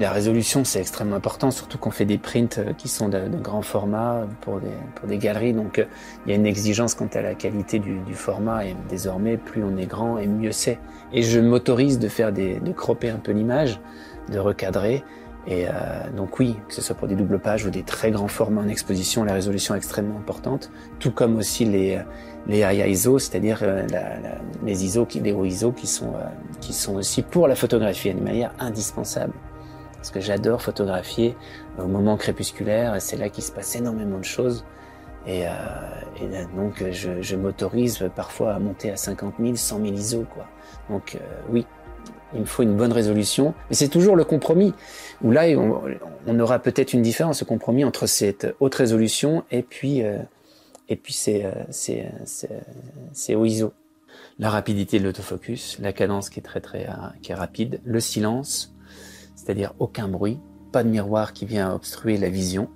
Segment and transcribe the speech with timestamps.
[0.00, 3.36] La résolution, c'est extrêmement important, surtout qu'on fait des prints euh, qui sont de, de
[3.36, 5.52] grand format pour des, galeries.
[5.52, 5.86] Donc, euh,
[6.24, 8.64] il y a une exigence quant à la qualité du, format.
[8.64, 10.78] Et désormais, plus on est grand, et mieux c'est.
[11.12, 13.80] Et je m'autorise de faire de cropper un peu l'image,
[14.30, 15.02] de recadrer.
[15.48, 15.72] Et euh,
[16.16, 18.68] donc oui, que ce soit pour des doubles pages ou des très grands formats en
[18.68, 20.70] exposition, la résolution est extrêmement importante.
[21.00, 21.98] Tout comme aussi les
[22.46, 23.64] les ISO, c'est-à-dire
[24.64, 26.12] les ISO, les hauts ISO qui sont
[26.60, 29.32] qui sont aussi pour la photographie animalière indispensables
[29.98, 31.36] parce que j'adore photographier
[31.78, 34.64] au moment crépusculaire c'est là qu'il se passe énormément de choses.
[35.26, 35.50] Et, euh,
[36.56, 40.46] donc je, m'autorise parfois à monter à 50 000, 100 000 ISO quoi.
[40.88, 41.18] Donc euh,
[41.50, 41.66] oui,
[42.34, 44.74] il me faut une bonne résolution, mais c'est toujours le compromis.
[45.22, 45.46] Où là
[46.26, 50.18] on, aura peut-être une différence, ce compromis entre cette haute résolution et puis euh,
[50.88, 52.10] et puis c'est euh, c'est
[53.12, 53.72] c'est au ISO.
[54.38, 56.86] La rapidité de l'autofocus, la cadence qui est très très
[57.22, 58.74] qui est rapide, le silence
[59.48, 60.38] c'est-à-dire aucun bruit,
[60.72, 62.68] pas de miroir qui vient obstruer la vision.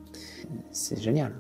[0.70, 1.34] C'est génial.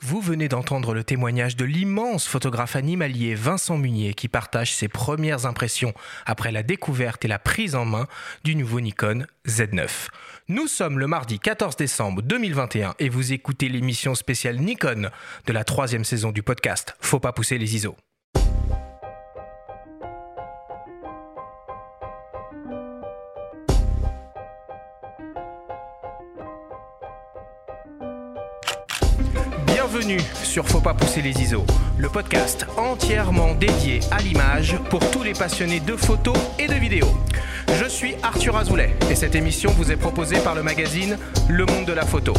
[0.00, 5.44] Vous venez d'entendre le témoignage de l'immense photographe animalier Vincent Munier qui partage ses premières
[5.44, 5.92] impressions
[6.24, 8.06] après la découverte et la prise en main
[8.44, 10.08] du nouveau Nikon Z9.
[10.48, 15.10] Nous sommes le mardi 14 décembre 2021 et vous écoutez l'émission spéciale Nikon
[15.46, 17.94] de la troisième saison du podcast Faut pas pousser les ISO.
[29.98, 31.64] Bienvenue sur Faut pas pousser les ISO,
[31.96, 37.16] le podcast entièrement dédié à l'image pour tous les passionnés de photos et de vidéos.
[37.80, 41.16] Je suis Arthur Azoulay et cette émission vous est proposée par le magazine
[41.48, 42.34] Le Monde de la Photo.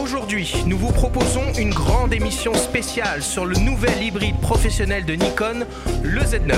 [0.00, 5.66] Aujourd'hui, nous vous proposons une grande émission spéciale sur le nouvel hybride professionnel de Nikon,
[6.02, 6.54] le Z9.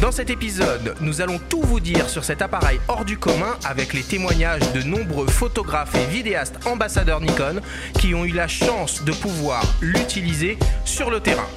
[0.00, 3.92] Dans cet épisode, nous allons tout vous dire sur cet appareil hors du commun avec
[3.92, 7.60] les témoignages de nombreux photographes et vidéastes ambassadeurs Nikon
[7.98, 11.48] qui ont eu la chance de pouvoir l'utiliser sur le terrain.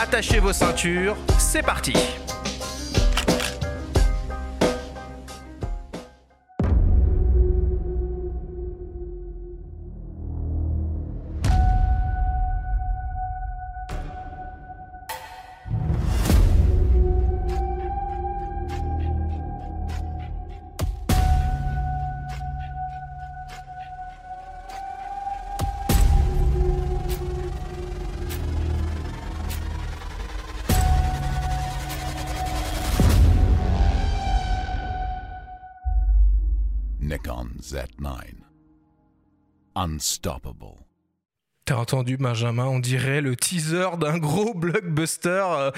[0.00, 1.94] Attachez vos ceintures, c'est parti
[37.66, 38.12] Z9.
[39.74, 40.76] Unstoppable.
[41.64, 45.72] T'as entendu Benjamin, on dirait le teaser d'un gros blockbuster euh,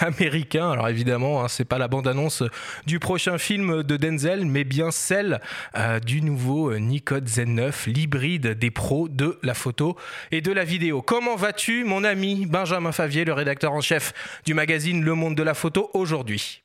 [0.00, 0.70] américain.
[0.70, 2.42] Alors évidemment, hein, c'est pas la bande-annonce
[2.86, 5.42] du prochain film de Denzel, mais bien celle
[5.76, 9.98] euh, du nouveau euh, Nikon Z9, l'hybride des pros de la photo
[10.30, 11.02] et de la vidéo.
[11.02, 14.14] Comment vas-tu, mon ami Benjamin Favier, le rédacteur en chef
[14.46, 16.63] du magazine Le Monde de la Photo aujourd'hui?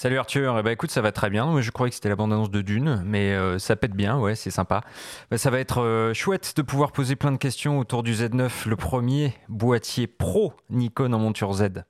[0.00, 2.62] Salut Arthur, eh ben, écoute ça va très bien, je croyais que c'était la de
[2.62, 4.82] Dune, mais euh, ça pète bien, ouais c'est sympa.
[5.28, 8.68] Ben, ça va être euh, chouette de pouvoir poser plein de questions autour du Z9,
[8.68, 11.82] le premier boîtier pro Nikon en monture Z.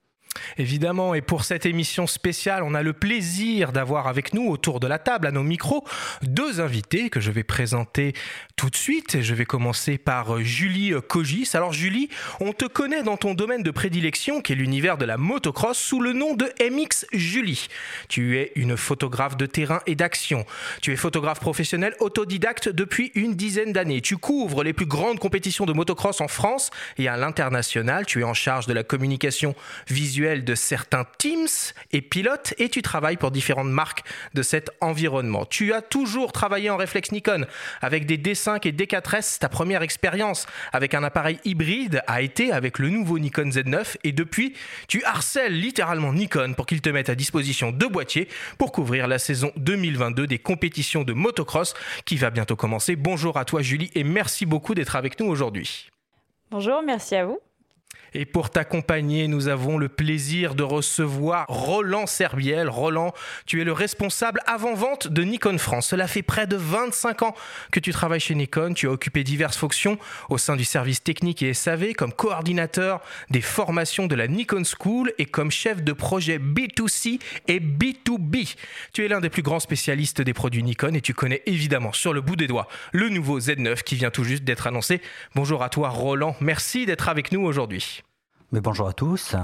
[0.56, 4.86] Évidemment, et pour cette émission spéciale, on a le plaisir d'avoir avec nous autour de
[4.86, 5.84] la table, à nos micros,
[6.22, 8.12] deux invités que je vais présenter
[8.56, 9.20] tout de suite.
[9.22, 11.50] Je vais commencer par Julie Cogis.
[11.54, 12.08] Alors Julie,
[12.40, 16.00] on te connaît dans ton domaine de prédilection, qui est l'univers de la motocross, sous
[16.00, 17.68] le nom de MX Julie.
[18.08, 20.44] Tu es une photographe de terrain et d'action.
[20.82, 24.00] Tu es photographe professionnel autodidacte depuis une dizaine d'années.
[24.00, 28.06] Tu couvres les plus grandes compétitions de motocross en France et à l'international.
[28.06, 29.54] Tu es en charge de la communication
[29.88, 31.46] visuelle de certains teams
[31.92, 34.02] et pilotes et tu travailles pour différentes marques
[34.34, 35.44] de cet environnement.
[35.46, 37.46] Tu as toujours travaillé en réflexe Nikon
[37.80, 39.38] avec des D5 et D4S.
[39.38, 44.12] Ta première expérience avec un appareil hybride a été avec le nouveau Nikon Z9 et
[44.12, 44.54] depuis,
[44.88, 49.18] tu harcèles littéralement Nikon pour qu'il te mette à disposition deux boîtiers pour couvrir la
[49.18, 51.74] saison 2022 des compétitions de motocross
[52.04, 52.96] qui va bientôt commencer.
[52.96, 55.88] Bonjour à toi Julie et merci beaucoup d'être avec nous aujourd'hui.
[56.50, 57.38] Bonjour, merci à vous.
[58.14, 62.68] Et pour t'accompagner, nous avons le plaisir de recevoir Roland Serbiel.
[62.68, 63.12] Roland,
[63.46, 65.88] tu es le responsable avant-vente de Nikon France.
[65.88, 67.34] Cela fait près de 25 ans
[67.70, 68.74] que tu travailles chez Nikon.
[68.74, 73.00] Tu as occupé diverses fonctions au sein du service technique et SAV comme coordinateur
[73.30, 78.54] des formations de la Nikon School et comme chef de projet B2C et B2B.
[78.92, 82.12] Tu es l'un des plus grands spécialistes des produits Nikon et tu connais évidemment sur
[82.12, 85.00] le bout des doigts le nouveau Z9 qui vient tout juste d'être annoncé.
[85.34, 87.97] Bonjour à toi Roland, merci d'être avec nous aujourd'hui.
[88.50, 89.36] Mais bonjour à tous.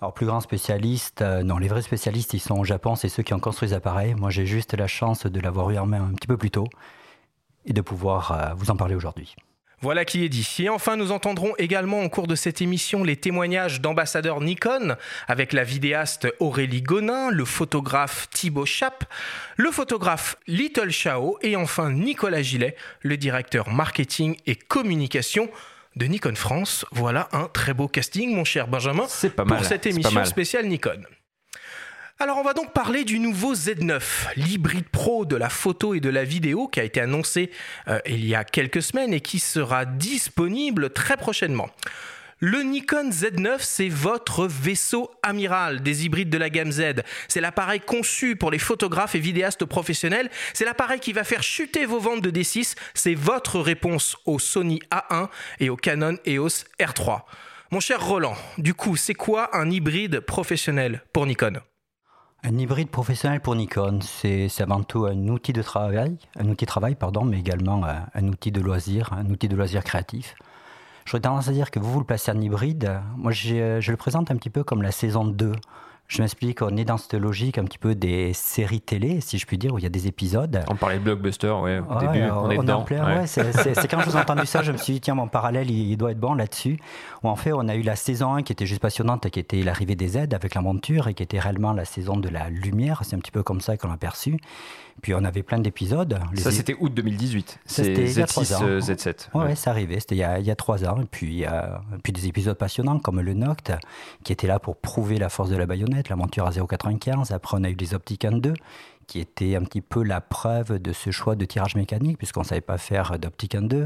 [0.00, 3.24] Alors, plus grand spécialiste, euh, non, les vrais spécialistes, ils sont au Japon, c'est ceux
[3.24, 4.14] qui ont construit les appareils.
[4.14, 6.68] Moi, j'ai juste la chance de l'avoir eu en main un petit peu plus tôt
[7.64, 9.34] et de pouvoir euh, vous en parler aujourd'hui.
[9.80, 10.48] Voilà qui est dit.
[10.60, 14.96] Et enfin, nous entendrons également au cours de cette émission les témoignages d'ambassadeurs Nikon
[15.26, 19.04] avec la vidéaste Aurélie Gonin, le photographe Thibaut Chap,
[19.56, 25.50] le photographe Little Chao et enfin Nicolas Gillet, le directeur marketing et communication
[25.96, 26.84] de Nikon France.
[26.92, 31.02] Voilà un très beau casting, mon cher Benjamin, C'est pas pour cette émission spéciale Nikon.
[32.20, 34.00] Alors on va donc parler du nouveau Z9,
[34.36, 37.50] l'hybride pro de la photo et de la vidéo qui a été annoncé
[37.88, 41.68] euh, il y a quelques semaines et qui sera disponible très prochainement.
[42.40, 47.02] Le Nikon Z9, c'est votre vaisseau amiral des hybrides de la gamme Z.
[47.28, 50.30] C'est l'appareil conçu pour les photographes et vidéastes professionnels.
[50.52, 52.76] C'est l'appareil qui va faire chuter vos ventes de D6.
[52.94, 55.28] C'est votre réponse au Sony A1
[55.60, 57.22] et au Canon EOS R3.
[57.70, 61.54] Mon cher Roland, du coup, c'est quoi un hybride professionnel pour Nikon?
[62.42, 66.68] Un hybride professionnel pour Nikon, c'est avant tout un outil de travail, un outil de
[66.68, 70.34] travail, pardon, mais également euh, un outil de loisir, un outil de loisir créatif.
[71.04, 73.00] J'aurais tendance à dire que vous, vous le placez en hybride.
[73.16, 75.52] Moi, j'ai- je le présente un petit peu comme la saison 2.
[76.06, 79.46] Je m'explique, on est dans cette logique un petit peu des séries télé, si je
[79.46, 80.62] puis dire, où il y a des épisodes.
[80.68, 82.80] On parlait de blockbuster, ouais, au Ouais, début, on, on est dedans.
[82.80, 83.20] en plein, ouais.
[83.20, 85.70] ouais, c'est quand je vous ai entendu ça, je me suis dit, tiens, mon parallèle,
[85.70, 86.78] il, il doit être bon là-dessus.
[87.22, 89.62] Où en fait, on a eu la saison 1 qui était juste passionnante, qui était
[89.62, 93.00] l'arrivée des Z avec la monture et qui était réellement la saison de la lumière.
[93.02, 94.36] C'est un petit peu comme ça qu'on l'a perçu.
[95.02, 96.18] Puis on avait plein d'épisodes.
[96.32, 97.58] Les- Ça, c'était août 2018.
[97.66, 98.62] Ça, C'est c'était il y a trois Z6, ans.
[98.64, 99.28] euh, Z7.
[99.34, 99.54] Ouais, ouais.
[99.54, 100.00] c'est arrivé.
[100.00, 101.00] C'était il, y a- il y a trois ans.
[101.02, 101.50] Et puis, euh,
[102.02, 103.72] puis des épisodes passionnants comme le Noct,
[104.22, 107.32] qui était là pour prouver la force de la baïonnette, la monture à 0,95.
[107.32, 108.54] Après, on a eu les optiques 1.2,
[109.06, 112.46] qui était un petit peu la preuve de ce choix de tirage mécanique, puisqu'on ne
[112.46, 113.84] savait pas faire d'optique 1.2.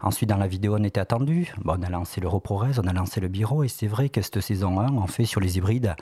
[0.00, 1.52] Ensuite, dans la vidéo, on était attendu.
[1.64, 3.62] Bon, on a lancé le RoProRes, on a lancé le Biro.
[3.62, 5.94] Et c'est vrai que cette saison 1, en fait, sur les hybrides,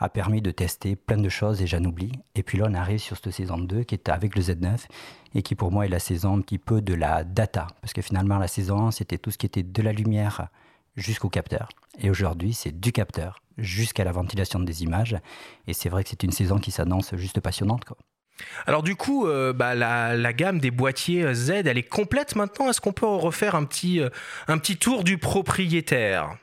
[0.00, 2.12] a permis de tester plein de choses et j'en oublie.
[2.34, 4.86] Et puis là, on arrive sur cette saison 2 qui est avec le Z9
[5.34, 7.66] et qui pour moi est la saison un petit peu de la data.
[7.82, 10.48] Parce que finalement, la saison 1, c'était tout ce qui était de la lumière
[10.96, 11.68] jusqu'au capteur.
[11.98, 15.16] Et aujourd'hui, c'est du capteur jusqu'à la ventilation des images.
[15.66, 17.84] Et c'est vrai que c'est une saison qui s'annonce juste passionnante.
[17.84, 17.96] Quoi.
[18.66, 22.68] Alors du coup, euh, bah, la, gamme des boîtiers euh, Z, elle est complète maintenant.
[22.70, 24.08] Est-ce qu'on peut refaire un petit, euh,
[24.48, 26.36] un petit tour du propriétaire?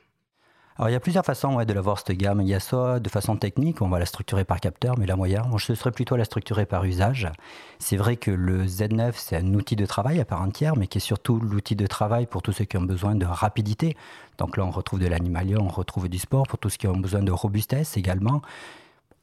[0.78, 2.40] Alors, il y a plusieurs façons ouais, de la voir, cette gamme.
[2.40, 5.16] Il y a soit de façon technique, on va la structurer par capteur, mais la
[5.16, 7.32] moyenne, moi, je serais plutôt la structurer par usage.
[7.80, 11.00] C'est vrai que le Z9, c'est un outil de travail à part entière, mais qui
[11.00, 13.98] est surtout l'outil de travail pour tous ceux qui ont besoin de rapidité.
[14.38, 16.96] Donc là, on retrouve de l'animalia, on retrouve du sport, pour tous ceux qui ont
[16.96, 18.44] besoin de robustesse également.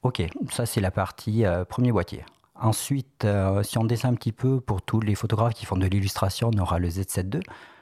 [0.03, 2.25] Ok, ça, c'est la partie euh, premier boîtier.
[2.59, 5.87] Ensuite, euh, si on descend un petit peu, pour tous les photographes qui font de
[5.87, 7.41] l'illustration, on aura le Z7 II.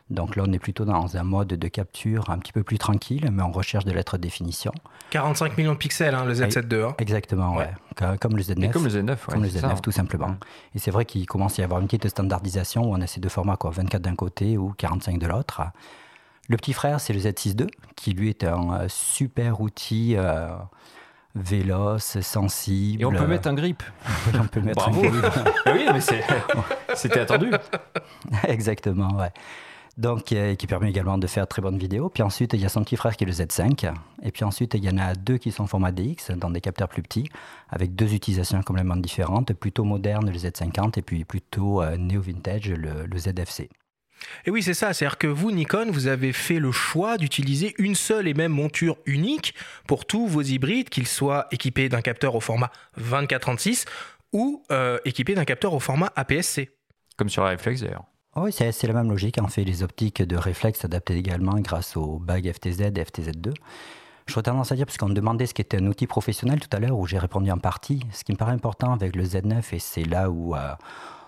[0.10, 3.30] Donc là, on est plutôt dans un mode de capture un petit peu plus tranquille,
[3.32, 4.72] mais on recherche de haute définition.
[5.12, 6.84] 45 millions de pixels, hein, le Z7 II.
[6.84, 6.96] hein.
[7.00, 7.66] Exactement, ouais.
[7.66, 7.72] Ouais.
[7.96, 8.66] Comme- Comme le Z9.
[8.66, 9.76] Et comme le Z9, ouais, Comme le c'est Z9, ça, hein.
[9.82, 10.36] tout simplement.
[10.76, 13.22] Et c'est vrai qu'il commence à y avoir une petite standardisation où on a ces
[13.22, 15.62] deux formats, quoi, 24 d'un côté ou 45 de l'autre.
[16.50, 20.50] Le petit frère, c'est le Z6 II, qui lui est un euh, super outil euh,
[21.36, 23.02] véloce, sensible.
[23.02, 23.82] Et on peut mettre un grip.
[24.40, 25.04] on peut mettre Bravo.
[25.06, 25.26] un grip.
[25.68, 26.24] oui, mais c'est-
[26.96, 27.50] c'était attendu.
[28.48, 29.32] Exactement, ouais.
[29.98, 32.10] Donc, euh, qui permet également de faire de très bonnes vidéos.
[32.10, 33.94] Puis ensuite, il y a son petit frère qui est le Z5.
[34.24, 36.62] Et puis ensuite, il y en a deux qui sont en format DX, dans des
[36.62, 37.30] capteurs plus petits,
[37.70, 39.54] avec deux utilisations complètement différentes.
[39.54, 43.70] Plutôt moderne, le Z50, et puis plutôt euh, néo-vintage, le, le ZFC.
[44.46, 44.94] Et oui, c'est ça.
[44.94, 48.98] C'est-à-dire que vous, Nikon, vous avez fait le choix d'utiliser une seule et même monture
[49.06, 49.54] unique
[49.86, 53.86] pour tous vos hybrides, qu'ils soient équipés d'un capteur au format 24-36
[54.32, 56.72] ou euh, équipés d'un capteur au format APS-C.
[57.16, 58.06] Comme sur la réflexe d'ailleurs.
[58.36, 59.38] Ah Oui, c'est c'est la même logique.
[59.40, 63.54] On fait les optiques de réflexe s'adaptent également grâce au bag FTZ et FTZ2.
[64.26, 66.98] Je tendance à dire, puisqu'on me demandait ce qu'était un outil professionnel tout à l'heure,
[66.98, 70.06] où j'ai répondu en partie, ce qui me paraît important avec le Z9, et c'est
[70.06, 70.74] là où euh,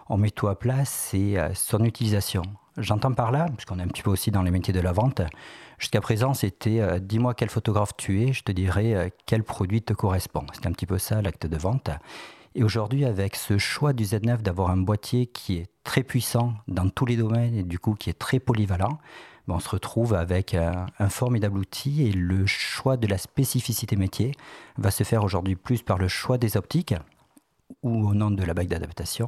[0.09, 2.41] on met tout à place, c'est euh, son utilisation.
[2.77, 5.21] J'entends par là, puisqu'on est un petit peu aussi dans les métiers de la vente,
[5.77, 9.93] jusqu'à présent, c'était euh, dis-moi quel photographe tu es, je te dirai quel produit te
[9.93, 10.45] correspond.
[10.53, 11.91] C'était un petit peu ça l'acte de vente.
[12.57, 16.87] Et aujourd'hui, avec ce choix du Z9 d'avoir un boîtier qui est très puissant dans
[16.87, 18.97] tous les domaines et du coup qui est très polyvalent,
[19.47, 24.31] ben, on se retrouve avec un, formidable outil et le choix de la spécificité métier
[24.77, 26.95] va se faire aujourd'hui plus par le choix des optiques
[27.83, 29.25] ou au nom de la bague d'adaptation,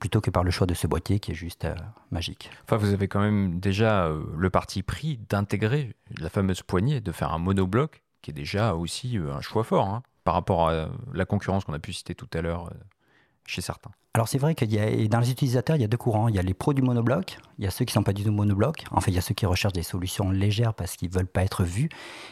[0.00, 1.74] plutôt que par le choix de ce boîtier qui est juste euh,
[2.10, 2.50] magique.
[2.64, 7.12] Enfin, vous avez quand même déjà euh, le parti pris d'intégrer la fameuse poignée, de
[7.12, 10.88] faire un monobloc, qui est déjà aussi euh, un choix fort hein, par rapport à
[11.12, 12.74] la concurrence qu'on a pu citer tout à l'heure euh,
[13.46, 13.90] chez certains.
[14.14, 16.26] Alors c'est vrai qu'il y a, dans les utilisateurs, il y a deux courants.
[16.26, 18.12] Il y a les pros du monobloc, il y a ceux qui ne sont pas
[18.12, 18.84] du tout monobloc.
[18.90, 21.28] En fait, il y a ceux qui recherchent des solutions légères parce qu'ils ne veulent
[21.28, 21.88] pas être vus.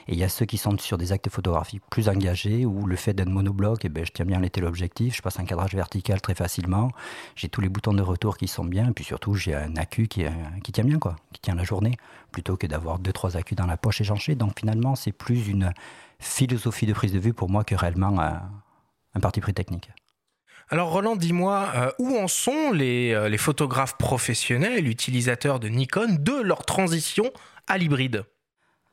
[0.08, 2.97] Et il y a ceux qui sont sur des actes photographiques plus engagés où le
[2.97, 6.20] fait d'être monobloc, eh ben, je tiens bien les téléobjectifs, je passe un cadrage vertical
[6.20, 6.90] très facilement,
[7.37, 10.08] j'ai tous les boutons de retour qui sont bien, et puis surtout j'ai un accu
[10.08, 10.25] qui,
[10.64, 11.97] qui tient bien, quoi, qui tient la journée,
[12.32, 14.35] plutôt que d'avoir deux, trois accus dans la poche échangés.
[14.35, 15.73] Donc finalement, c'est plus une
[16.18, 18.42] philosophie de prise de vue pour moi que réellement un,
[19.14, 19.90] un parti pris technique.
[20.70, 26.16] Alors Roland, dis-moi, euh, où en sont les, euh, les, photographes professionnels, utilisateurs de Nikon,
[26.20, 27.25] de leur transition
[27.66, 28.25] à l'hybride?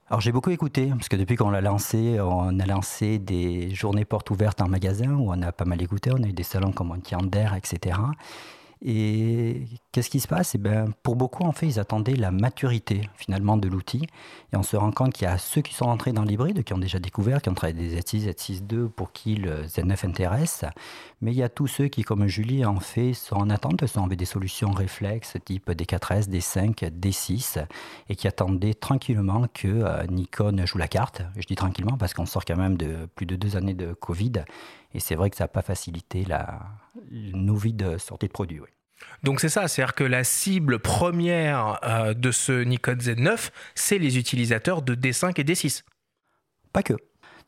[0.10, 4.05] Alors j'ai beaucoup écouté, parce que depuis qu'on l'a lancé, on a lancé des journées
[4.05, 6.72] portes ouvertes en magasin, où on a pas mal écouté, on a eu des salons
[6.72, 7.98] comme Antiander, etc.
[8.88, 10.54] Et qu'est-ce qui se passe?
[10.54, 14.06] Eh ben, Pour beaucoup, en fait, ils attendaient la maturité finalement de l'outil.
[14.54, 16.72] Et on se rend compte qu'il y a ceux qui sont entrés dans l'hybride, qui
[16.72, 20.65] ont déjà découvert, qui ont travaillé des Z6, Z6 II, pour qui le Z9 intéresse.
[21.20, 24.04] Mais il y a tous ceux qui, comme Julie, en fait, sont en attente, sont
[24.04, 27.65] avec des solutions réflexes type D4S, D5, D6,
[28.10, 31.24] et qui attendaient tranquillement que euh, Nikon joue la carte.
[31.38, 34.44] Je dis tranquillement parce qu'on sort quand même de plus de deux années de Covid.
[34.94, 36.60] Et c'est vrai que ça n'a pas facilité la,
[37.12, 38.62] nos vies de sortie de produits.
[39.24, 44.18] Donc c'est ça, c'est-à-dire que la cible première euh, de ce Nikon Z9, c'est les
[44.18, 45.84] utilisateurs de D5 et D6.
[46.72, 46.94] Pas que.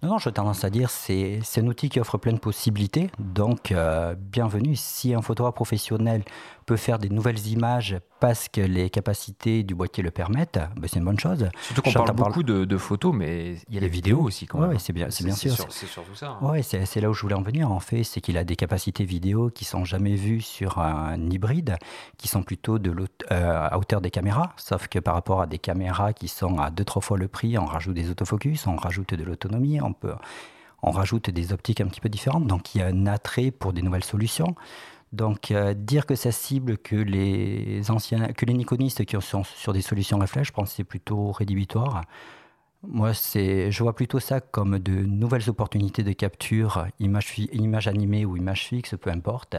[0.03, 3.09] Non, non, j'ai tendance à dire c'est c'est un outil qui offre plein de possibilités.
[3.17, 4.75] Donc, euh, bienvenue.
[4.75, 6.23] Si un photographe professionnel
[6.67, 10.99] peut faire des nouvelles images parce que les capacités du boîtier le permettent, ben c'est
[10.99, 11.49] une bonne chose.
[11.61, 14.71] Surtout qu'on parle beaucoup de, photos, mais il y a les vidéos aussi quand même.
[14.71, 15.55] Oui, c'est bien, c'est bien sûr.
[15.69, 16.37] C'est surtout ça.
[16.41, 16.45] Hein.
[16.45, 17.71] Ouais, c'est là où je voulais en venir.
[17.71, 21.77] En fait, c'est qu'il a des capacités vidéo qui sont jamais vues sur un hybride,
[22.17, 22.93] qui sont plutôt de
[23.31, 24.51] euh, à hauteur des caméras.
[24.57, 27.57] Sauf que par rapport à des caméras qui sont à deux trois fois le prix,
[27.57, 30.13] on rajoute des autofocus, on rajoute de l'autonomie, on peut
[30.83, 32.45] on rajoute des optiques un petit peu différentes.
[32.45, 34.55] Donc il y a un attrait pour des nouvelles solutions.
[35.13, 39.73] Donc euh, dire que ça cible que les anciens, que les Nikonistes qui sont sur
[39.73, 42.03] des solutions réflexes, je pense que c'est plutôt rédhibitoire.
[42.83, 48.25] Moi, c'est, je vois plutôt ça comme de nouvelles opportunités de capture, image, image animée
[48.25, 49.55] ou image fixe, peu importe.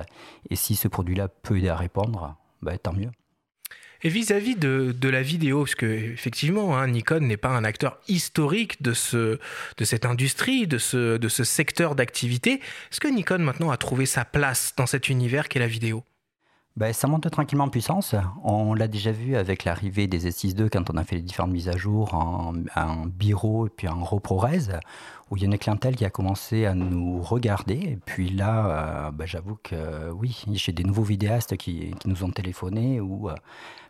[0.51, 3.11] Et si ce produit-là peut aider à répondre, bah, tant mieux.
[4.05, 8.81] Et vis-à-vis de, la vidéo, parce que effectivement, hein, Nikon n'est pas un acteur historique
[8.81, 9.39] de, ce,
[9.77, 14.07] de cette industrie, de ce, de ce secteur d'activité, est-ce que Nikon maintenant a trouvé
[14.07, 16.05] sa place dans cet univers qu'est la vidéo?
[16.77, 18.15] Ben, ça monte tranquillement en puissance.
[18.45, 21.51] On l'a déjà vu avec l'arrivée des S6 II quand on a fait les différentes
[21.51, 24.79] mises à jour en, en Biro et puis en RoProRes,
[25.31, 27.75] où il y a une clientèle qui a commencé à nous regarder.
[27.75, 32.31] Et puis là, euh, ben, j'avoue que oui, j'ai des nouveaux vidéastes qui, nous ont
[32.31, 33.35] téléphoné ou euh,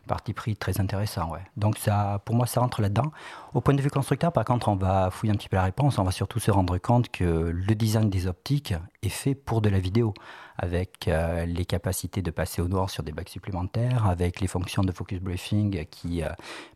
[0.09, 1.31] parti pris très intéressant.
[1.55, 3.11] Donc ça, pour moi, ça rentre là-dedans.
[3.53, 5.97] Au point de vue constructeur, par contre, on va fouiller un petit peu la réponse.
[5.99, 9.69] On va surtout se rendre compte que le design des optiques est fait pour de
[9.69, 10.13] la vidéo,
[10.57, 14.83] avec euh, les capacités de passer au noir sur des bacs supplémentaires, avec les fonctions
[14.83, 16.29] de focus briefing qui euh,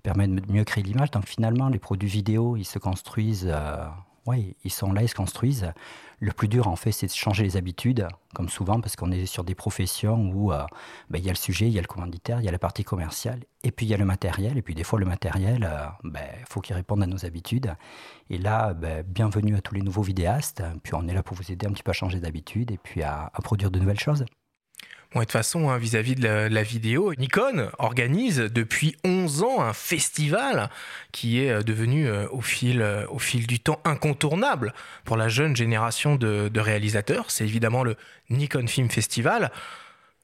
[0.03, 1.11] permettent de mieux créer l'image.
[1.11, 3.51] Donc finalement, les produits vidéo, ils se construisent.
[4.25, 5.73] Oui, ils sont là, ils se construisent.
[6.19, 9.25] Le plus dur, en fait, c'est de changer les habitudes, comme souvent, parce qu'on est
[9.25, 10.63] sur des professions où euh,
[11.09, 12.59] ben, il y a le sujet, il y a le commanditaire, il y a la
[12.59, 14.57] partie commerciale, et puis il y a le matériel.
[14.57, 17.75] Et puis des fois, le matériel, euh, ben, faut qu'il réponde à nos habitudes.
[18.29, 20.63] Et là, ben, bienvenue à tous les nouveaux vidéastes.
[20.83, 23.03] Puis on est là pour vous aider un petit peu à changer d'habitude et puis
[23.03, 24.23] à produire de nouvelles choses
[25.21, 30.69] de toute façon, hein, vis-à-vis de la, vidéo, Nikon organise depuis 11 ans un festival
[31.11, 34.73] qui est euh, devenu euh, au, fil, euh, au fil du temps incontournable
[35.05, 37.29] pour la jeune génération de, de réalisateurs.
[37.29, 37.95] C'est évidemment le
[38.29, 39.51] Nikon Film Festival.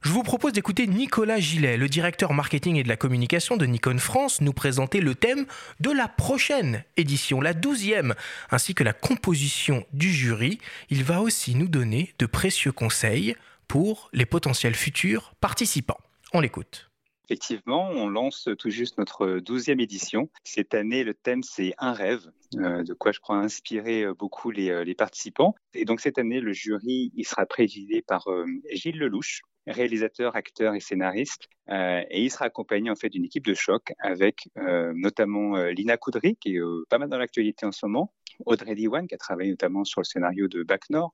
[0.02, 3.98] Je vous propose d'écouter Nicolas Gillet, le directeur marketing et de la communication de Nikon
[3.98, 5.44] France, nous présenter le thème
[5.80, 8.14] de la prochaine édition, la douzième,
[8.50, 10.58] ainsi que la composition du jury.
[10.88, 13.36] Il va aussi nous donner de précieux conseils
[13.70, 16.00] pour les potentiels futurs participants.
[16.32, 16.90] On l'écoute.
[17.26, 20.28] Effectivement, on lance tout juste notre douzième édition.
[20.42, 24.50] Cette année, le thème, c'est un rêve, euh, de quoi je crois inspirer euh, beaucoup
[24.50, 25.54] euh, les, participants.
[25.74, 28.26] Et donc cette année, le jury, il sera présidé par
[28.72, 31.46] Gilles Lelouch, réalisateur, acteur et scénariste.
[31.68, 36.56] et il sera accompagné en fait d'une équipe de choc avec notamment Lina Coudry, qui
[36.56, 38.12] est pas mal dans l'actualité en ce moment,
[38.46, 41.12] Audrey Diwan, qui a travaillé notamment sur le scénario de Bac Nord.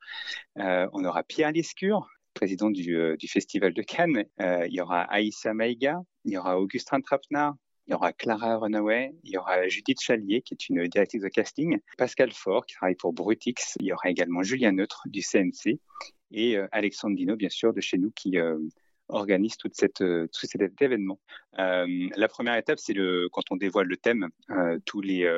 [0.57, 4.25] on aura Pierre Lescure, président euh, du, Festival de Cannes.
[4.41, 8.59] Euh, il y aura Aïssa Maïga, il y aura Augustin Trapnard, il y aura Clara
[8.59, 12.75] Runaway, il y aura Judith Chalier, qui est une directrice de casting, Pascal Faure, qui
[12.75, 15.81] travaille pour Brutix, il y aura également Julien Neutre du CNC,
[16.31, 18.37] et euh, Alexandre Dino, bien sûr, de chez nous, qui
[19.09, 21.19] organise toute cette, tout cet événement.
[21.57, 24.29] la première étape, c'est le, quand on dévoile le thème,
[24.85, 25.31] tous les,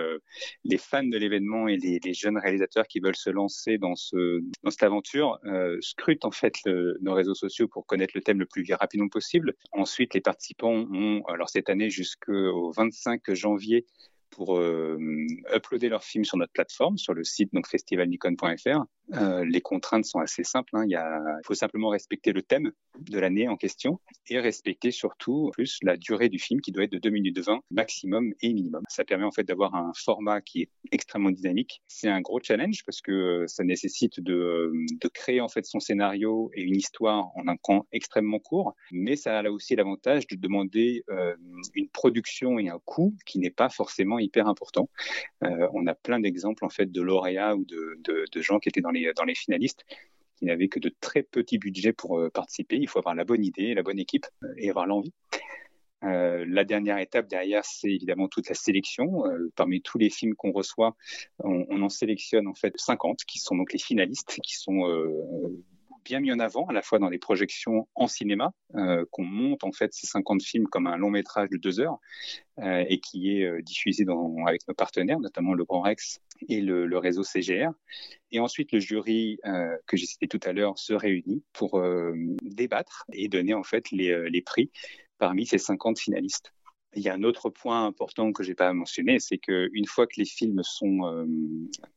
[0.65, 4.41] les fans de l'événement et les, les, jeunes réalisateurs qui veulent se lancer dans, ce,
[4.63, 5.39] dans cette aventure
[5.81, 6.55] scrutent en fait
[7.01, 9.55] nos réseaux sociaux pour connaître le thème le plus rapidement possible.
[9.73, 13.87] Ensuite, les participants ont, alors cette année jusqu'au 25 janvier,
[14.31, 14.99] pour euh,
[15.55, 18.85] uploader leur film sur notre plateforme, sur le site donc festivalnicon.fr.
[19.15, 20.77] Euh, les contraintes sont assez simples.
[20.77, 20.85] Hein.
[20.87, 20.99] Il,
[21.45, 26.29] faut simplement respecter le thème de l'année en question et respecter surtout plus la durée
[26.29, 28.83] du film qui doit être de 2 minutes de 20 maximum et minimum.
[28.89, 31.83] Ça permet en fait d'avoir un format qui est extrêmement dynamique.
[31.87, 34.73] C'est un gros challenge parce que ça nécessite de,
[35.15, 39.39] créer en fait son scénario et une histoire en un temps extrêmement court, mais ça
[39.39, 41.35] a aussi l'avantage de demander euh,
[41.75, 44.89] une production et un coût qui n'est pas forcément hyper important.
[45.45, 48.81] Euh, on a plein d'exemples en fait de lauréats ou de, de gens qui étaient
[48.81, 49.85] dans les, dans les finalistes
[50.39, 52.77] qui n'avaient que de très petits budgets pour euh, participer.
[52.77, 55.13] Il faut avoir la bonne idée, la bonne équipe euh, et avoir l'envie.
[56.05, 59.27] Euh, la dernière étape derrière, c'est évidemment toute la sélection.
[59.27, 60.97] Euh, parmi tous les films qu'on reçoit,
[61.41, 65.65] on, en sélectionne en fait 50 qui sont donc les finalistes, qui sont euh,
[66.09, 69.65] bien mis en avant, à la fois dans les projections en cinéma, euh, qu'on monte
[69.65, 71.99] en fait ces 50 films comme un long métrage de deux heures
[72.61, 74.07] euh, et qui est euh, diffusé
[74.47, 77.71] avec nos partenaires, notamment le Grand Rex et le, réseau CGR.
[78.31, 82.15] Et ensuite, le jury euh, que j'ai cité tout à l'heure se réunit pour euh,
[82.43, 84.71] débattre et donner en fait les, les prix
[85.19, 86.53] parmi ces 50 finalistes.
[86.95, 90.15] Il y a un autre point important que j'ai pas mentionné, c'est qu'une fois que
[90.17, 91.27] les films sont euh,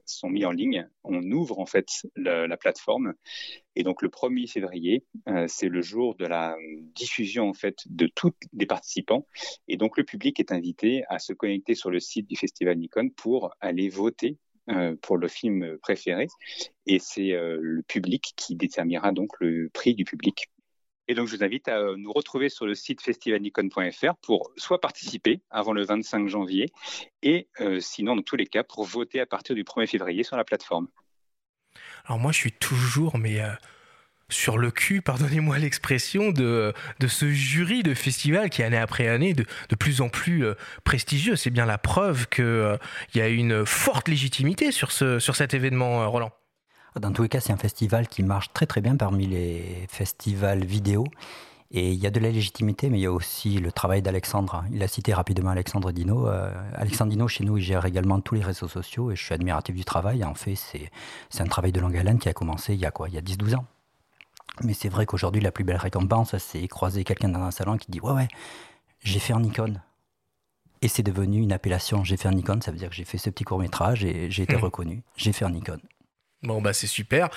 [0.05, 3.13] sont mis en ligne, on ouvre en fait la, la plateforme.
[3.75, 6.55] Et donc le 1er février, euh, c'est le jour de la
[6.93, 9.25] diffusion en fait de tous les participants.
[9.67, 13.09] Et donc le public est invité à se connecter sur le site du Festival Nikon
[13.09, 14.37] pour aller voter
[14.69, 16.27] euh, pour le film préféré.
[16.85, 20.49] Et c'est euh, le public qui déterminera donc le prix du public.
[21.07, 25.41] Et donc, je vous invite à nous retrouver sur le site festivalnicon.fr pour soit participer
[25.49, 26.67] avant le 25 janvier
[27.21, 30.37] et euh, sinon, dans tous les cas, pour voter à partir du 1er février sur
[30.37, 30.87] la plateforme.
[32.05, 33.49] Alors moi, je suis toujours, mais euh,
[34.31, 36.73] sur le cul, pardonnez-moi l'expression, de,
[37.05, 41.35] ce jury de festival qui, année après année, de, de plus en plus euh, prestigieux.
[41.35, 42.77] C'est bien la preuve qu'il euh,
[43.13, 46.31] y a une forte légitimité sur, sur cet événement, euh, Roland.
[46.99, 50.65] Dans tous les cas, c'est un festival qui marche très très bien parmi les festivals
[50.65, 51.05] vidéo.
[51.73, 54.65] Et il y a de la légitimité, mais il y a aussi le travail d'Alexandre.
[54.73, 56.27] Il a cité rapidement Alexandre Dino.
[56.27, 59.33] Euh, Alexandre Dino, chez nous, il gère également tous les réseaux sociaux et je suis
[59.33, 60.25] admiratif du travail.
[60.25, 60.91] En fait, c'est,
[61.39, 63.07] un travail de longue haleine qui a commencé il y a quoi?
[63.07, 63.65] Il y a 10-12 ans.
[64.65, 67.89] Mais c'est vrai qu'aujourd'hui, la plus belle récompense, c'est croiser quelqu'un dans un salon qui
[67.89, 68.27] dit Ouais, ouais,
[69.01, 69.75] j'ai fait un Nikon.
[70.81, 72.03] Et c'est devenu une appellation.
[72.03, 74.29] J'ai fait un Nikon, ça veut dire que j'ai fait ce petit court métrage et
[74.29, 74.59] j'ai été Mmh.
[74.59, 75.03] reconnu.
[75.15, 75.79] J'ai fait un Nikon.
[76.43, 77.29] Bon, bah c'est super.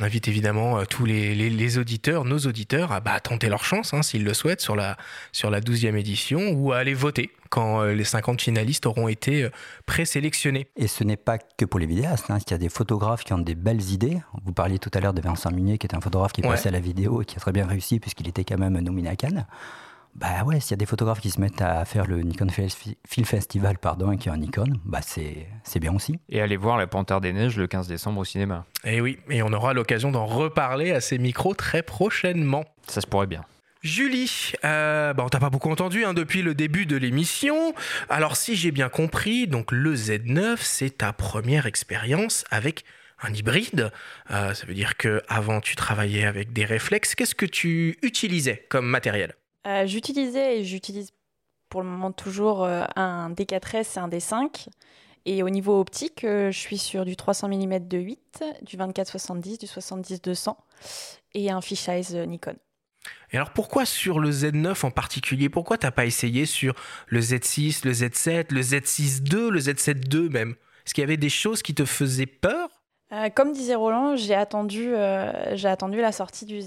[0.00, 3.62] On invite évidemment euh, tous les, les- les auditeurs, nos auditeurs, à bah, tenter leur
[3.64, 4.96] chance, hein, s'ils le souhaitent, sur la,
[5.30, 9.44] sur la 12e édition ou à aller voter quand euh, les 50 finalistes auront été
[9.44, 9.50] euh,
[9.86, 10.66] présélectionnés.
[10.76, 12.32] Et ce n'est pas que pour les vidéastes.
[12.32, 12.38] Hein.
[12.44, 14.18] Il y a des photographes qui ont des belles idées.
[14.44, 16.50] Vous parliez tout à l'heure de Vincent Munier, qui est un photographe qui est Ouais.
[16.50, 19.08] passé à la vidéo et qui a très bien réussi puisqu'il était quand même nominé
[19.08, 19.46] à Cannes.
[20.14, 23.26] Bah ouais, s'il y a des photographes qui se mettent à faire le Nikon Film
[23.26, 26.18] Festival, pardon, et qui ont un Nikon, bah c'est c'est bien aussi.
[26.28, 28.64] Et allez voir La Panthère des Neiges le 15 décembre au cinéma.
[28.84, 32.64] Et Eh oui, et on aura l'occasion d'en reparler à ces micros très prochainement.
[32.88, 33.44] Ça se pourrait bien.
[33.82, 37.74] Julie, euh, bah, on t'a pas beaucoup entendu hein, depuis le début de l'émission.
[38.08, 42.84] Alors si j'ai bien compris, donc le Z9, c'est ta première expérience avec
[43.22, 43.92] un hybride.
[44.30, 47.14] Euh, ça veut dire que avant tu travaillais avec des réflexes.
[47.14, 49.34] Qu'est-ce que tu utilisais comme matériel?
[49.68, 51.12] Euh, J'utilisais et j'utilise
[51.68, 54.68] pour le moment toujours euh, un D4S et un D5.
[55.26, 59.60] Et au niveau optique, euh, je suis sur du 300 mm de 8, du 24-70,
[59.60, 60.56] du 70-200
[61.34, 62.56] et un fisheye Nikon.
[63.30, 66.74] Et alors pourquoi sur le Z9 en particulier Pourquoi t'as pas essayé sur
[67.06, 70.54] le Z6, le Z7, le Z6 II, le Z7 II même?
[70.86, 72.77] Est-ce qu'il y avait des choses qui te faisaient peur
[73.10, 76.60] Euh, comme disait Roland, j'ai attendu, euh, la sortie de,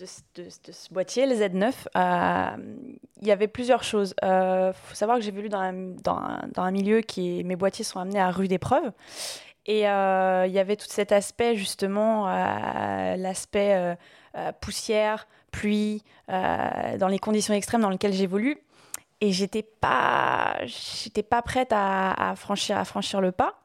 [0.00, 1.72] ce boîtier, le Z9.
[1.94, 2.74] Euh,
[3.20, 4.14] Il y avait plusieurs choses.
[4.22, 8.30] Il faut savoir que j'ai voulu dans un, milieu qui mes boîtiers sont amenés à
[8.30, 8.92] rude épreuve.
[9.66, 12.26] Et il y avait tout cet aspect, justement,
[13.16, 13.98] l'aspect
[14.60, 18.56] poussière, pluie, dans les conditions extrêmes dans lesquelles j'évolue.
[19.20, 20.56] Et j'étais pas,
[21.28, 23.60] pas prête à franchir le pas.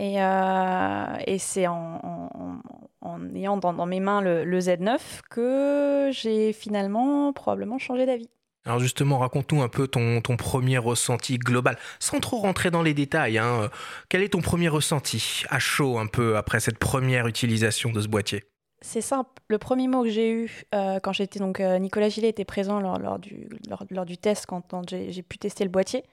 [0.00, 2.60] Et, euh, et c'est en, en-
[3.02, 8.28] en ayant dans, dans mes mains le, le Z9 que j'ai finalement probablement changé d'avis.
[8.66, 12.92] Alors justement, raconte-nous un peu ton, ton premier ressenti global, sans trop rentrer dans les
[12.92, 13.38] détails.
[13.38, 13.70] hein.
[14.10, 18.08] Quel est ton premier ressenti à chaud un peu après cette première utilisation de ce
[18.08, 18.44] boîtier?
[18.82, 19.30] C'est simple.
[19.48, 22.80] Le premier mot que j'ai eu euh, quand j'étais donc euh, Nicolas Gillet était présent
[22.80, 26.04] lors, lors du, lors, lors du test quand, quand j'ai j'ai pu tester le boîtier.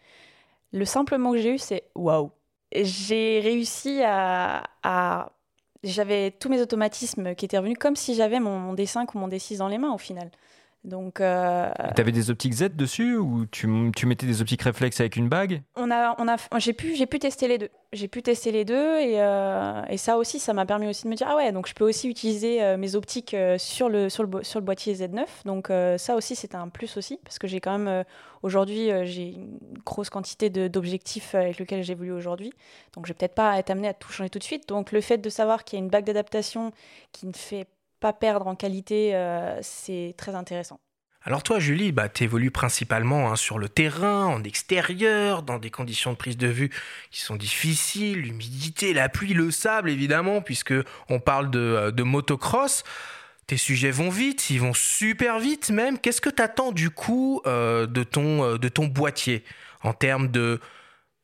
[0.74, 2.32] Le simple mot que j'ai eu c'est waouh.
[2.74, 4.64] J'ai réussi à,
[5.84, 9.28] j'avais tous mes automatismes qui étaient revenus comme si j'avais mon, mon D5 ou mon
[9.28, 10.32] D6 dans les mains au final.
[10.84, 15.18] Donc euh, T'avais des optiques Z dessus ou tu, tu mettais des optiques réflexes avec
[15.18, 15.62] une bague?
[15.76, 17.70] On a, on a, j'ai pu, j'ai pu tester les deux.
[17.94, 21.10] J'ai pu tester les deux et, euh, et ça aussi, ça m'a permis aussi de
[21.10, 24.10] me dire ah ouais, donc je peux aussi utiliser euh, mes optiques euh, sur le
[24.10, 25.26] sur le sur le boîtier Z9.
[25.46, 28.06] Donc euh, ça aussi, c'était un plus aussi parce que j'ai quand même
[28.44, 32.54] aujourd'hui j'ai une grosse quantité d'objectifs avec lesquels j'évolue aujourd'hui.
[32.94, 34.70] Donc je vais peut-être pas être amené à tout changer tout de suite.
[34.70, 36.72] Donc le fait de savoir qu'il y a une bague d'adaptation
[37.12, 37.68] qui ne fait
[38.00, 40.80] pas perdre en qualité, euh, c'est très intéressant.
[41.24, 45.70] Alors toi, Julie, bah, tu évolues principalement hein, sur le terrain, en extérieur, dans des
[45.70, 46.70] conditions de prise de vue
[47.12, 50.74] qui sont difficiles, l'humidité, la pluie, le sable, évidemment, puisque
[51.10, 52.84] on parle de, euh, motocross.
[53.46, 56.00] Tes sujets vont vite, ils vont super vite même.
[56.00, 59.44] Qu'est-ce que tu attends du coup euh, de, ton, de ton boîtier
[59.84, 60.60] en termes de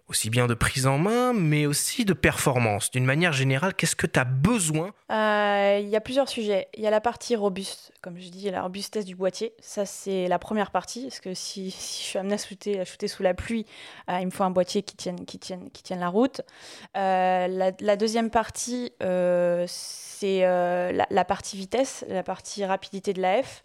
[0.08, 4.08] aussi bien de prise en main, mais aussi de performance D'une manière générale, qu'est-ce que
[4.08, 4.94] tu as besoin?
[5.12, 6.68] Euh, Il y a plusieurs sujets.
[6.76, 9.54] Il y a la partie robuste, comme je dis, la robustesse du boîtier.
[9.60, 11.04] Ça, c'est la première partie.
[11.04, 13.66] Parce que si, je suis amenée à shooter, à shooter sous la pluie,
[14.10, 16.42] euh, il me faut un boîtier qui tienne, qui tienne, qui tienne la route.
[16.98, 23.64] Euh, la, la deuxième partie, c'est la, la partie vitesse, la partie rapidité de l'AF.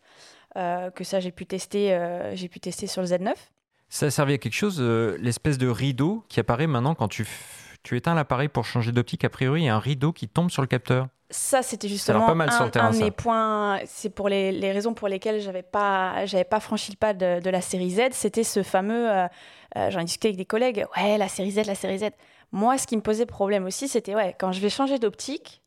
[0.57, 1.99] Euh, que ça, j'ai pu, tester,
[2.35, 3.35] j'ai pu tester sur le Z9.
[3.89, 7.27] Ça a servi à quelque chose, euh, l'espèce de rideau qui apparaît maintenant quand tu,
[7.83, 9.25] tu éteins l'appareil pour changer d'optique.
[9.25, 11.09] A priori, il y a un rideau qui tombe sur le capteur.
[11.31, 13.05] Ça, c'était justement pas mal un, terrain, un de ça.
[13.05, 13.81] mes points.
[13.87, 17.41] C'est pour les, les raisons pour lesquelles j'avais pas, j'avais pas franchi le pas de,
[17.41, 18.01] de la série Z.
[18.13, 19.11] C'était ce fameux.
[19.11, 19.27] euh,
[19.77, 20.87] euh, J'en ai discuté avec des collègues.
[20.97, 22.05] Ouais, la série Z, la série Z.
[22.53, 25.61] Moi, ce qui me posait problème aussi, c'était ouais, quand je vais changer d'optique,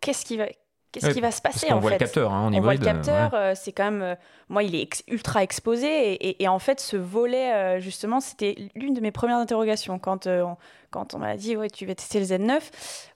[0.00, 0.44] qu'est-ce qui va,
[0.92, 2.74] qu'est-ce qui va se passer qu'on en voit fait le capteur hein, en on voit
[2.74, 3.38] le euh, capteur, ouais.
[3.38, 4.14] euh, c'est quand même, euh,
[4.48, 5.86] moi, il est ex- ultra exposé.
[5.86, 10.26] Et, et- et en fait, ce volet, justement, c'était l'une de mes premières interrogations quand,
[10.26, 10.56] on,
[10.90, 12.60] quand on m'a dit, ouais, tu vas tester le Z9.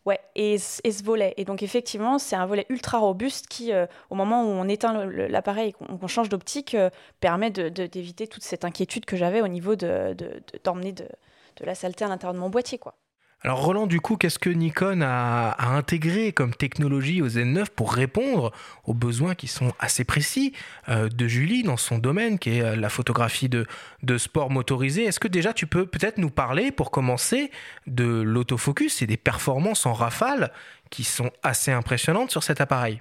[0.07, 1.35] Ouais, et, ce- et ce volet.
[1.37, 5.05] Et donc, effectivement, c'est un volet ultra robuste qui, euh, au moment où on éteint
[5.07, 9.41] l'appareil et qu'on change d'optique, euh, permet de- de- d'éviter toute cette inquiétude que j'avais
[9.43, 12.95] au niveau de- de- d'emmener de, de la saleté à l'intérieur de mon boîtier, quoi.
[13.47, 18.51] Alors Roland, du coup, qu'est-ce que Nikon a, intégré comme technologie au Z9 pour répondre
[18.87, 20.53] aux besoins qui sont assez précis
[20.89, 23.65] euh, de Julie dans son domaine, qui est euh, la photographie de,
[24.19, 25.05] sport motorisé?
[25.05, 27.53] Est-ce que déjà tu peux peut-être nous parler, pour commencer,
[27.87, 30.51] de l'autofocus et des performances en rafale
[30.91, 33.01] qui sont assez impressionnantes sur cet appareil?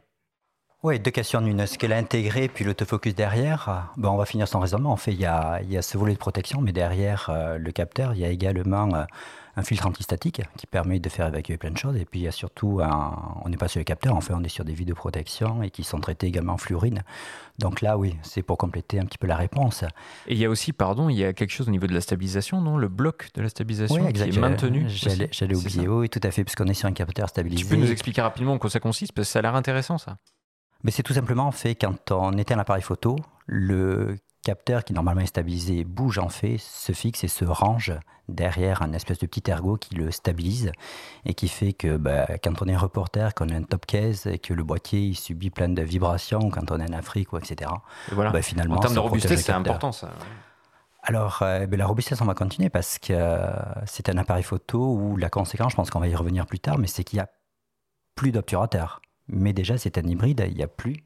[0.84, 1.66] Oui, deux questions en une.
[1.66, 3.90] Ce qu'elle a intégré, puis l'autofocus derrière?
[3.98, 4.92] euh, on va finir son raisonnement.
[4.92, 8.26] En fait, il y a, ce volet de protection, mais derrière le capteur, il y
[8.26, 9.08] a également
[9.58, 11.96] un filtre antistatique qui permet de faire évacuer plein de choses.
[11.96, 14.34] Et puis, il y a surtout, un- on n'est pas sur le capteur, en fait,
[14.34, 17.04] on est sur des vis de protection et qui sont traitées également en fluorine.
[17.58, 19.84] Donc là, oui, c'est pour compléter un petit peu la réponse.
[20.28, 22.02] Et il y a aussi, pardon, il y a quelque chose au niveau de la
[22.02, 22.78] stabilisation, non?
[22.78, 24.86] Le bloc de la stabilisation qui est maintenu.
[24.90, 25.34] J'allais aussi.
[25.40, 27.64] j'allais oublier, oui, tout à fait, puisqu'on est sur un capteur stabilisé.
[27.64, 29.14] Tu peux nous expliquer rapidement en quoi ça consiste?
[29.14, 30.18] Parce que ça a l'air intéressant, ça.
[30.84, 33.16] Mais c'est tout simplement en fait quand on éteint l'appareil photo,
[33.48, 37.94] le capteur qui normalement est stabilisé bouge en fait, se fixe et se range
[38.30, 40.72] derrière un espèce de petit ergot qui le stabilise
[41.26, 44.38] et qui fait que bah, quand on est reporter, qu'on a un top case et
[44.38, 47.72] que le boîtier il subit plein de vibrations, quand on est en Afrique ou etc.
[48.12, 48.30] Et voilà.
[48.30, 50.12] bah, finalement, en termes de robustesse, c'est important, ça.
[51.02, 53.52] Alors, euh, ben, la robustesse, on va continuer parce que euh,
[53.86, 56.80] c'est un appareil photo où la conséquence, je pense qu'on va y revenir plus tard,
[56.80, 57.30] mais c'est qu'il n'y a
[58.16, 59.02] plus d'obturateur.
[59.28, 61.04] Mais déjà, c'est un hybride, il n'y a plus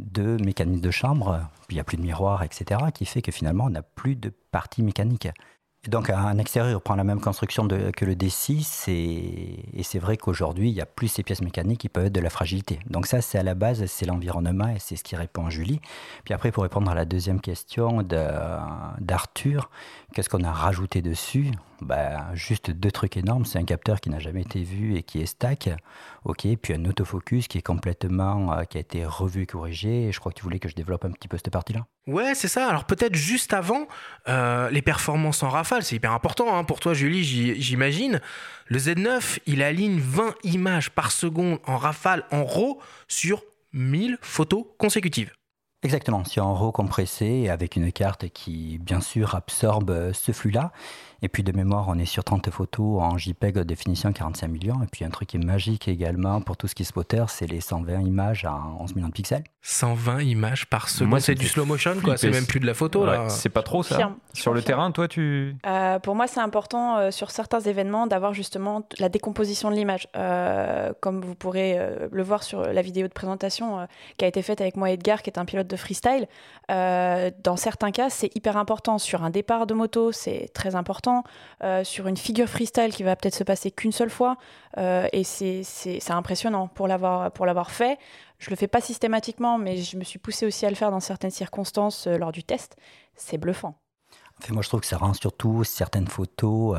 [0.00, 3.64] de mécanisme de chambre, il n'y a plus de miroir, etc., qui fait que finalement,
[3.64, 5.28] on n'a plus de partie mécanique.
[5.86, 10.68] Et donc, un extérieur prend la même construction que le D6, et, c'est vrai qu'aujourd'hui,
[10.68, 12.80] il y a plus ces pièces mécaniques qui peuvent être de la fragilité.
[12.90, 15.80] Donc ça, c'est à la base, c'est l'environnement, et c'est ce qui répond Julie.
[16.24, 19.70] Puis après, pour répondre à la deuxième question d'Arthur,
[20.14, 21.50] qu'est-ce qu'on a rajouté dessus?
[21.80, 23.44] Ben, Juste deux trucs énormes.
[23.44, 25.70] C'est un capteur qui n'a jamais été vu et qui est stack.
[26.24, 26.46] OK.
[26.60, 30.10] Puis un autofocus qui est complètement, euh, qui a été revu corrigé.
[30.12, 31.86] Je crois que tu voulais que je développe un petit peu cette partie-là.
[32.06, 32.68] Ouais, c'est ça.
[32.68, 33.86] Alors peut-être juste avant,
[34.28, 38.20] euh, les performances en rafale, c'est hyper important hein, pour toi, Julie, j'imagine.
[38.66, 43.42] Le Z9, il aligne 20 images par seconde en rafale en RAW sur
[43.72, 45.32] 1000 photos consécutives.
[45.82, 50.72] Exactement, sur un RAW compressé avec une carte qui, bien sûr, absorbe ce flux-là.
[51.22, 54.82] Et puis de mémoire, on est sur 30 photos en JPEG de définition 45 millions.
[54.82, 57.46] Et puis un truc qui est magique également pour tout ce qui est spotter, c'est
[57.46, 59.44] les 120 images à 11 millions de pixels.
[59.62, 61.20] 120 images par seconde.
[61.20, 62.16] c'est du slow motion, quoi.
[62.16, 63.28] C'est même plus de la photo, là.
[63.28, 64.12] C'est pas trop ça.
[64.32, 65.56] Sur le terrain, toi, tu.
[65.66, 70.08] Euh, pour moi, c'est important euh, sur certains événements d'avoir justement la décomposition de l'image.
[70.16, 71.78] Euh, comme vous pourrez
[72.10, 75.22] le voir sur la vidéo de présentation qui a été faite avec moi et Edgar,
[75.22, 76.26] qui est un pilote de freestyle.
[76.68, 78.98] dans certains cas, c'est hyper important.
[78.98, 81.09] Sur un départ de moto, c'est très important.
[81.62, 84.36] Euh, sur une figure freestyle qui va peut-être se passer qu'une seule fois.
[84.78, 87.98] Euh, et c'est impressionnant pour l'avoir fait.
[88.38, 91.00] Je le fais pas systématiquement, mais je me suis poussée aussi à le faire dans
[91.00, 92.76] certaines circonstances euh, lors du test.
[93.14, 93.74] C'est bluffant.
[94.48, 96.78] moi, je trouve que ça rend surtout certaines photos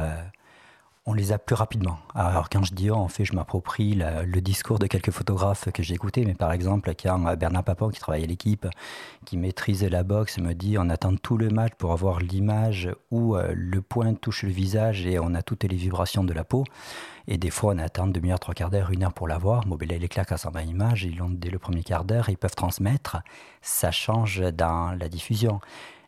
[1.06, 1.98] on les a plus rapidement.
[2.14, 5.96] Alors quand je dis en fait, je m'approprie le discours de quelques photographes que j'ai
[5.96, 8.68] écoutés, mais par exemple, quand Bernard Papon, qui travaille à l'équipe,
[9.26, 13.36] qui maîtrise la boxe, me dit on attend tout le match pour avoir l'image où
[13.36, 16.66] euh, le point touche le visage et on a toutes les vibrations de la peau.
[17.28, 19.64] Et des fois, on attend demi-heure, trois quarts d'heure, une heure pour l'avoir.
[19.82, 22.56] Il est clair qu'à 120 images, ils l'ont dès le premier quart d'heure, ils peuvent
[22.56, 23.18] transmettre.
[23.62, 25.60] Ça change dans la diffusion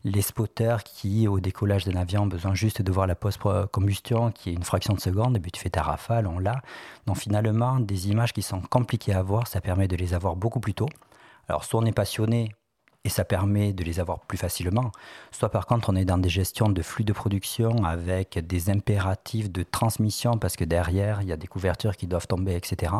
[0.05, 4.49] les spotters qui, au décollage d'un avion, ont besoin juste de voir la post-combustion, qui
[4.49, 6.61] est une fraction de seconde, et puis tu fais ta rafale, on l'a.
[7.05, 10.59] Donc finalement, des images qui sont compliquées à voir, ça permet de les avoir beaucoup
[10.59, 10.89] plus tôt.
[11.47, 12.53] Alors soit on est passionné
[13.05, 14.91] et ça permet de les avoir plus facilement,
[15.31, 19.51] soit par contre on est dans des gestions de flux de production avec des impératifs
[19.51, 22.93] de transmission parce que derrière il y a des couvertures qui doivent tomber, etc.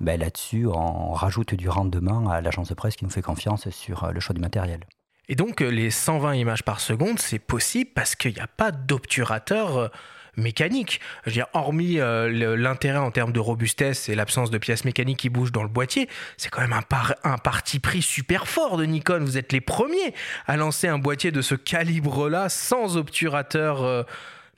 [0.00, 4.10] Ben Là-dessus, on rajoute du rendement à l'agence de presse qui nous fait confiance sur
[4.12, 4.80] le choix du matériel.
[5.28, 8.70] Et donc euh, les 120 images par seconde, c'est possible parce qu'il n'y a pas
[8.70, 9.88] d'obturateur euh,
[10.36, 11.00] mécanique.
[11.24, 15.18] Je veux dire, hormis euh, l'intérêt en termes de robustesse et l'absence de pièces mécaniques
[15.18, 16.82] qui bougent dans le boîtier, c'est quand même un,
[17.24, 19.20] un, parti pris super fort de Nikon.
[19.20, 20.14] Vous êtes les premiers
[20.46, 24.06] à lancer un boîtier de ce calibre-là sans obturateur.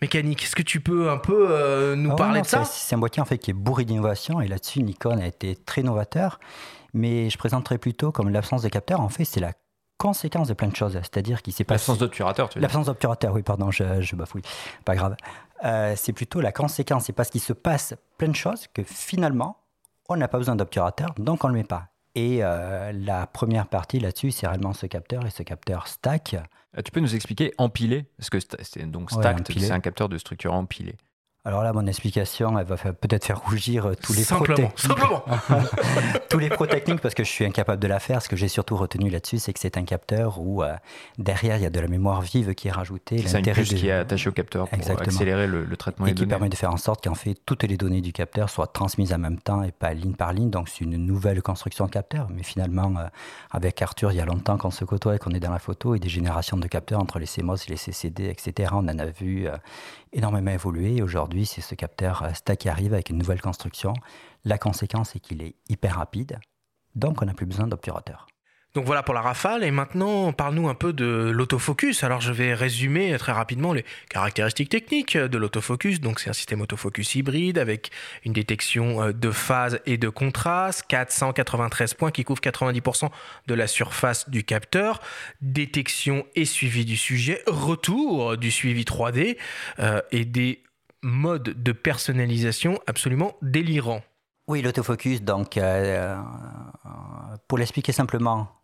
[0.01, 0.45] mécanique.
[0.45, 2.64] Est-ce que tu peux un peu nous ah parler de ça?
[2.64, 5.83] C'est un boîtier en fait qui est bourré d'innovation et là-dessus Nikon a été très
[5.83, 6.38] novateur.
[6.95, 9.01] Mais je présenterai plutôt comme l'absence de capteur.
[9.01, 9.53] En fait, c'est la
[9.99, 10.93] conséquence de plein de choses.
[10.93, 11.83] C'est-à-dire qu'il s'est passé.
[11.83, 14.43] L'absence d'obturateur, tu L'absence d'obturateur, oui, pardon, je, je, bafouille.
[14.85, 15.17] Pas grave.
[15.64, 17.05] Euh, c'est plutôt la conséquence.
[17.07, 19.59] C'est parce qu'il se passe plein de choses que finalement,
[20.09, 21.88] on n'a pas besoin d'obturateur, donc on ne le met pas.
[22.14, 26.35] Et euh, la première partie là-dessus, c'est réellement ce capteur et ce capteur stack.
[26.35, 28.07] Euh, tu peux nous expliquer empilé?
[28.16, 30.97] Parce que c'est donc stack, c'est un capteur de structure empilée.
[31.49, 35.25] Alors là, mon explication, elle va peut-être faire rougir euh, tous les simplement, simplement.
[36.29, 38.21] tous les pro techniques parce que je suis incapable de la faire.
[38.21, 40.75] Ce que j'ai surtout retenu là-dessus, c'est que c'est un capteur où euh,
[41.17, 43.27] derrière il y a de la mémoire vive qui est rajoutée.
[43.27, 46.51] C'est une puce qui est attachée au capteur pour accélérer le, traitement et qui permet
[46.51, 49.39] de faire en sorte qu'en fait toutes les données du capteur soient transmises en même
[49.39, 50.51] temps et pas ligne par ligne.
[50.51, 52.29] Donc c'est une nouvelle construction de capteur.
[52.29, 53.05] Mais finalement, euh,
[53.53, 55.95] avec Arthur, il y a longtemps qu'on se côtoie et qu'on est dans la photo
[55.95, 58.73] et des générations de capteurs entre les CMOS, les CCD, etc.
[58.75, 59.49] On en a vu
[60.12, 61.03] énormément évolué.
[61.03, 63.94] Aujourd'hui, c'est ce capteur euh, stack qui arrive avec une nouvelle construction.
[64.44, 66.38] La conséquence est qu'il est hyper rapide,
[66.94, 68.27] donc on n'a plus besoin d'obturateur.
[68.75, 69.65] Donc voilà pour la rafale.
[69.65, 72.05] Et maintenant, parle-nous un peu de l'autofocus.
[72.05, 76.01] Alors je vais résumer très rapidement les caractéristiques techniques de l'autofocus.
[76.01, 77.91] Donc c'est un système autofocus hybride avec
[78.25, 83.09] une détection euh, de phase et de contraste, 493 points qui couvrent 90%
[83.47, 85.01] de la surface du capteur,
[85.41, 89.39] détection et suivi du sujet, retour du suivi 3D
[89.79, 90.63] euh, et des
[91.03, 94.03] modes de personnalisation absolument délirants.
[94.49, 96.17] Oui, l'autofocus, donc, euh,
[97.49, 98.58] pour l'expliquer simplement,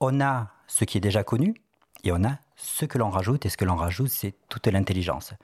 [0.00, 1.54] on a ce qui est déjà connu
[2.02, 3.46] et on a ce que l'on rajoute.
[3.46, 5.34] Et ce que l'on rajoute, c'est toute l'intelligence.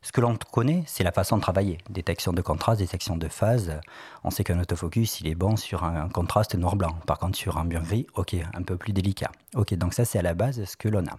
[0.00, 1.78] Ce que l'on connaît, c'est la façon de travailler.
[1.90, 3.80] Détection de contraste, détection de phase.
[4.22, 6.94] On sait qu'un autofocus, il est bon sur un contraste noir-blanc.
[7.06, 9.32] Par contre, sur un bien gris, ok, un peu plus délicat.
[9.56, 11.16] Ok, donc ça, c'est à la base ce que l'on a.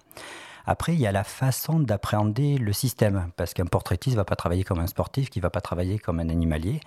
[0.70, 4.36] Après, il y a la façon d'appréhender le système, parce qu'un portraitiste ne va pas
[4.36, 6.80] travailler comme un sportif, qui ne va pas travailler comme un animalier.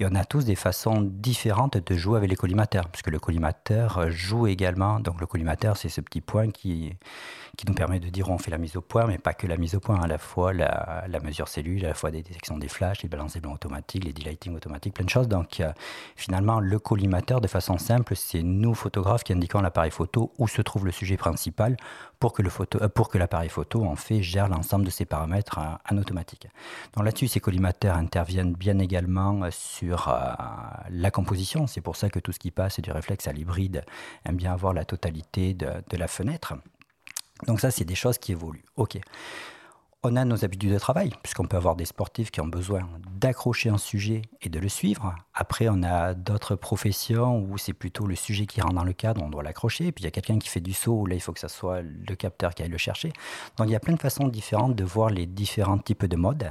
[0.00, 4.10] Et on a tous des façons différentes de jouer avec les collimateurs, puisque le collimateur
[4.10, 4.98] joue également.
[4.98, 6.92] Donc le collimateur, c'est ce petit point qui,
[7.56, 9.56] qui nous permet de dire on fait la mise au point, mais pas que la
[9.56, 12.68] mise au point, à la fois la, mesure cellule, à la fois des détections des
[12.68, 15.28] flashs, les balances des blancs automatiques, les delighting automatiques, plein de choses.
[15.28, 15.70] Donc euh,
[16.16, 20.62] finalement, le collimateur, de façon simple, c'est nous, photographes, qui indiquons l'appareil photo où se
[20.62, 21.76] trouve le sujet principal
[22.18, 25.04] pour que, le photo, euh, pour que l'appareil photo, en fait, gère l'ensemble de ces
[25.04, 26.48] paramètres euh, en automatique.
[26.94, 30.12] Donc là-dessus, ces collimateurs interviennent bien également sur
[30.90, 31.66] la composition.
[31.66, 33.84] C'est pour ça que tout ce qui passe du réflexe à l'hybride
[34.24, 36.54] aime bien avoir la totalité de, de la fenêtre.
[37.46, 38.64] Donc ça, c'est des choses qui évoluent.
[38.76, 38.98] OK.
[40.02, 43.68] On a nos habitudes de travail, puisqu'on peut avoir des sportifs qui ont besoin d'accrocher
[43.68, 45.14] un sujet et de le suivre.
[45.34, 49.22] Après, on a d'autres professions où c'est plutôt le sujet qui rentre dans le cadre,
[49.22, 49.92] on doit l'accrocher.
[49.92, 51.48] Puis il y a quelqu'un qui fait du saut, où là, il faut que ce
[51.48, 53.12] soit le capteur qui aille le chercher.
[53.58, 56.50] Donc il y a plein de façons différentes de voir les différents types de modes.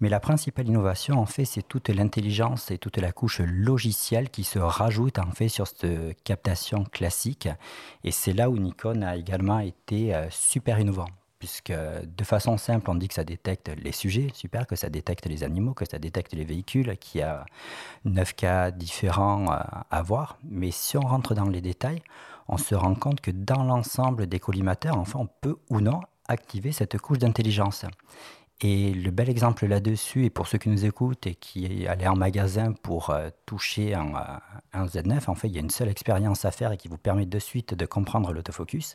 [0.00, 4.42] Mais la principale innovation, en fait, c'est toute l'intelligence et toute la couche logicielle qui
[4.42, 5.86] se rajoute, en fait, sur cette
[6.24, 7.48] captation classique.
[8.02, 11.06] Et c'est là où Nikon a également été euh, super innovant
[11.42, 15.26] puisque de façon simple, on dit que ça détecte les sujets, super, que ça détecte
[15.26, 17.44] les animaux, que ça détecte les véhicules, qu'il y a
[18.04, 20.38] neuf cas différents à voir.
[20.44, 22.00] Mais si on rentre dans les détails,
[22.46, 26.70] on se rend compte que dans l'ensemble des collimateurs, enfin, on peut ou non activer
[26.70, 27.86] cette couche d'intelligence.
[28.64, 32.14] Et le bel exemple là-dessus, et pour ceux qui nous écoutent et qui allaient en
[32.14, 34.38] magasin pour euh, toucher un, euh,
[34.72, 36.96] un, Z9, en fait, il y a une seule expérience à faire et qui vous
[36.96, 38.94] permet de suite de comprendre l'autofocus,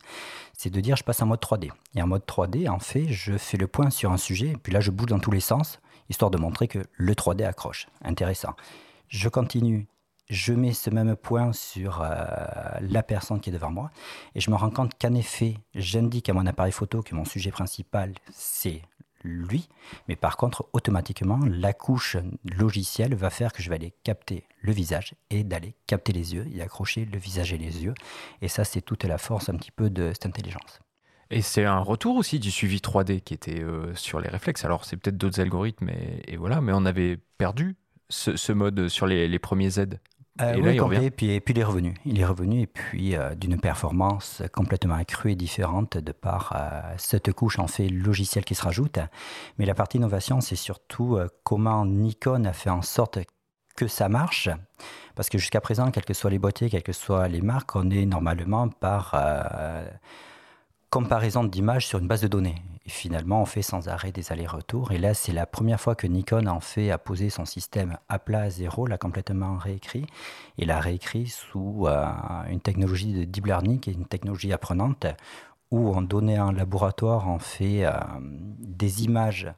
[0.53, 1.69] c'est de dire je passe en mode 3D.
[1.95, 4.71] Et en mode 3D, en fait, je fais le point sur un sujet, et puis
[4.71, 7.87] là, je bouge dans tous les sens, histoire de montrer que le 3D accroche.
[8.05, 8.55] Intéressant.
[9.09, 9.87] Je continue
[10.29, 12.15] je mets ce même point sur euh,
[12.81, 13.91] la personne qui est devant moi
[14.35, 17.51] et je me rends compte qu'en effet, j'indique à mon appareil photo que mon sujet
[17.51, 18.81] principal, c'est
[19.23, 19.69] lui,
[20.07, 24.71] mais par contre, automatiquement, la couche logicielle va faire que je vais aller capter le
[24.71, 27.93] visage et d'aller capter les yeux et accrocher le visage et les yeux.
[28.41, 30.79] Et ça, c'est toute la force un petit peu de cette intelligence.
[31.29, 34.63] Et c'est un retour aussi du suivi 3D qui était euh, sur les réflexes.
[34.63, 37.75] Alors, c'est peut-être d'autres algorithmes, et, voilà, mais on avait perdu
[38.09, 39.99] ce, mode sur les, les premiers Z
[40.41, 41.93] euh, et oui, il puis, et puis il est revenu.
[42.05, 46.93] Il est revenu et puis euh, d'une performance complètement accrue et différente de par euh,
[46.97, 48.99] cette couche en fait logicielle qui se rajoute.
[49.57, 53.19] Mais la partie innovation, c'est surtout comment Nikon a fait en sorte
[53.75, 54.49] que ça marche.
[55.15, 57.89] Parce que jusqu'à présent, quels que soient les boîtiers, quelles que soient les marques, on
[57.89, 59.15] est normalement par
[60.89, 62.61] comparaison d'images sur une base de données.
[62.85, 64.93] Et finalement, on fait sans arrêt des allers-retours.
[64.93, 68.17] Et là, c'est la première fois que Nikon en fait a posé son système à
[68.17, 70.05] plat à zéro, l'a complètement réécrit.
[70.57, 72.05] Et l'a réécrit sous euh,
[72.49, 75.05] une technologie de deep learning, qui est une technologie apprenante,
[75.69, 79.51] où on donnait un laboratoire, on fait euh, des images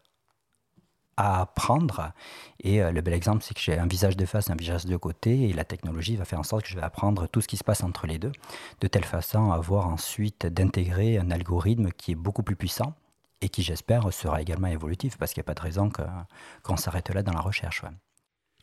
[1.20, 2.14] à apprendre.
[2.62, 4.96] Et euh, le bel exemple, c'est que j'ai un visage de face, un visage de
[4.96, 7.58] côté, et la technologie va faire en sorte que je vais apprendre tout ce qui
[7.58, 8.32] se passe entre les deux,
[8.80, 12.94] de telle façon à avoir ensuite d'intégrer un algorithme qui est beaucoup plus puissant
[13.42, 15.92] et qui, j'espère, sera également évolutif, parce qu'il n'y a pas de raison
[16.64, 17.84] qu'on s'arrête là dans la recherche.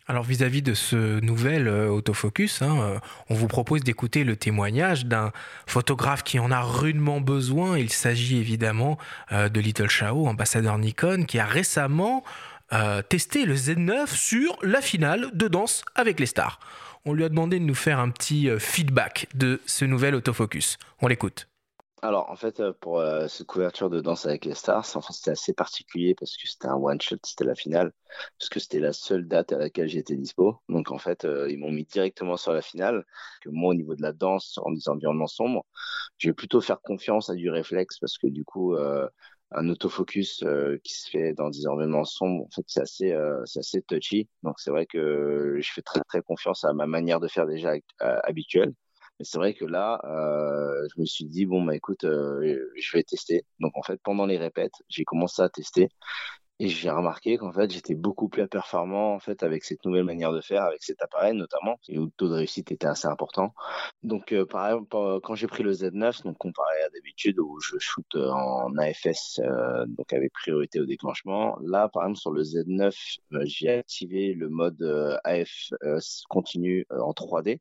[0.09, 5.07] Alors vis-à-vis de ce nouvel euh, autofocus, hein, euh, on vous propose d'écouter le témoignage
[5.07, 5.33] d'un
[5.67, 7.77] photographe qui en a rudement besoin.
[7.77, 8.99] Il s'agit évidemment
[9.33, 12.25] euh, de Little Shao, ambassadeur Nikon, qui a récemment
[13.09, 16.59] testé le Z9 sur la finale de Danse avec les stars.
[17.05, 20.77] On lui a demandé de nous faire un petit feedback de ce nouvel autofocus.
[21.01, 21.47] On l'écoute.
[22.03, 25.13] Alors, en fait, euh, pour euh, cette couverture de Danse avec les stars, en fait,
[25.15, 27.93] c'était assez particulier parce que c'était un one-shot, c'était la finale,
[28.39, 30.61] parce que c'était la seule date à laquelle j'étais dispo.
[30.69, 33.05] Donc, en fait, euh, ils m'ont mis directement sur la finale.
[33.43, 35.65] Que moi, au niveau de la danse, en des environnements sombres,
[36.19, 38.77] je vais plutôt faire confiance à du réflexe parce que du coup,
[39.53, 40.45] un autofocus
[40.85, 44.29] qui se fait dans des environnements sombres, en fait, c'est assez, c'est assez touchy.
[44.43, 47.73] Donc, c'est vrai que je fais très, très confiance à ma manière de faire déjà
[48.01, 48.73] habituelle.
[49.19, 52.97] Mais c'est vrai que là, euh, je me suis dit, bon, bah écoute, euh, je
[52.97, 53.45] vais tester.
[53.61, 55.89] Donc en fait, pendant les répètes, j'ai commencé à tester.
[56.59, 60.33] Et j'ai remarqué qu'en fait, j'étais beaucoup plus performant en fait avec cette nouvelle manière
[60.33, 63.53] de faire, avec cet appareil notamment, et où le taux de réussite était assez important.
[64.03, 67.77] Donc, euh, par exemple, quand j'ai pris le Z9, donc comparé à d'habitude où je
[67.79, 69.41] shoot en AFS,
[69.89, 74.49] donc avec priorité au déclenchement, là, par exemple, sur le Z9, euh, j'ai activé le
[74.49, 74.83] mode
[75.25, 75.71] AF
[76.29, 77.61] continu en 3D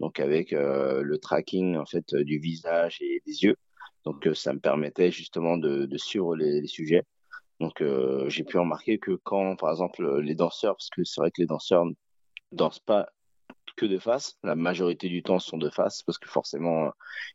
[0.00, 3.56] donc avec euh, le tracking en fait du visage et des yeux.
[4.04, 7.04] Donc euh, ça me permettait justement de, de suivre les, les, sujets.
[7.60, 11.30] Donc euh, j'ai pu remarquer que quand par exemple les danseurs, parce que c'est vrai
[11.30, 11.94] que les danseurs ne
[12.52, 13.08] dansent pas
[13.76, 16.92] que de face, la majorité du temps sont de face parce que forcément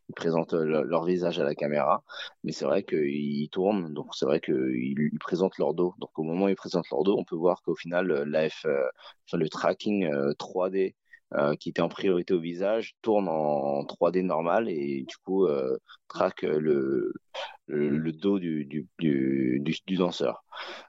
[0.09, 2.03] ils présentent leur visage à la caméra,
[2.43, 5.95] mais c'est vrai qu'ils tournent, donc c'est vrai qu'ils ils présentent leur dos.
[5.97, 8.65] Donc au moment où ils présentent leur dos, on peut voir qu'au final l'AF,
[9.27, 10.93] enfin, le tracking 3D euh,
[11.59, 15.77] qui était en priorité au visage tourne en 3D normal et du coup euh,
[16.09, 17.13] traque le,
[17.67, 18.89] le, dos du,
[19.89, 20.43] danseur.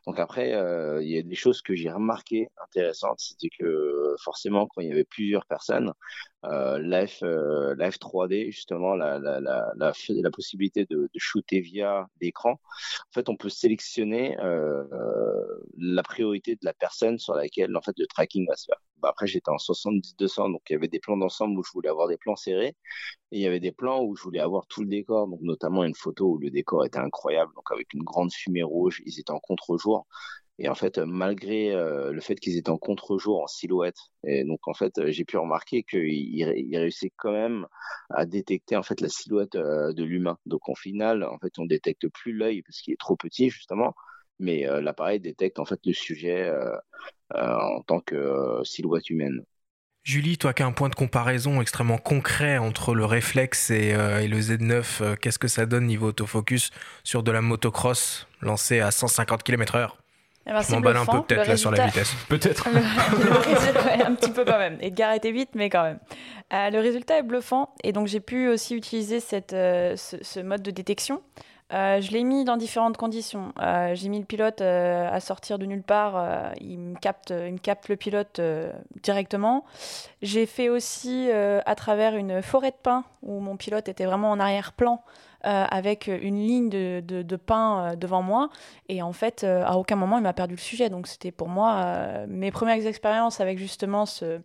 [0.06, 4.66] Donc après, euh, il y a des choses que j'ai remarquées intéressantes, c'était que forcément
[4.66, 5.92] quand il y avait plusieurs personnes,
[6.46, 9.20] euh, F, euh, la F3D, justement, la,
[10.32, 14.84] possibilité de, de shooter via l'écran, en fait, on peut sélectionner euh,
[15.76, 18.80] la priorité de la personne sur laquelle en fait le tracking va se faire.
[18.98, 21.88] bah, après j'étais en 70-200, donc il y avait des plans d'ensemble où je voulais
[21.88, 22.76] avoir des plans serrés,
[23.32, 25.84] et il y avait des plans où je voulais avoir tout le décor, donc notamment
[25.84, 29.32] une photo où le décor était incroyable, donc avec une grande fumée rouge, ils étaient
[29.32, 30.06] en contre-jour,
[30.62, 34.60] et en fait, malgré euh, le fait qu'ils étaient en contre-jour, en silhouette, et donc
[34.68, 36.44] en fait, j'ai pu remarquer qu'ils
[36.76, 37.66] réussissaient quand même
[38.10, 40.36] à détecter en fait la silhouette euh, de l'humain.
[40.44, 43.94] Donc en final, en fait, on détecte plus l'œil parce qu'il est trop petit justement,
[44.38, 46.52] mais euh, l'appareil détecte en fait le sujet
[47.34, 49.44] en tant que silhouette humaine.
[50.02, 54.28] Julie, toi qui as un point de comparaison extrêmement concret entre le réflexe et, et
[54.28, 56.70] le Z9, qu'est-ce que ça donne niveau autofocus
[57.04, 59.90] sur de la motocross lancée à 150 km/h
[60.46, 62.14] ben, je m'emballe un peu peut-être là sur la vitesse.
[62.28, 62.66] Peut-être.
[64.04, 64.78] un petit peu quand même.
[64.80, 65.98] Edgar était vite, mais quand même.
[66.52, 67.72] Euh, le résultat est bluffant.
[67.84, 71.22] Et donc j'ai pu aussi utiliser cette, euh, ce, mode de détection.
[71.72, 73.52] Euh, je l'ai mis dans différentes conditions.
[73.94, 76.52] j'ai mis le pilote à sortir de nulle part.
[76.60, 78.40] il, me capte, il me capte le pilote
[79.02, 79.64] directement.
[80.22, 84.40] J'ai fait aussi à travers une forêt de pins où mon pilote était vraiment en
[84.40, 85.02] arrière-plan.
[85.46, 88.50] Euh, avec une ligne de, de, euh, devant moi.
[88.90, 90.90] Et en fait, euh, à aucun moment, il m'a perdu le sujet.
[90.90, 94.42] Donc, c'était pour moi mes premières expériences avec justement ce,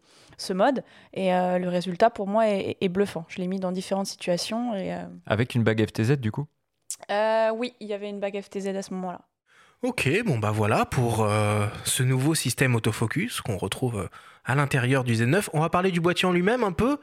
[0.54, 0.84] mode.
[1.14, 3.26] Et le résultat, pour moi, est, bluffant.
[3.28, 4.74] Je l'ai mis dans différentes situations.
[4.76, 4.96] Et,
[5.26, 6.46] Avec une bague FTZ, du coup?
[7.10, 9.22] Oui, il y avait une bague FTZ à ce moment-là.
[9.82, 11.28] Ok, bon bah voilà pour
[11.84, 14.10] ce nouveau système autofocus qu'on retrouve
[14.46, 15.50] à l'intérieur du Z9.
[15.54, 16.98] On va parler du boîtier en lui-même un peu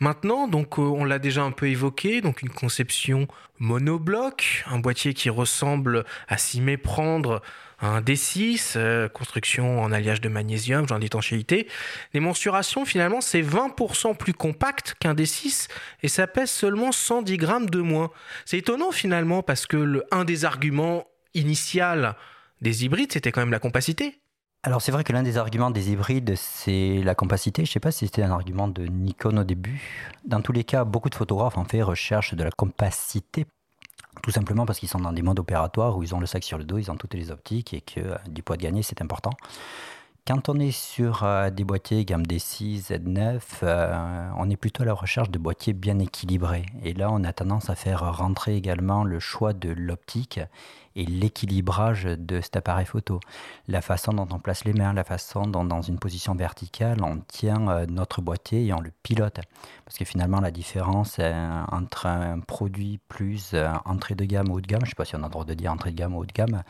[0.00, 0.48] maintenant.
[0.48, 2.20] Donc, euh, on l'a déjà un peu évoqué.
[2.20, 3.28] Donc, une conception
[3.58, 7.40] monobloc, un boîtier qui ressemble à s'y méprendre
[7.80, 11.68] un D6, euh, construction en alliage de magnésium, genre d'étanchéité.
[12.12, 15.68] Les mensurations, finalement, c'est 20% plus compact qu'un D6
[16.02, 18.10] et ça pèse seulement 110 grammes de moins.
[18.44, 21.04] C'est étonnant finalement parce que le, un des arguments
[21.34, 22.16] initial
[22.60, 24.20] des hybrides, c'était quand même la compacité.
[24.64, 27.64] Alors c'est vrai que l'un des arguments des hybrides, c'est la compacité.
[27.64, 29.80] Je ne sais pas si c'était un argument de Nikon au début.
[30.24, 33.46] Dans tous les cas, beaucoup de photographes en fait recherchent de la compacité.
[34.22, 36.58] Tout simplement parce qu'ils sont dans des modes opératoires où ils ont le sac sur
[36.58, 39.00] le dos, ils ont toutes les optiques et que euh, du poids de gagner, c'est
[39.00, 39.30] important.
[40.26, 44.86] Quand on est sur euh, des boîtiers gamme D6, Z9, euh, on est plutôt à
[44.86, 46.66] la recherche de boîtiers bien équilibrés.
[46.82, 50.40] Et là, on a tendance à faire rentrer également le choix de l'optique
[50.98, 53.20] et l'équilibrage de cet appareil photo.
[53.68, 57.20] La façon dont on place les mains, la façon dont dans une position verticale on
[57.20, 59.40] tient euh, notre boîtier et on le pilote.
[59.84, 64.54] Parce que finalement la différence euh, entre un produit plus euh, entrée de gamme ou
[64.54, 65.92] haut de gamme, je ne sais pas si on a le droit de dire entrée
[65.92, 66.64] de gamme ou haut de gamme,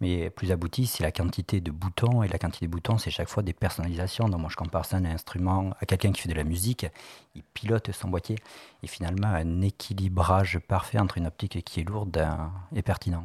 [0.00, 3.28] mais plus abouti, c'est la quantité de boutons et la quantité de boutons c'est chaque
[3.28, 4.30] fois des personnalisations.
[4.30, 6.86] Donc moi je compare ça à un instrument, à quelqu'un qui fait de la musique,
[7.34, 8.36] il pilote son boîtier
[8.82, 12.26] et finalement un équilibrage parfait entre une optique qui est lourde
[12.74, 13.24] et pertinent.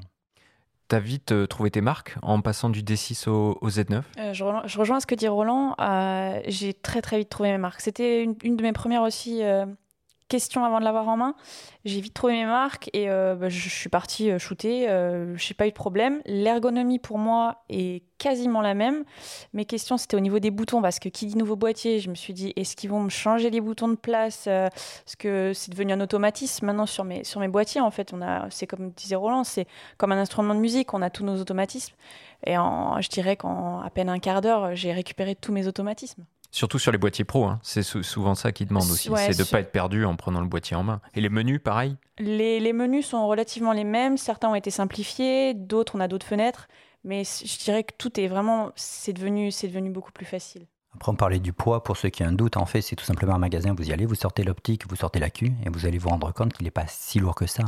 [0.89, 4.43] T'as vite euh, trouvé tes marques en passant du D6 au, Z9 euh, je,
[4.79, 5.75] rejoins ce que dit Roland.
[5.79, 7.81] Euh, j'ai très très vite trouvé mes marques.
[7.81, 9.43] C'était une, de mes premières aussi
[10.29, 11.35] question avant de l'avoir en main.
[11.83, 14.87] J'ai vite trouvé mes marques et euh, bah, je, suis partie euh, shooter.
[14.87, 16.21] Euh, je n'ai pas eu de problème.
[16.25, 19.03] L'ergonomie pour moi est quasiment la même.
[19.53, 22.15] Mes questions, c'était au niveau des boutons parce que qui dit nouveau boîtier, je me
[22.15, 25.93] suis dit est-ce qu'ils vont me changer les boutons de place Parce que c'est devenu
[25.93, 26.65] un automatisme?
[26.65, 27.81] Maintenant sur mes, sur mes boîtiers.
[27.81, 29.67] En fait, on a, c'est comme disait Roland, c'est
[29.97, 30.93] comme un instrument de musique.
[30.93, 31.95] On a tous nos automatismes.
[32.45, 36.23] Et je dirais qu'en à peine un quart d'heure, j'ai récupéré tous mes automatismes.
[36.51, 37.59] Surtout sur les boîtiers pro, hein.
[37.61, 40.47] c'est souvent ça qu'ils demandent aussi, c'est de ne pas être perdu en prenant le
[40.47, 40.99] boîtier en main.
[41.13, 41.95] Et les menus, pareil?
[42.17, 46.67] Les, menus sont relativement les mêmes, certains ont été simplifiés, d'autres, on a d'autres fenêtres,
[47.03, 50.65] mais je dirais que tout est vraiment, c'est devenu, devenu beaucoup plus facile.
[50.95, 51.83] Après, on parlait du poids.
[51.83, 53.75] Pour ceux qui ont un doute, en fait, c'est tout simplement un magasin.
[53.77, 56.53] Vous y allez, vous sortez l'optique, vous sortez l'accu, et vous allez vous rendre compte
[56.53, 57.63] qu'il n'est pas si lourd que ça.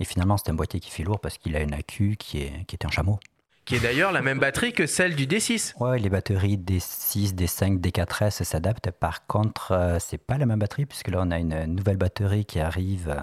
[0.00, 2.64] Et finalement, c'est un boîtier qui fait lourd parce qu'il a une accu qui est,
[2.66, 3.20] qui est un chameau
[3.64, 5.74] qui est d'ailleurs la même batterie que celle du D6.
[5.78, 8.90] Ouais, les batteries D6, D5, D4S s'adaptent.
[8.90, 12.44] Par contre, euh, c'est pas la même batterie puisque là on a une nouvelle batterie
[12.44, 13.20] qui arrive euh,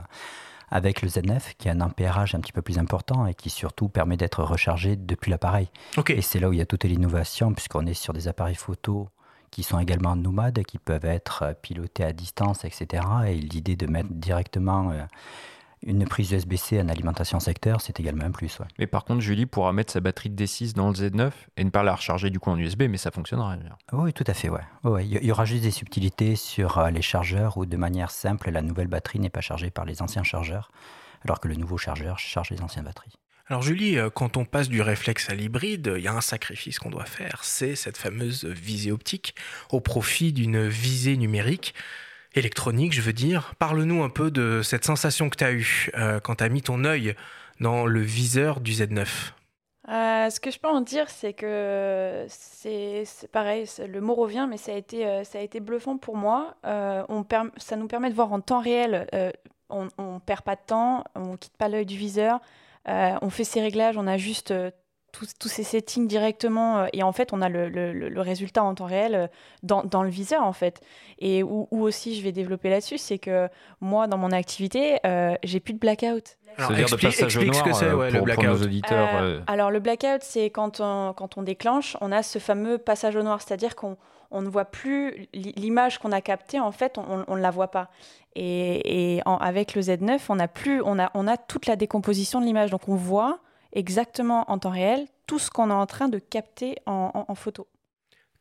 [0.72, 3.90] avec le Z9 qui a un ampérage un petit peu plus important et qui surtout
[3.90, 5.70] permet d'être rechargé depuis l'appareil.
[6.08, 9.10] Et c'est là où il y a toute l'innovation puisqu'on est sur des appareils photo
[9.52, 13.04] qui sont également nomades, qui peuvent être pilotés à distance, etc.
[13.28, 15.02] Et l'idée de mettre directement euh,
[15.84, 18.60] une prise USB-C en alimentation secteur, c'est également un plus.
[18.78, 21.70] Mais par contre, Julie pourra mettre sa batterie de D6 dans le Z9 et ne
[21.70, 23.56] pas la recharger du coup en USB, mais ça fonctionnera.
[23.94, 24.50] Oui, tout à fait.
[24.50, 24.62] Ouais.
[25.06, 28.62] Il y aura juste des subtilités sur euh, les chargeurs où de manière simple, la
[28.62, 30.72] nouvelle batterie n'est pas chargée par les anciens chargeurs,
[31.24, 33.14] alors que le nouveau chargeur charge les anciennes batteries.
[33.48, 36.78] Alors Julie, euh, quand on passe du réflexe à l'hybride, il y a un sacrifice
[36.78, 39.34] qu'on doit faire, c'est cette fameuse visée optique
[39.72, 41.74] au profit d'une visée numérique
[42.36, 43.54] électronique, je veux dire.
[43.60, 46.62] Parle-nous un peu de cette sensation que tu as eue euh, quand tu as mis
[46.62, 47.16] ton œil
[47.60, 49.08] dans le viseur du Z9.
[49.88, 54.58] Euh, ce que je peux en dire, c'est que c'est pareil, le mot revient, mais
[54.58, 56.56] ça a été, ça a été bluffant pour moi.
[56.64, 59.08] ça nous permet de voir en temps réel,
[59.70, 62.40] on ne perd pas de temps, on ne quitte pas l'œil du viseur,
[62.86, 64.54] on fait ses réglages, on ajuste
[65.12, 68.86] tous, tous, ces settings directement et en fait on a le, le, résultat en temps
[68.86, 69.30] réel
[69.64, 70.82] dans, dans, le viseur en fait
[71.20, 73.48] et où, aussi je vais développer là-dessus c'est que
[73.82, 75.00] moi dans mon activité
[75.44, 78.62] j'ai plus de blackout alors, explique, ce que c'est euh, le blackout.
[78.62, 79.42] auditeurs, euh, euh.
[79.48, 83.24] Alors le blackout, c'est quand on, quand on déclenche, on a ce fameux passage au
[83.24, 83.98] noir, c'est-à-dire qu'on
[84.32, 87.90] on ne voit plus l'image qu'on a captée, en fait, on ne la voit pas.
[88.36, 92.40] Et, et avec le Z9, on a, plus, on, a, on a toute la décomposition
[92.40, 93.40] de l'image, donc on voit
[93.74, 97.68] exactement en temps réel tout ce qu'on est en train de capter en, en photo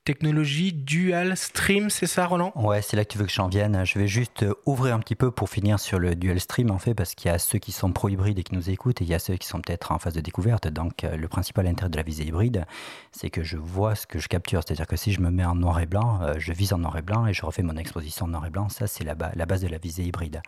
[0.09, 2.51] technologie dual stream, c'est ça Roland?
[2.55, 3.85] Ouais, c'est là que tu veux que j'en vienne.
[3.85, 6.79] Je vais juste euh, ouvrir un petit peu pour finir sur le dual stream en
[6.79, 9.11] fait, parce qu'il y a ceux qui sont pro-hybrides et qui nous écoutent, et il
[9.11, 10.67] y a ceux qui sont peut-être en phase de découverte.
[10.67, 12.65] Donc euh, le principal intérêt de la visée hybride,
[13.13, 14.63] c'est que je vois ce que je capture.
[14.67, 16.97] C'est-à-dire que si je me mets en noir et blanc, euh, je vise en noir
[16.97, 18.71] et blanc et je refais mon exposition en noir et blanc.
[18.71, 20.41] Ça, c'est la, la base de la visée hybride.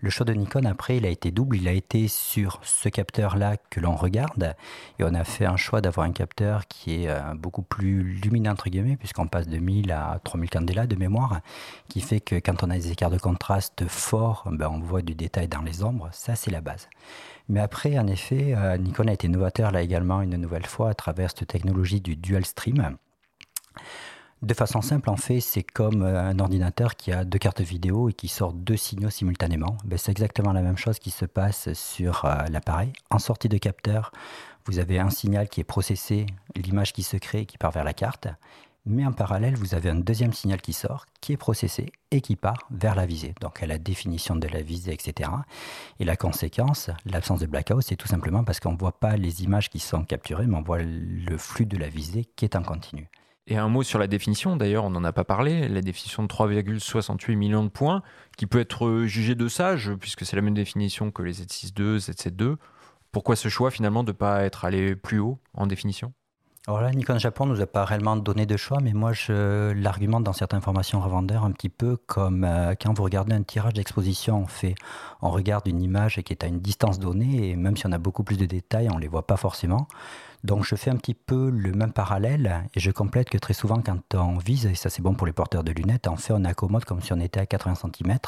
[0.00, 1.56] Le choix de Nikon, après, il a été double.
[1.56, 4.54] Il a été sur ce capteur-là que l'on regarde.
[4.98, 8.50] Et on a fait un choix d'avoir un capteur qui est euh, beaucoup plus lumineux,
[8.50, 11.40] entre guillemets, puisqu'on passe de 1000 à 3000 candela de mémoire,
[11.88, 15.14] qui fait que quand on a des écarts de contraste forts, ben, on voit du
[15.14, 16.08] détail dans les ombres.
[16.12, 16.88] Ça, c'est la base.
[17.48, 20.94] Mais après, en effet, euh, Nikon a été novateur là également une nouvelle fois à
[20.94, 22.96] travers cette technologie du dual stream.
[24.44, 28.10] De façon simple, en fait, c'est comme euh, un ordinateur qui a deux cartes vidéo
[28.10, 29.78] et qui sort deux signaux simultanément.
[29.86, 32.92] Ben, c'est exactement la même chose qui se passe sur euh, l'appareil.
[33.08, 34.12] En sortie de capteur,
[34.66, 36.26] vous avez un signal qui est processé,
[36.56, 38.28] l'image qui se crée, qui part vers la carte.
[38.84, 42.36] Mais en parallèle, vous avez un deuxième signal qui sort, qui est processé et qui
[42.36, 43.34] part vers la visée.
[43.40, 45.30] Donc à la définition de la visée, etc.
[46.00, 49.42] Et la conséquence, l'absence de blackout, c'est tout simplement parce qu'on ne voit pas les
[49.42, 52.62] images qui sont capturées, mais on voit le flux de la visée qui est en
[52.62, 53.08] continu.
[53.46, 56.28] Et un mot sur la définition, d'ailleurs, on n'en a pas parlé, la définition de
[56.28, 58.02] 3,68 millions de points,
[58.38, 62.56] qui peut être jugée de sage, puisque c'est la même définition que les Z6.2, Z7.2.
[63.12, 66.14] Pourquoi ce choix finalement de ne pas être allé plus haut en définition?
[66.66, 70.24] Alors là, Nikon Japon nous a pas réellement donné de choix, mais moi je l'argumente
[70.24, 74.38] dans certaines formations revendeurs un petit peu comme euh, quand vous regardez un tirage d'exposition,
[74.38, 74.74] on fait,
[75.20, 77.98] on regarde une image qui est à une distance donnée et même si on a
[77.98, 79.88] beaucoup plus de détails, on les voit pas forcément.
[80.42, 83.82] Donc je fais un petit peu le même parallèle et je complète que très souvent
[83.82, 86.46] quand on vise, et ça c'est bon pour les porteurs de lunettes, en fait on
[86.46, 88.18] accommode comme si on était à 80 cm.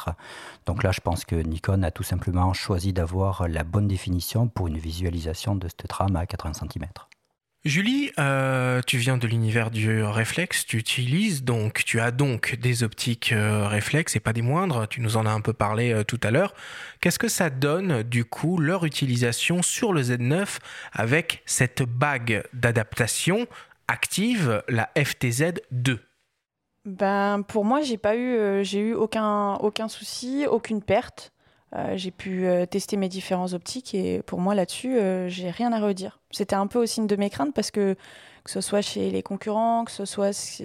[0.67, 4.67] Donc là je pense que Nikon a tout simplement choisi d'avoir la bonne définition pour
[4.67, 6.85] une visualisation de cette trame à 80 cm.
[7.65, 12.83] Julie, euh, tu viens de l'univers du réflexe, tu utilises donc, tu as donc des
[12.83, 13.69] optiques euh,
[14.15, 16.53] et pas des moindres, tu nous en as un peu parlé euh, tout à l'heure.
[17.01, 20.59] Qu'est-ce que ça donne du coup leur utilisation sur le Z9
[20.93, 23.47] avec cette bague d'adaptation
[23.87, 25.99] active, la FTZ2
[26.85, 31.33] ben, pour moi, j'ai eu, j'ai eu aucun, aucun souci, aucune perte.
[31.75, 35.73] Euh, j'ai pu euh, tester mes différents optiques et pour moi là-dessus, euh, j'ai rien
[35.73, 36.21] à redire.
[36.31, 37.95] C'était un peu aussi une de mes craintes parce que
[38.45, 40.61] que ce soit chez les concurrents, que ce soit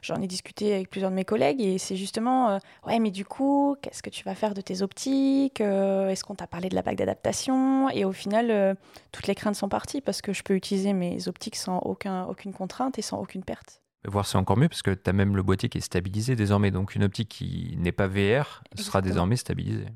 [0.00, 3.76] j'en ai discuté avec plusieurs de mes collègues et c'est justement ouais mais du coup
[3.82, 6.96] qu'est-ce que tu vas faire de tes optiques Est-ce qu'on t'a parlé de la bague
[6.96, 7.90] d'adaptation?
[7.90, 8.74] Et au final
[9.12, 12.54] toutes les craintes sont parties parce que je peux utiliser mes optiques sans aucun, aucune
[12.54, 13.82] contrainte et sans aucune perte.
[14.06, 16.70] Voir c'est encore mieux parce que tu as même le boîtier qui est stabilisé désormais
[16.70, 19.88] donc une optique qui n'est pas VR sera désormais stabilisée.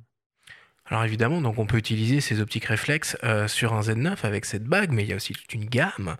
[0.86, 4.64] Alors évidemment, donc on peut utiliser ces optiques réflexes euh, sur un Z9 avec cette
[4.64, 6.16] bague, mais il y a aussi toute une gamme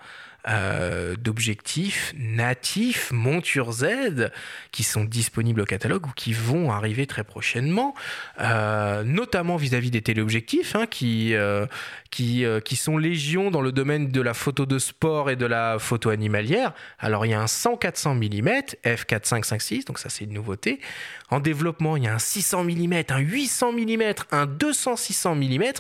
[0.47, 4.31] euh, d'objectifs natifs monture Z
[4.73, 7.95] qui sont disponibles au catalogue ou qui vont arriver très prochainement,
[8.41, 11.67] euh, notamment vis-à-vis des téléobjectifs hein, qui, euh,
[12.11, 15.79] qui, qui sont légion dans le domaine de la photo de sport et de la
[15.79, 16.75] photo animalière.
[16.99, 18.49] Alors il y a un 100-400 mm
[18.85, 20.81] f4.5.5.6, donc ça c'est une nouveauté.
[21.31, 25.73] En développement, il y a un 600 mm, un 800 mm, un 200-600 mm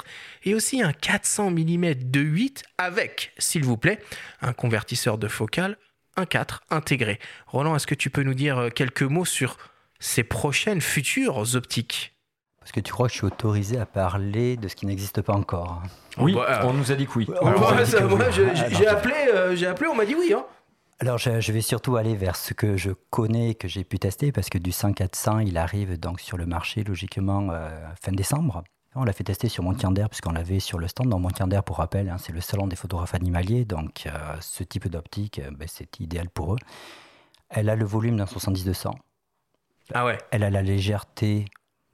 [0.44, 4.00] et aussi un 400 mm 2.8 avec, s'il vous plaît,
[4.40, 5.76] un convertisseur de focale
[6.16, 7.18] 1.4 intégré.
[7.46, 9.56] Roland, est-ce que tu peux nous dire euh, quelques mots sur
[9.98, 12.12] ces prochaines futures optiques?
[12.60, 15.34] Parce que tu crois que je suis autorisé à parler de ce qui n'existe pas
[15.34, 15.82] encore.
[16.16, 17.26] Oui, bah, on nous a dit que oui.
[18.70, 20.32] j'ai appelé, euh, j'ai appelé, on m'a dit oui.
[20.34, 20.46] Hein.
[21.00, 24.48] Alors je, vais surtout aller vers ce que je connais, que j'ai pu tester, parce
[24.48, 27.68] que du 100-400, il arrive donc sur le marché logiquement euh,
[28.02, 28.64] fin décembre.
[28.96, 31.08] On l'a fait tester sur Montier puisqu'on l'avait sur le stand.
[31.08, 34.88] Dans Montier pour rappel, hein, c'est le salon des photographes animaliers, donc euh, ce type
[34.88, 36.58] d'optique, euh, ben, c'est idéal pour eux.
[37.48, 38.92] Elle a le volume d'un 70-200.
[39.92, 41.46] Ah ouais Elle a la légèreté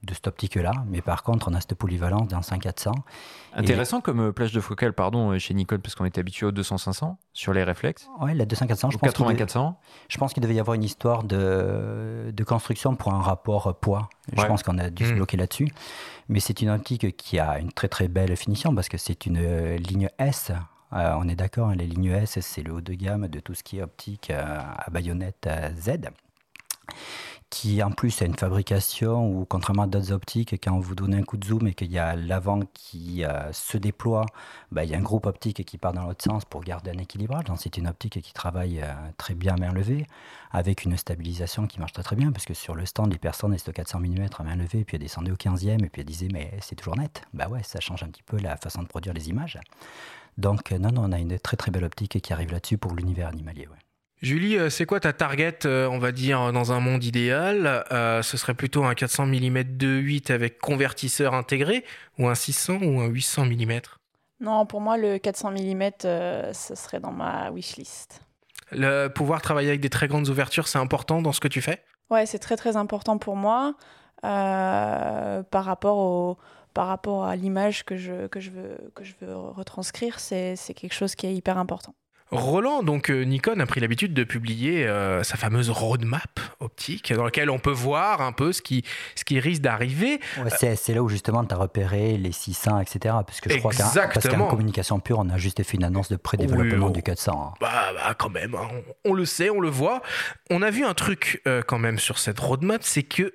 [0.03, 2.91] de cette optique-là, mais par contre, on a cette polyvalence dans 5-400.
[3.53, 6.51] Intéressant comme euh, plage de focale, pardon, euh, chez Nikon, parce qu'on est habitué au
[6.51, 8.07] 200-500 sur les réflexes.
[8.19, 9.11] Oui, la 200-400, je pense.
[9.11, 9.75] 80-400
[10.09, 14.09] Je pense qu'il devait y avoir une histoire de, de construction pour un rapport poids.
[14.35, 15.15] Je pense qu'on a dû se mmh.
[15.15, 15.67] bloquer là-dessus.
[16.29, 19.37] Mais c'est une optique qui a une très très belle finition parce que c'est une
[19.39, 20.51] euh, ligne S.
[20.91, 23.63] on est d'accord, hein, les lignes S, c'est le haut de gamme de tout ce
[23.63, 25.47] qui est optique à baïonnette
[25.77, 26.09] Z
[27.51, 31.23] qui en plus a une fabrication où, contrairement à d'autres optiques, quand vous donnez un
[31.23, 34.25] coup de zoom et qu'il y a l'avant qui euh, se déploie,
[34.71, 36.97] bah, il y a un groupe optique qui part dans l'autre sens pour garder un
[36.97, 37.43] équilibrage.
[37.43, 40.07] Donc c'est une optique qui travaille euh, très bien à main levée,
[40.51, 43.53] avec une stabilisation qui marche très très bien, parce que sur le stand, les personnes
[43.53, 46.07] étaient au 400 mm à main levée, puis elles descendaient au 15e, et puis elles
[46.07, 47.21] disaient, mais c'est toujours net.
[47.33, 49.59] Bah ouais, ça change un petit peu la façon de produire les images.
[50.37, 53.27] Donc non, non, on a une très très belle optique qui arrive là-dessus pour l'univers
[53.27, 53.67] animalier.
[54.21, 58.21] Julie, euh, c'est quoi ta target, euh, on va dire, dans un monde idéal euh,
[58.21, 61.83] Ce serait plutôt un 400 mm 2.8 avec convertisseur intégré
[62.19, 63.79] ou un 600 ou un 800 mm
[64.39, 65.91] Non, pour moi, le 400 mm,
[66.53, 68.21] ce serait dans ma wishlist.
[68.71, 71.83] Le pouvoir travailler avec des très grandes ouvertures, c'est important dans ce que tu fais?
[72.11, 73.73] Ouais, c'est très très important pour moi
[74.21, 76.37] par rapport au
[76.73, 80.93] par rapport à l'image que je, que, je veux, que je veux retranscrire, c'est quelque
[80.93, 81.93] chose qui est hyper important.
[82.31, 87.25] Roland, donc euh, Nikon a pris l'habitude de publier euh, sa fameuse roadmap optique dans
[87.25, 90.21] laquelle on peut voir un peu ce qui, ce qui risque d'arriver.
[90.57, 93.15] c'est là où justement tu as repéré les 600, etc.
[93.25, 96.89] Parce que je crois qu'en communication pure, on a juste fait une annonce de pré-développement
[96.89, 97.31] du 400.
[97.33, 97.53] Hein.
[97.59, 98.69] Bah, bah, quand même, hein.
[99.03, 100.01] on, le sait, on le voit.
[100.49, 103.33] On a vu un truc euh, quand même sur cette roadmap, c'est que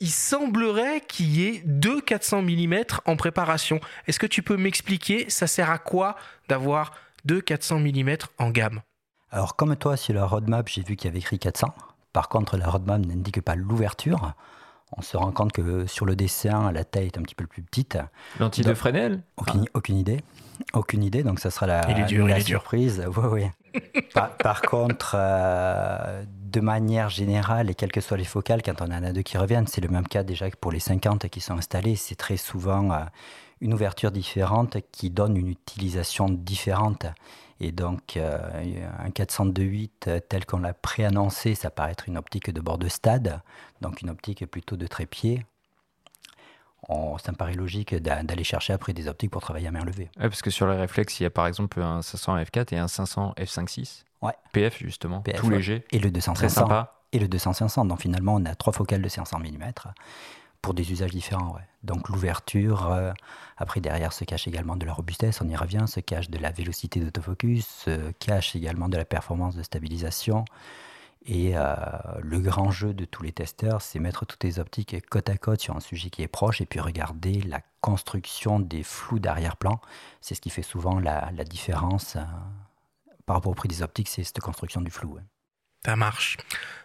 [0.00, 3.80] il semblerait qu'il y ait deux 400 mm en préparation.
[4.06, 6.16] Est-ce que tu peux m'expliquer, ça sert à quoi
[6.48, 6.92] d'avoir
[7.24, 8.80] de 400 mm en gamme.
[9.30, 11.72] Alors comme toi sur la roadmap, j'ai vu qu'il y avait écrit 400.
[12.12, 14.34] Par contre, la roadmap n'indique pas l'ouverture.
[14.96, 17.62] On se rend compte que sur le dessin, la taille est un petit peu plus
[17.62, 17.98] petite.
[18.40, 20.20] Lentille de Fresnel aucune, aucune, idée.
[20.72, 23.04] Aucune idée, donc ça sera la, la surprise.
[23.16, 23.82] Oui, oui.
[24.42, 29.04] par, contre, euh, de manière générale, et quelles que soient les focales, quand on en
[29.04, 31.54] a deux qui reviennent, c'est le même cas déjà que pour les 50 qui sont
[31.56, 31.94] installés.
[31.94, 32.90] C'est très souvent...
[32.90, 32.98] Euh,
[33.60, 37.06] une ouverture différente qui donne une utilisation différente.
[37.60, 38.38] Et donc, euh,
[38.98, 42.88] un 402.8 euh, tel qu'on l'a préannoncé, ça paraît être une optique de bord de
[42.88, 43.42] stade,
[43.82, 45.44] donc une optique plutôt de trépied.
[46.88, 50.10] ça me paraît logique d'aller chercher après des optiques pour travailler à main levée.
[50.18, 52.88] parce que sur les réflexes, il y a par exemple un 500 f4 et un
[52.88, 54.04] 500 f5.6.
[54.22, 54.32] Ouais.
[54.52, 55.84] PF justement, tout léger.
[55.92, 56.94] Et le 200 sympa.
[57.12, 57.84] Et le 200 500.
[57.86, 59.72] Donc finalement, on a trois focales de 500 mm
[60.62, 61.56] pour des usages différents.
[61.82, 63.12] Donc l'ouverture, euh,
[63.56, 66.50] après derrière se cache également de la robustesse, on y revient, se cache de la
[66.50, 70.44] vélocité d'autofocus, se cache également de la performance de stabilisation.
[71.26, 71.74] Et euh,
[72.22, 75.60] le grand jeu de tous les testeurs, c'est mettre toutes les optiques côte à côte
[75.60, 79.80] sur un sujet qui est proche et puis regarder la construction des flous d'arrière-plan.
[80.22, 82.20] C'est ce qui fait souvent la, différence euh,
[83.26, 85.18] par rapport au prix des optiques, c'est cette construction du flou.
[85.84, 86.36] Ça marche.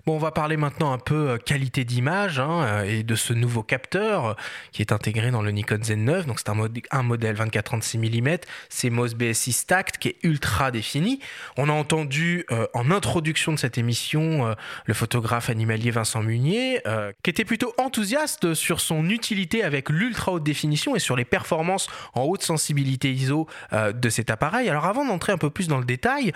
[0.05, 3.33] Bon, on va parler maintenant un peu euh, qualité d'image hein, euh, et de ce
[3.33, 4.33] nouveau capteur euh,
[4.71, 6.25] qui est intégré dans le Nikon Z9.
[6.25, 6.49] Donc c'est
[6.91, 8.37] un, modèle 24-36 mm,
[8.69, 11.19] c'est MOS BSI Stacked qui est ultra défini.
[11.57, 16.81] On a entendu en introduction de cette émission le photographe animalier Vincent Munier
[17.23, 21.87] qui était plutôt enthousiaste sur son utilité avec l'ultra haute définition et sur les performances
[22.13, 24.69] en haute sensibilité ISO de cet appareil.
[24.69, 26.31] Alors avant d'entrer un peu plus dans le détail,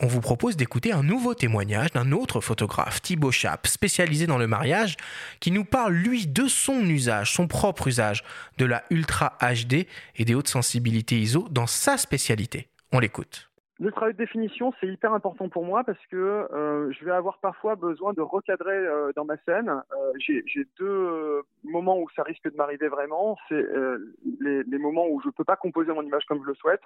[0.00, 4.46] on vous propose d'écouter un nouveau témoignage d'un autre photographe Thibaut Chap, spécialisé dans le
[4.46, 4.96] mariage,
[5.40, 8.24] qui nous parle, lui, de son usage, son propre usage
[8.58, 9.86] de la Ultra HD
[10.16, 12.68] et des hautes sensibilités ISO dans sa spécialité.
[12.92, 13.47] On l'écoute.
[13.80, 17.38] Le travail de définition, c'est hyper important pour moi parce que euh, je vais avoir
[17.38, 19.68] parfois besoin de recadrer euh, dans ma scène.
[19.68, 23.36] Euh, J'ai deux moments où ça risque de m'arriver vraiment.
[23.48, 26.56] C'est euh, les, les, moments où je peux pas composer mon image comme je le
[26.56, 26.82] souhaite,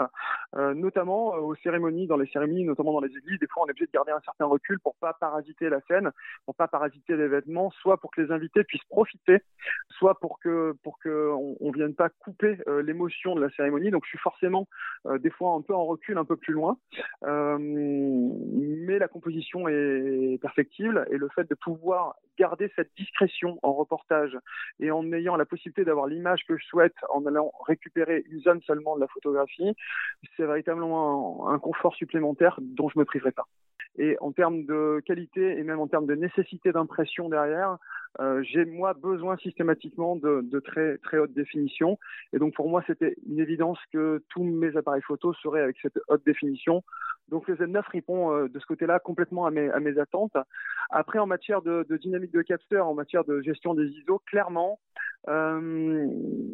[0.55, 3.39] euh, notamment aux cérémonies, dans les cérémonies, notamment dans les églises.
[3.41, 6.11] Des fois, on est obligé de garder un certain recul pour pas parasiter la scène,
[6.45, 9.39] pour pas parasiter les vêtements, soit pour que les invités puissent profiter,
[9.89, 13.91] soit pour que pour que on, on vienne pas couper l'émotion de la cérémonie.
[13.91, 14.69] Donc, je suis forcément
[15.07, 16.77] des fois un peu en recul, un peu plus loin.
[17.25, 23.73] Euh, mais la composition est perfectible et le fait de pouvoir garder cette discrétion en
[23.73, 24.37] reportage
[24.81, 28.61] et en ayant la possibilité d'avoir l'image que je souhaite en allant récupérer une zone
[28.63, 29.75] seulement de la photographie,
[30.37, 33.47] c'est véritablement un, un confort supplémentaire dont je me priverai pas.
[33.99, 37.77] Et en termes de qualité et même en termes de nécessité d'impression derrière,
[38.21, 41.99] euh, j'ai moi besoin systématiquement de, très très haute définition.
[42.33, 45.99] Et donc pour moi, c'était une évidence que tous mes appareils photo seraient avec cette
[46.09, 46.83] haute définition.
[47.29, 50.37] Donc le Z9 répond euh, de ce côté-là complètement à mes, attentes.
[50.91, 54.79] Après, en matière de dynamique de capteur, en matière de gestion des ISO, clairement,
[55.29, 56.09] Euh,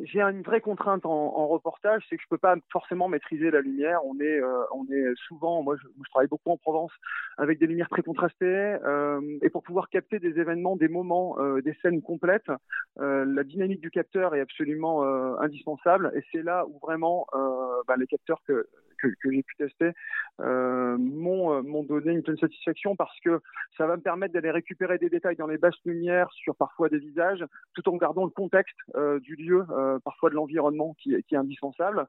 [0.04, 3.60] j'ai une vraie contrainte en, en reportage, c'est que je peux pas forcément maîtriser la
[3.60, 4.00] lumière.
[4.04, 6.92] On est, euh, on est souvent, moi je, je, travaille beaucoup en Provence
[7.38, 11.62] avec des lumières très contrastées, euh, et pour pouvoir capter des événements, des moments, euh,
[11.62, 12.50] des scènes complètes,
[12.98, 15.02] euh, la dynamique du capteur est absolument
[15.40, 16.12] indispensable.
[16.14, 17.26] Et c'est là où vraiment
[17.86, 18.66] bah, les capteurs que
[19.00, 19.92] que, j'ai pu tester
[20.40, 23.40] euh, m'ont donné une pleine satisfaction parce que
[23.76, 26.98] ça va me permettre d'aller récupérer des détails dans les basses lumières sur parfois des
[26.98, 27.44] visages,
[27.74, 32.06] tout en gardant le contexte euh, du lieu, euh, parfois de l'environnement qui, est indispensable.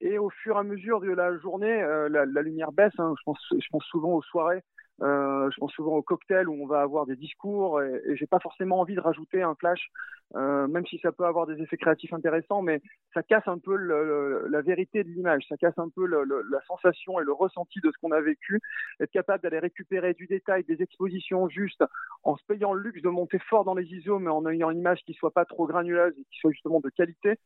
[0.00, 2.92] Et au fur et à mesure de la journée, euh, la, la, lumière baisse.
[2.98, 4.62] Hein, je, pense, je pense souvent aux soirées
[5.00, 8.26] euh, je pense souvent au cocktail où on va avoir des discours et, et j'ai
[8.26, 9.90] pas forcément envie de rajouter un flash,
[10.34, 12.80] euh, même si ça peut avoir des effets créatifs intéressants, mais
[13.14, 17.24] ça casse un peu la vérité de l'image, ça casse un peu la sensation et
[17.24, 18.60] le ressenti de ce qu'on a vécu.
[19.00, 21.84] Être capable d'aller récupérer du détail, des expositions justes,
[22.24, 24.78] en se payant le luxe de monter fort dans les ISO, mais en ayant une
[24.78, 27.38] image qui soit pas trop granuleuse et qui soit justement de qualité,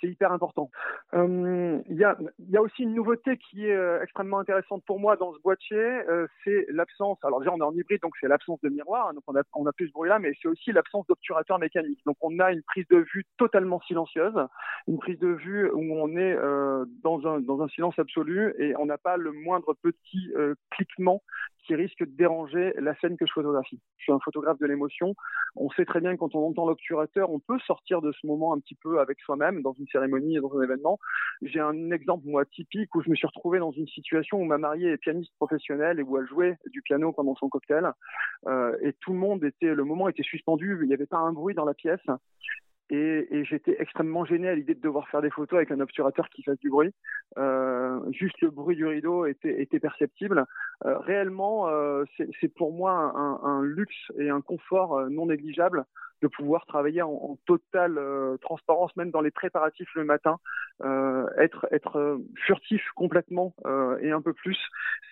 [0.00, 0.70] c'est hyper important.
[1.14, 2.16] Euh, il y, a,
[2.48, 6.00] y a aussi une nouveauté qui est extrêmement intéressante pour moi dans ce boîtier,
[6.44, 9.24] c'est l'absence alors déjà on est en hybride, donc c'est l'absence de miroir, hein, donc
[9.54, 12.00] on a, plus ce bruit-là, mais c'est aussi l'absence d'obturateur mécanique.
[12.06, 14.34] Donc on a une prise de vue totalement silencieuse,
[14.88, 18.76] une prise de vue où on est euh, dans, un, dans un silence absolu et
[18.76, 21.22] on n'a pas le moindre petit euh, cliquement
[21.66, 23.80] qui risque de déranger la scène que je photographie.
[23.98, 25.14] Je suis un photographe de l'émotion.
[25.56, 28.52] On sait très bien que quand on entend l'obturateur, on peut sortir de ce moment
[28.54, 30.98] un petit peu avec soi-même dans une cérémonie, dans un événement.
[31.42, 34.58] J'ai un exemple moi typique où je me suis retrouvé dans une situation où ma
[34.58, 37.92] mariée est pianiste professionnelle et où elle jouait du piano pendant son cocktail
[38.46, 41.32] euh, et tout le monde était, le moment était suspendu, il n'y avait pas un
[41.32, 42.00] bruit dans la pièce
[42.90, 46.28] et, et j'étais extrêmement gêné à l'idée de devoir faire des photos avec un obturateur
[46.28, 46.92] qui fasse du bruit.
[47.38, 50.44] Euh, juste le bruit du rideau était, était perceptible.
[50.84, 52.04] Euh, réellement, euh,
[52.40, 55.84] c'est pour moi un, un, luxe et un confort euh, non négligeable
[56.22, 60.38] de pouvoir travailler en, en totale euh, transparence, même dans les préparatifs le matin,
[60.82, 64.58] euh, être, être euh, furtif complètement euh, et un peu plus,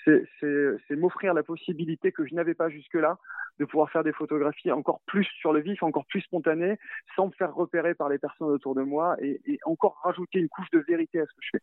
[0.04, 3.18] c'est m'offrir la possibilité que je n'avais pas jusque-là
[3.58, 6.78] de pouvoir faire des photographies encore plus sur le vif, encore plus spontanées,
[7.16, 10.48] sans me faire repérer par les personnes autour de moi et, et encore rajouter une
[10.48, 11.62] couche de vérité à ce que je fais.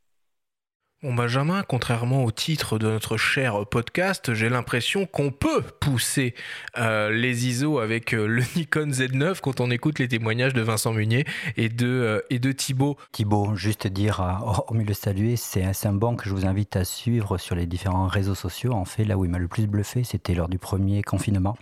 [1.04, 6.34] Bon Benjamin, contrairement au titre de notre cher podcast, j'ai l'impression qu'on peut pousser
[6.78, 10.94] euh, les ISO avec euh, le Nikon Z9 quand on écoute les témoignages de Vincent
[10.94, 11.26] Munier
[11.58, 12.96] et de, euh, et Thibaut.
[13.12, 17.38] Thibaut, juste dire, hormis le saluer, c'est un banc que je vous invite à suivre
[17.38, 18.72] sur les différents réseaux sociaux.
[18.72, 21.58] En fait, là où il m'a le plus bluffé, c'était lors du premier confinement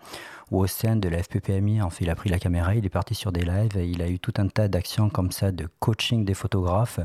[0.52, 2.90] où au sein de la FPPMI, en fait, il a pris la caméra, il est
[2.90, 5.68] parti sur des lives et il a eu tout un tas d'actions comme ça de
[5.80, 7.00] coaching des photographes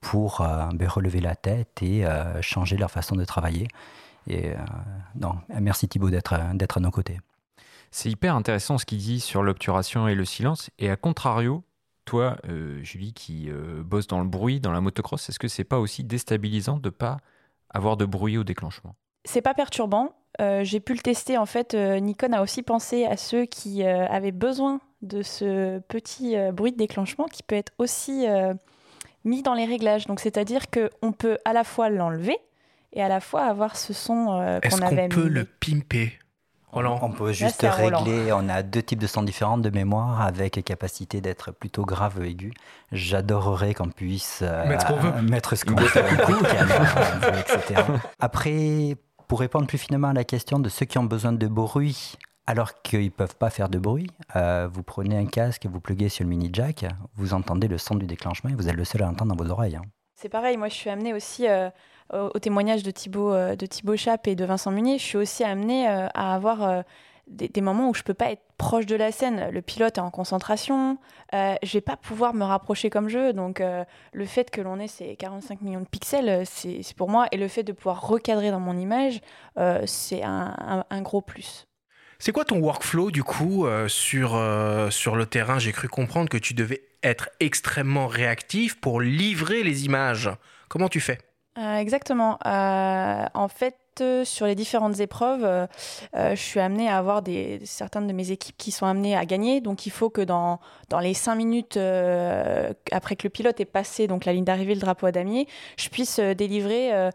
[0.00, 3.68] pour euh, ben, relever la tête et euh, changer leur façon de travailler.
[4.26, 4.56] Et euh,
[5.14, 7.18] non, merci Thibaut d'être à nos côtés.
[7.90, 10.70] C'est hyper intéressant ce qu'il dit sur l'obturation et le silence.
[10.78, 11.64] Et à contrario,
[12.04, 15.64] toi, euh, Julie, qui euh, bosse dans le bruit, dans la motocross, est-ce que c'est
[15.64, 17.18] pas aussi déstabilisant de pas
[17.70, 18.94] avoir de bruit au déclenchement?
[19.24, 20.12] C'est pas perturbant.
[20.40, 21.38] Euh, J'ai pu le tester.
[21.38, 26.72] En fait, Nikon a aussi pensé à ceux qui avaient besoin de ce petit bruit
[26.72, 28.26] de déclenchement qui peut être aussi
[29.24, 30.06] mis dans les réglages.
[30.06, 32.36] Donc, c'est-à-dire qu'on peut à la fois l'enlever
[32.92, 36.12] et à la fois avoir ce son euh, qu'on avait Est-ce qu'on peut le pimper
[36.70, 36.98] Roland?
[37.02, 40.62] On peut juste Là, régler, on a deux types de sons différents de mémoire avec
[40.64, 42.52] capacité d'être plutôt grave ou aigu.
[42.92, 45.86] J'adorerais qu'on puisse euh, mettre ce qu'on veut, mettre ce qu'on veut,
[47.38, 47.82] etc.
[48.20, 48.96] Après,
[49.28, 52.16] pour répondre plus finement à la question de ceux qui ont besoin de bruit
[52.48, 55.80] alors qu'ils ne peuvent pas faire de bruit, euh, vous prenez un casque et vous
[55.80, 58.86] pluguez sur le mini jack, vous entendez le son du déclenchement et vous êtes le
[58.86, 59.76] seul à l'entendre dans vos oreilles.
[59.76, 59.82] Hein.
[60.14, 61.68] C'est pareil, moi je suis amenée aussi euh,
[62.10, 63.66] au, témoignage de Thibaut, euh, de
[64.24, 66.84] et de Vincent Munier, je suis aussi amenée euh, à avoir
[67.26, 69.50] des, moments où je ne peux pas être proche de la scène.
[69.50, 70.96] Le pilote est en concentration,
[71.34, 73.62] euh, je vais pas pouvoir me rapprocher comme je veux, donc
[74.12, 77.46] le fait que l'on ait ces 45 millions de pixels, c'est pour moi, et le
[77.46, 79.20] fait de pouvoir recadrer dans mon image,
[79.84, 81.67] c'est un gros plus.
[82.20, 85.60] C'est quoi ton workflow du coup euh, sur, euh, sur le terrain?
[85.60, 90.28] J'ai cru comprendre que tu devais être extrêmement réactif pour livrer les images.
[90.68, 91.18] Comment tu fais?
[91.58, 92.38] Exactement.
[92.44, 93.76] en fait,
[94.24, 95.66] sur les différentes épreuves, euh,
[96.14, 99.60] je suis amenée à avoir des, certaines de mes équipes qui sont amenées à gagner.
[99.60, 103.64] Donc il faut que dans, dans les cinq minutes euh, après que le pilote ait
[103.64, 105.46] passé donc la ligne d'arrivée, le drapeau à damier,
[105.76, 107.10] je puisse euh, délivrer, euh,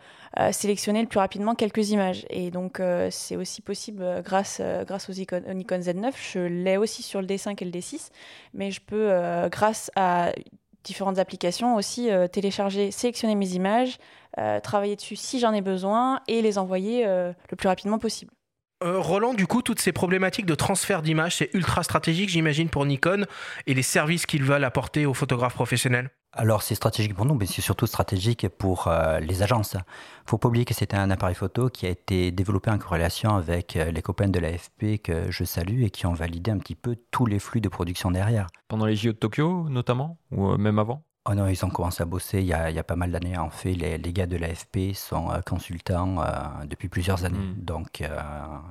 [0.51, 2.25] sélectionner le plus rapidement quelques images.
[2.29, 2.81] Et donc
[3.11, 6.11] c'est aussi possible grâce, grâce aux au Nikon Z9.
[6.33, 8.09] Je l'ai aussi sur le D5 et le D6,
[8.53, 9.09] mais je peux,
[9.49, 10.31] grâce à
[10.84, 13.97] différentes applications aussi euh, télécharger, sélectionner mes images,
[14.38, 18.34] euh, travailler dessus si j'en ai besoin et les envoyer euh, le plus rapidement possible.
[18.84, 22.86] Euh, Roland, du coup, toutes ces problématiques de transfert d'image, c'est ultra stratégique, j'imagine, pour
[22.86, 23.25] Nikon
[23.65, 27.45] et les services qu'ils veulent apporter aux photographes professionnels alors c'est stratégique pour nous, mais
[27.45, 29.73] c'est surtout stratégique pour euh, les agences.
[29.73, 32.79] Il ne faut pas oublier que c'était un appareil photo qui a été développé en
[32.79, 36.57] corrélation avec euh, les copains de l'AFP que je salue et qui ont validé un
[36.57, 38.47] petit peu tous les flux de production derrière.
[38.67, 41.03] Pendant les JO de Tokyo notamment, ou même avant?
[41.26, 43.09] Oh non, ils ont commencé à bosser il y a, il y a pas mal
[43.09, 43.38] d'années.
[43.38, 46.26] En fait, les, les gars de l'AFP sont euh, consultants euh,
[46.65, 47.38] depuis plusieurs années.
[47.38, 47.63] Mm.
[47.63, 48.19] Donc, euh,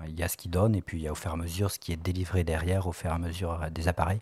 [0.06, 1.36] il y a ce qu'ils donnent et puis il y a au fur et à
[1.38, 4.20] mesure ce qui est délivré derrière, au fur et à mesure des appareils.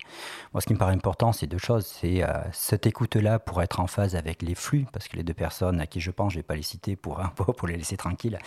[0.53, 1.85] Moi, ce qui me paraît important, c'est deux choses.
[1.87, 2.23] C'est
[2.53, 5.89] cette écoute-là pour être en phase avec les flux, parce que les deux personnes à
[5.89, 7.97] qui je pense, je ne vais pas les citer pour, hein, pour pour les laisser
[7.97, 8.39] tranquilles,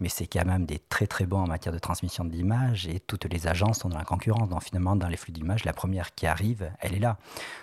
[0.00, 3.24] mais c'est quand même des très très bons en matière de transmission d'images et toutes
[3.24, 4.50] les agences sont dans la concurrence.
[4.50, 7.16] Donc, finalement, dans les flux d'images, la première qui arrive, elle est là.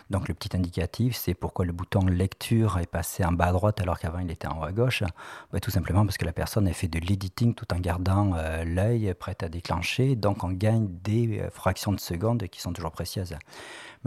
[0.10, 3.82] Donc le petit indicatif, c'est pourquoi le bouton lecture est passé en bas à droite
[3.82, 5.04] alors qu'avant il était en haut à gauche.
[5.52, 8.64] Ben, tout simplement parce que la personne a fait de l'editing tout en gardant euh,
[8.64, 10.16] l'œil prêt à déclencher.
[10.16, 13.36] Donc on gagne des euh, fractions de secondes qui sont toujours précieuses.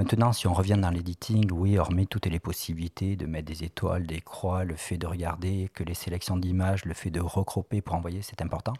[0.01, 4.07] Maintenant, si on revient dans l'editing, oui, remet toutes les possibilités de mettre des étoiles,
[4.07, 7.97] des croix, le fait de regarder que les sélections d'images, le fait de recroper pour
[7.97, 8.73] envoyer, c'est important.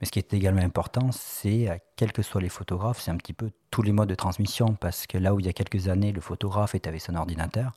[0.00, 3.16] Mais ce qui est également important, c'est, euh, quels que soient les photographes, c'est un
[3.16, 5.86] petit peu tous les modes de transmission, parce que là où il y a quelques
[5.86, 7.70] années, le photographe était avec son ordinateur,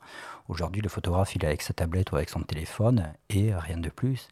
[0.48, 3.90] aujourd'hui, le photographe, il est avec sa tablette ou avec son téléphone, et rien de
[3.90, 4.26] plus.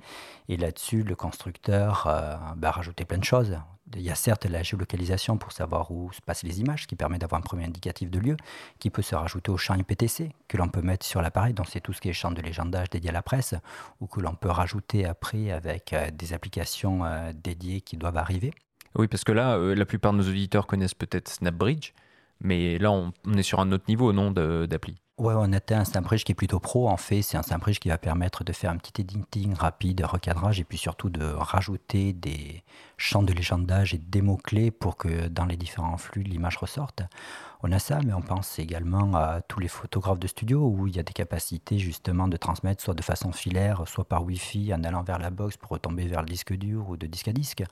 [0.48, 3.56] Et là-dessus, le constructeur euh, bah, a rajouté plein de choses.
[3.96, 7.18] Il y a certes la géolocalisation pour savoir où se passent les images, qui permet
[7.18, 8.36] d'avoir un premier indicatif de lieu,
[8.78, 11.80] qui peut se rajouter au champ IPTC, que l'on peut mettre sur l'appareil, donc c'est
[11.80, 13.54] tout ce qui est champ de légendage dédié à la presse,
[14.00, 18.52] ou que l'on peut rajouter après avec euh, des applications euh, dédiées qui doivent arriver.
[18.94, 21.92] Oui, parce que là, euh, la plupart de nos auditeurs connaissent peut-être SnapBridge,
[22.40, 24.96] mais là, on, est sur un autre niveau, non, d'appli?
[25.20, 26.88] Ouais, on atteint un SnapBridge qui est plutôt pro.
[26.88, 30.60] En fait, c'est un SnapBridge qui va permettre de faire un petit editing rapide, recadrage,
[30.60, 32.64] et puis surtout de rajouter des
[32.96, 37.02] champs de légendage et des mots-clés pour que dans les différents flux, l'image ressorte.
[37.62, 40.96] On a ça, mais on pense également à tous les photographes de studio où il
[40.96, 44.82] y a des capacités justement de transmettre soit de façon filaire, soit par Wi-Fi en
[44.82, 47.62] allant vers la box pour retomber vers le disque dur ou de disque à disque.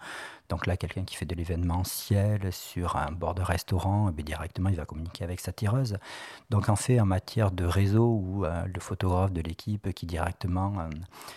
[0.51, 4.77] Donc là, quelqu'un qui fait de l'événementiel sur un bord de restaurant, eh directement, il
[4.77, 5.97] va communiquer avec sa tireuse.
[6.51, 10.81] Donc en fait, en matière de réseau, où euh, le photographe de l'équipe qui directement,
[10.81, 10.91] euh,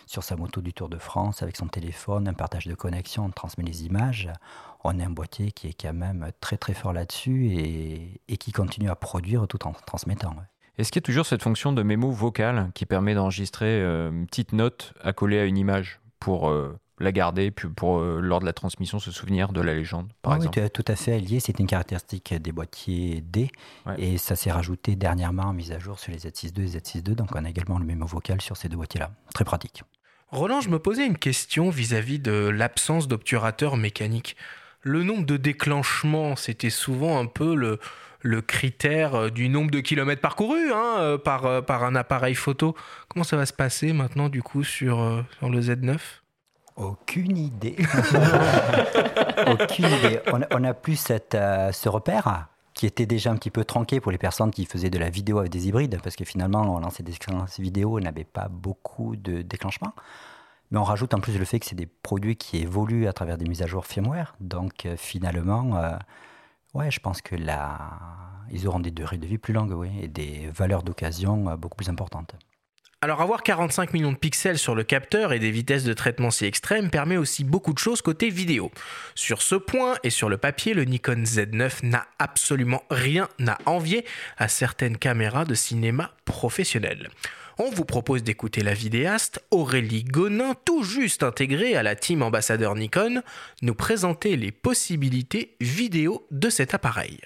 [0.08, 3.64] sur sa moto du Tour de France, avec son téléphone, un partage de connexion, transmet
[3.64, 4.30] les images,
[4.84, 8.52] on a un boîtier qui est quand même très très fort là-dessus et, et qui
[8.52, 10.30] continue à produire tout en transmettant.
[10.32, 10.44] ouais.
[10.78, 14.26] Est-ce qu'il y a toujours cette fonction de mémo vocal qui permet d'enregistrer euh, une
[14.26, 18.40] petite note à coller à une image pour euh, la garder, puis pour, euh, lors
[18.40, 20.70] de la transmission, se souvenir de la légende, par Ah oui, exemple?
[20.72, 21.40] tout, tout à fait lié.
[21.40, 23.50] C'est une caractéristique des boîtiers D
[23.86, 23.96] Ouais.
[24.02, 27.16] et ça s'est rajouté dernièrement en mise à jour sur les Z62 et Z62.
[27.16, 29.12] Donc on a également le mémo vocal sur ces deux boîtiers-là.
[29.36, 29.84] Très pratique.
[30.30, 34.38] Roland, je me posais une question vis-à-vis de l'absence d'obturateur mécanique.
[34.84, 40.22] Le nombre de déclenchements, c'était souvent un peu le, critère euh, du nombre de kilomètres
[40.22, 42.76] parcourus hein, euh, par, euh, par un appareil photo.
[43.08, 45.98] Comment ça va se passer maintenant, du coup, sur, le Z9
[46.78, 47.76] Aucune idée.
[49.48, 50.20] Aucune idée.
[50.52, 54.18] On n'a plus cette, ce repère qui était déjà un petit peu tronqué pour les
[54.18, 57.12] personnes qui faisaient de la vidéo avec des hybrides, parce que finalement, on lançait des
[57.12, 59.94] séquences vidéo, on n'avait pas beaucoup de déclenchement.
[60.72, 63.38] Mais on rajoute en plus le fait que c'est des produits qui évoluent à travers
[63.38, 64.36] des mises à jour firmware.
[64.40, 65.98] Donc euh, finalement, euh,
[66.74, 68.00] ouais, je pense que là,
[68.52, 71.76] ils auront des durées de vie plus longues, oui, et des valeurs d'occasion euh, beaucoup
[71.76, 72.36] plus importantes.
[73.04, 76.46] Alors avoir 45 millions de pixels sur le capteur et des vitesses de traitement si
[76.46, 78.72] extrêmes permet aussi beaucoup de choses côté vidéo.
[79.16, 84.06] Sur ce point et sur le papier, le Nikon Z9 n'a absolument rien à envier
[84.38, 87.10] à certaines caméras de cinéma professionnel.
[87.58, 92.76] On vous propose d'écouter la vidéaste Aurélie Gonin, tout juste intégrée à la team ambassadeur
[92.76, 93.22] Nikon,
[93.62, 97.20] nous présenter les possibilités vidéo de cet appareil.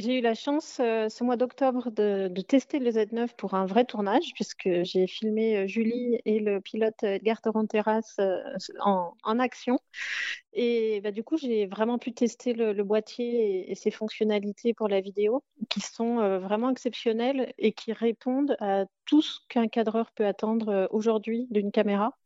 [0.00, 3.84] J'ai eu la chance euh, ce mois d'octobre de, tester le Z9 pour un vrai
[3.84, 8.40] tournage, puisque j'ai filmé euh, Julie et le pilote Edgar Torrenteras euh,
[8.80, 9.78] en, action.
[10.54, 15.02] Et bah, du coup, j'ai vraiment pu tester le, boîtier et, ses fonctionnalités pour la
[15.02, 20.26] vidéo, qui sont euh, vraiment exceptionnelles et qui répondent à tout ce qu'un cadreur peut
[20.26, 22.16] attendre euh, aujourd'hui d'une caméra,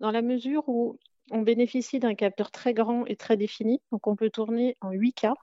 [0.00, 0.98] dans la mesure où
[1.30, 5.34] on bénéficie d'un capteur très grand et très défini, donc on peut tourner en 8K.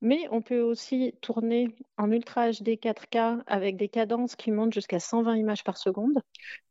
[0.00, 4.98] Mais on peut aussi tourner en Ultra HD 4K avec des cadences qui montent jusqu'à
[4.98, 6.20] 120 images par seconde.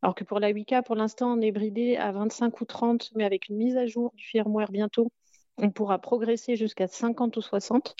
[0.01, 3.23] Alors que pour la 8K, pour l'instant, on est bridé à 25 ou 30, mais
[3.23, 5.11] avec une mise à jour du firmware bientôt,
[5.57, 7.95] on pourra progresser jusqu'à 50 ou 60.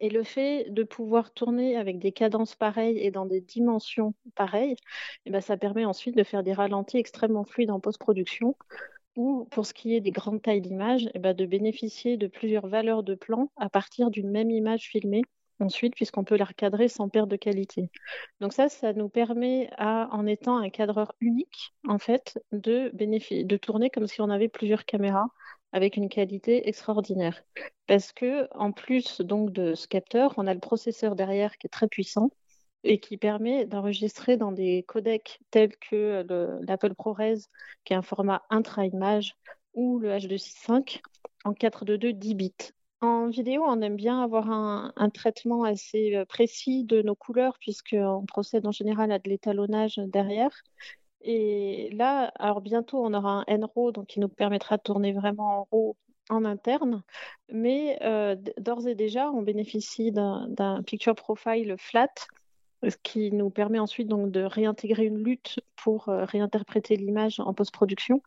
[0.00, 4.76] Et le fait de pouvoir tourner avec des cadences pareilles et dans des dimensions pareilles,
[5.26, 8.54] eh ben, ça permet ensuite de faire des ralentis extrêmement fluides en post-production.
[9.18, 12.68] Ou pour ce qui est des grandes tailles d'image, eh ben, de bénéficier de plusieurs
[12.68, 15.22] valeurs de plan à partir d'une même image filmée
[15.58, 17.90] ensuite, puisqu'on peut la recadrer sans perte de qualité.
[18.40, 23.90] Donc ça, ça nous permet, en étant un cadreur unique, en fait, de, de tourner
[23.90, 25.26] comme si on avait plusieurs caméras
[25.72, 27.42] avec une qualité extraordinaire.
[27.88, 31.70] Parce que, en plus donc de ce capteur, on a le processeur derrière qui est
[31.70, 32.30] très puissant
[32.88, 36.24] et qui permet d'enregistrer dans des codecs tels que
[36.66, 37.48] l'Apple ProRes,
[37.84, 39.36] qui est un format intra-image,
[39.74, 41.00] ou le H265
[41.44, 42.72] en 422 10 bits.
[43.00, 48.24] En vidéo, on aime bien avoir un, traitement assez euh, précis de nos couleurs, puisqu'on
[48.26, 50.50] procède en général à de l'étalonnage derrière.
[51.20, 55.60] Et là, alors bientôt, on aura un N-RAW, donc qui nous permettra de tourner vraiment
[55.60, 55.96] en RAW
[56.30, 57.02] en interne,
[57.50, 62.12] mais euh, d'ores et déjà, on bénéficie d'un picture profile flat
[62.86, 67.52] ce qui nous permet ensuite donc de réintégrer une lutte pour euh, réinterpréter l'image en
[67.54, 68.22] post-production.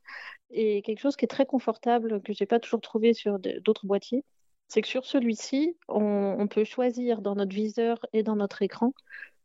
[0.52, 3.86] Et quelque chose qui est très confortable, que je n'ai pas toujours trouvé sur d'autres
[3.86, 4.26] boîtiers,
[4.68, 8.94] c'est que sur celui-ci, on, peut choisir dans notre viseur et dans notre écran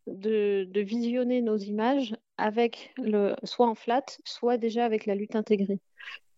[0.06, 5.80] de, visionner nos images avec le, soit en flat, soit déjà avec la lutte intégrée.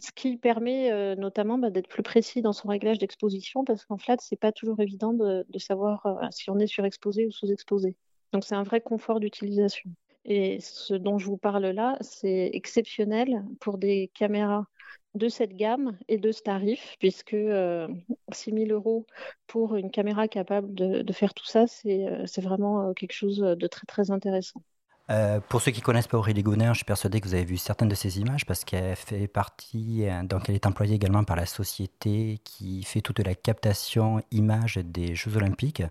[0.01, 3.99] Ce qui permet euh, notamment bah, d'être plus précis dans son réglage d'exposition, parce qu'en
[3.99, 7.97] flat, c'est pas toujours évident de, savoir euh, si on est surexposé ou sous-exposé.
[8.33, 9.91] Donc c'est un vrai confort d'utilisation.
[10.25, 14.67] Et ce dont je vous parle là, c'est exceptionnel pour des caméras
[15.15, 17.89] de cette gamme et de ce tarif, puisque 6 euh,
[18.31, 19.07] 000 euros
[19.47, 23.67] pour une caméra capable de, faire tout ça, c'est euh, vraiment euh, quelque chose de
[23.67, 24.63] très très intéressant.
[25.11, 27.57] Euh, pour ceux qui connaissent pas Aurélie Gonner, je suis persuadé que vous avez vu
[27.57, 31.37] certaines de ces images parce qu'elle fait partie, euh, donc elle est employée également par
[31.37, 35.83] la société qui fait toute la captation image des Jeux Olympiques.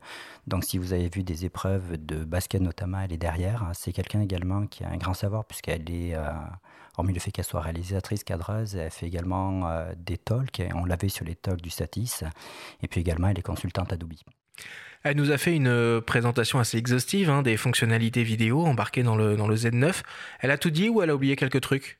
[0.46, 3.72] Donc si vous avez vu des épreuves de basket notamment, elle est derrière.
[3.74, 6.30] C'est quelqu'un également qui a un grand savoir puisqu'elle est, euh,
[6.98, 10.62] hormis le fait qu'elle soit réalisatrice, cadreuse, elle fait également des talks.
[10.76, 12.24] On l'avait sur les talks du Satis.
[12.82, 14.14] Et puis également, elle est consultante Adobe.
[15.04, 19.16] Elle nous a fait une euh, présentation assez exhaustive hein, des fonctionnalités vidéo embarquées dans
[19.16, 20.02] le, dans le Z9.
[20.42, 22.00] Elle a tout dit ou elle a oublié quelques trucs?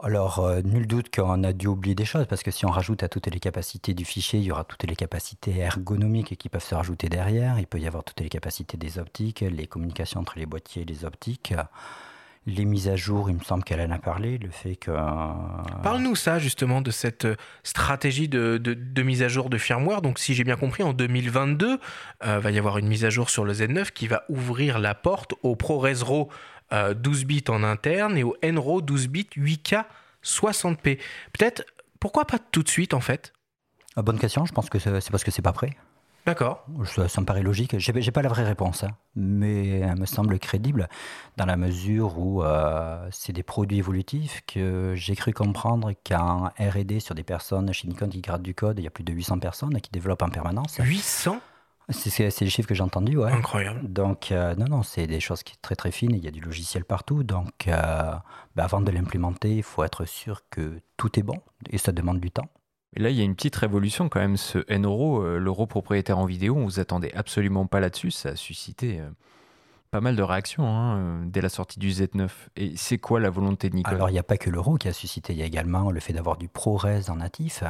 [0.00, 3.02] Alors, euh, nul doute qu'on a dû oublier des choses, parce que si on rajoute
[3.02, 6.62] à toutes les capacités du fichier, il y aura toutes les capacités ergonomiques qui peuvent
[6.62, 7.58] se rajouter derrière.
[7.58, 10.84] Il peut y avoir toutes les capacités des optiques, les communications entre les boîtiers et
[10.84, 11.52] les optiques.
[12.48, 14.90] Les mises à jour, il me semble qu'elle en a parlé, le fait que...
[15.82, 20.00] Parle-nous ça justement de cette euh, stratégie de, mise à jour de firmware.
[20.00, 21.78] Donc si j'ai bien compris, en 2022,
[22.24, 24.94] euh, va y avoir une mise à jour sur le Z9 qui va ouvrir la
[24.94, 26.30] porte au ProRes RAW
[26.72, 29.84] 12 bits en interne et au NRAW 12 bits 8K
[30.24, 30.98] 60p.
[31.32, 31.64] Peut-être,
[32.00, 33.32] pourquoi pas tout de suite en fait?
[33.94, 35.76] Ah, Bonne question, je pense que c'est parce que c'est pas prêt.
[36.28, 36.66] D'accord.
[36.84, 37.78] Ça, me paraît logique.
[37.78, 40.88] J'ai, n'ai pas la vraie réponse, hein, mais elle me semble crédible
[41.38, 47.00] dans la mesure où euh, c'est des produits évolutifs que j'ai cru comprendre qu'en R&D
[47.00, 49.38] sur des personnes chez Nikon qui gradent du code, il y a plus de 800
[49.38, 50.76] personnes qui développent en permanence.
[50.78, 51.40] 800
[51.90, 53.32] c'est, les chiffres que j'ai entendus, ouais.
[53.32, 53.80] Incroyable.
[53.90, 56.14] Donc, euh, non, non, c'est des choses qui sont très, très fines.
[56.14, 57.22] Il y a du logiciel partout.
[57.22, 58.12] Donc, euh,
[58.54, 62.20] bah, avant de l'implémenter, il faut être sûr que tout est bon et ça demande
[62.20, 62.48] du temps.
[62.96, 64.36] Là, il y a une petite révolution quand même.
[64.36, 68.10] Ce NRO, euh, l'euro propriétaire en vidéo, on vous attendait absolument pas là-dessus.
[68.10, 69.08] Ça a suscité euh,
[69.90, 72.28] pas mal de réactions hein, euh, dès la sortie du Z9.
[72.56, 74.88] Et c'est quoi la volonté de Nikon Alors, il n'y a pas que l'euro qui
[74.88, 75.34] a suscité.
[75.34, 77.62] Il y a également le fait d'avoir du ProRes en natif.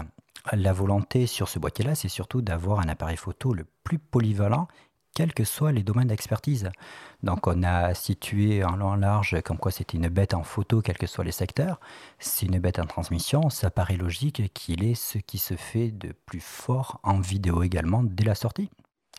[0.52, 4.68] La volonté sur ce boîtier-là, c'est surtout d'avoir un appareil photo le plus polyvalent
[5.18, 6.70] quels que soient les domaines d'expertise.
[7.24, 10.80] Donc on a situé en long en large comme quoi c'était une bête en photo,
[10.80, 11.80] quels que soient les secteurs.
[12.20, 16.14] C'est une bête en transmission, ça paraît logique qu'il est ce qui se fait de
[16.24, 18.70] plus fort en vidéo également dès la sortie.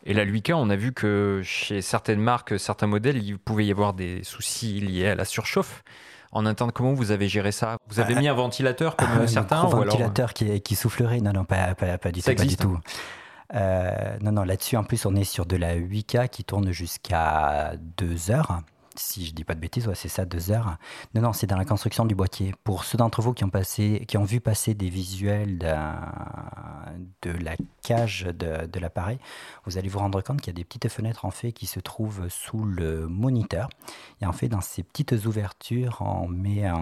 [0.05, 3.71] Et la 8K, on a vu que chez certaines marques, certains modèles, il pouvait y
[3.71, 5.83] avoir des soucis liés à la surchauffe.
[6.31, 7.75] En interne, comment vous avez géré ça?
[7.89, 11.19] Vous avez mis un ventilateur comme un certains Un ventilateur qui, qui, soufflerait?
[11.19, 12.33] Non, non, pas, pas, pas du tout.
[12.33, 12.79] Pas du tout.
[13.55, 17.73] Euh, non, non, là-dessus, en plus, on est sur de la 8K qui tourne jusqu'à
[17.97, 18.61] 2 heures.
[18.95, 20.77] Si je dis pas de bêtises, c'est ça, 2 heures.
[21.15, 22.53] Non, non, c'est dans la construction du boîtier.
[22.63, 27.55] Pour ceux d'entre vous qui ont, passé, qui ont vu passer des visuels de, la
[27.81, 29.17] cage de, de l'appareil,
[29.65, 31.79] vous allez vous rendre compte qu'il y a des petites fenêtres en fait qui se
[31.79, 33.69] trouvent sous le moniteur.
[34.21, 36.73] Et en fait, dans ces petites ouvertures, on met euh,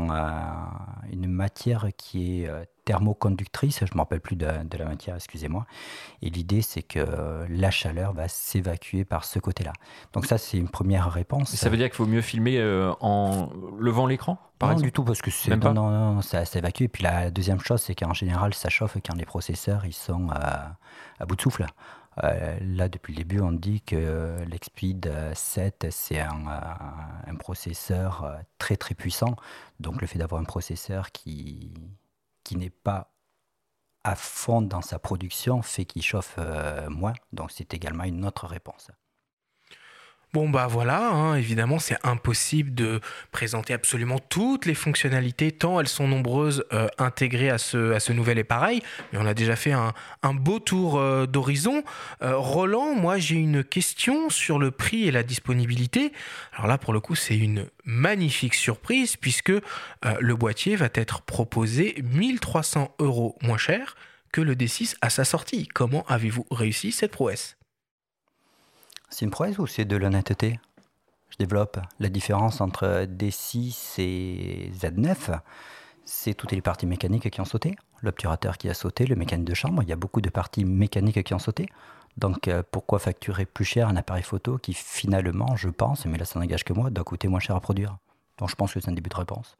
[1.11, 5.65] une matière qui est euh, thermoconductrice, je ne me rappelle plus de, la matière, excusez-moi.
[6.21, 9.73] Et l'idée, c'est que la chaleur va s'évacuer par ce côté-là.
[10.13, 11.53] Donc ça, c'est une première réponse.
[11.53, 15.03] ça veut dire qu'il faut mieux filmer euh, en levant l'écran par non, du tout,
[15.03, 16.83] parce que c'est non, non, non, ça s'évacue.
[16.83, 20.29] Et puis la deuxième chose, c'est qu'en général, ça chauffe quand les processeurs ils sont
[20.29, 21.65] à bout de souffle.
[22.23, 28.95] Euh, là, depuis le début, on dit que l'Expeed 7, c'est un, processeur très très
[28.95, 29.35] puissant.
[29.79, 31.71] Donc le fait d'avoir un processeur qui,
[32.47, 33.13] qui n'est pas
[34.05, 37.11] à fond dans sa production fait qu'il chauffe euh, moins.
[37.33, 38.89] Donc c'est également une autre réponse.
[40.37, 45.87] Bon bah voilà, hein, évidemment c'est impossible de présenter absolument toutes les fonctionnalités tant elles
[45.87, 49.93] sont nombreuses euh, intégrées à ce, nouvel appareil, mais on a déjà fait un,
[50.35, 51.83] beau tour euh, d'horizon.
[52.21, 56.13] Roland, moi j'ai une question sur le prix et la disponibilité.
[56.53, 59.53] Alors là pour le coup c'est une magnifique surprise puisque
[60.19, 63.95] le boîtier va être proposé 1300 euros moins cher
[64.31, 65.67] que le D6 à sa sortie.
[65.67, 67.56] Comment avez-vous réussi cette prouesse?
[69.09, 70.59] C'est une prouesse ou c'est de l'honnêteté?
[71.29, 75.39] Je développe la différence entre D6 et Z9.
[76.05, 77.75] C'est toutes les parties mécaniques qui ont sauté.
[78.01, 81.23] L'obturateur qui a sauté, le mécanique de chambre, il y a beaucoup de parties mécaniques
[81.23, 81.67] qui ont sauté.
[82.17, 86.25] Donc euh, pourquoi facturer plus cher un appareil photo qui finalement, je pense, mais là
[86.25, 87.97] ça n'engage que moi, doit coûter moins cher à produire?
[88.37, 89.57] Donc je pense que c'est un début de réponse.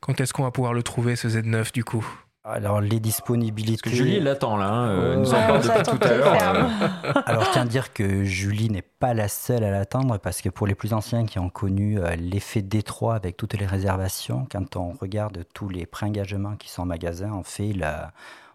[0.00, 2.06] Quand est-ce qu'on va pouvoir le trouver ce Z9 du coup?
[2.44, 3.90] Alors les disponibilités.
[3.90, 6.70] Julie l'attend là, hein, euh, nous en parle depuis tout à l'heure.
[7.26, 10.48] Alors je tiens à dire que Julie n'est pas la seule à l'attendre parce que
[10.48, 14.76] pour les plus anciens qui ont connu euh, l'effet Détroit avec toutes les réservations, quand
[14.76, 18.12] on regarde tous les pré-engagements qui sont en magasin, on fait la,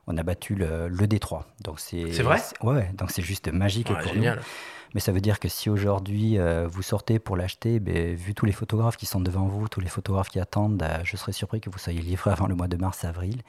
[0.07, 1.45] on a battu le, le Détroit.
[1.63, 2.11] Donc c'est.
[2.11, 2.41] C'est vrai?
[2.63, 4.37] Ouais, donc c'est juste magique pour génial.
[4.37, 4.43] nous.
[4.95, 8.45] Mais ça veut dire que si aujourd'hui euh, vous sortez pour l'acheter, ben, vu tous
[8.45, 11.59] les photographes qui sont devant vous, tous les photographes qui attendent, euh, je serais surpris
[11.59, 13.41] que vous soyez livré avant le mois de mars-avril.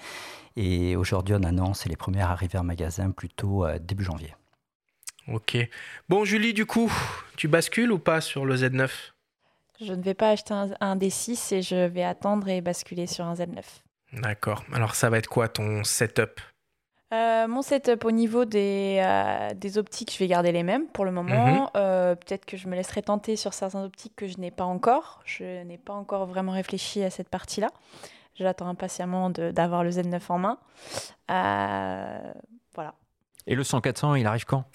[0.56, 4.34] Et aujourd'hui, on annonce les premières arrivées en magasin plutôt euh, début janvier.
[5.28, 5.56] Ok.
[6.08, 6.92] Bon, Julie, du coup,
[7.36, 8.90] tu bascules ou pas sur le Z9
[9.80, 13.24] Je ne vais pas acheter un, un D6 et je vais attendre et basculer sur
[13.24, 13.62] un Z9.
[14.14, 14.64] D'accord.
[14.72, 16.40] Alors, ça va être quoi ton setup?
[17.14, 21.04] Euh, mon setup au niveau des, euh, des, optiques, je vais garder les mêmes pour
[21.04, 21.62] le moment.
[21.62, 21.66] Mhm.
[21.76, 25.20] Euh, peut-être que je me laisserai tenter sur certaines optiques que je n'ai pas encore.
[25.24, 27.68] Je n'ai pas encore vraiment réfléchi à cette partie-là.
[28.34, 30.58] J'attends impatiemment d'avoir le Z9 en main.
[32.74, 32.94] voilà.
[33.46, 34.64] Et le 100-400, il arrive quand?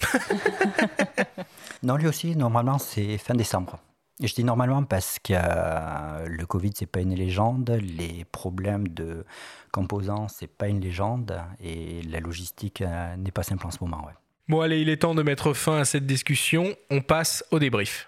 [1.82, 3.80] Non, lui aussi, normalement, c'est fin décembre.
[4.20, 7.70] Je dis normalement parce que euh, le Covid, c'est pas une légende.
[7.70, 9.24] Les problèmes de
[9.72, 11.40] composants, c'est pas une légende.
[11.60, 14.06] Et la logistique euh, n'est pas simple en ce moment.
[14.48, 16.74] Bon, allez, il est temps de mettre fin à cette discussion.
[16.90, 18.06] On passe au débrief.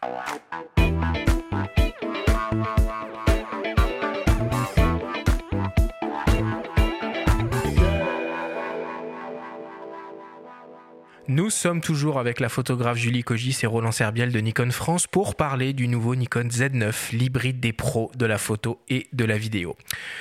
[11.27, 15.37] Nous sommes toujours avec la photographe Julie Cogis et Roland Serbiel de Nikon France pour
[15.37, 19.75] parler du nouveau Nikon Z9, l'hybride des pros de la photo et de la vidéo.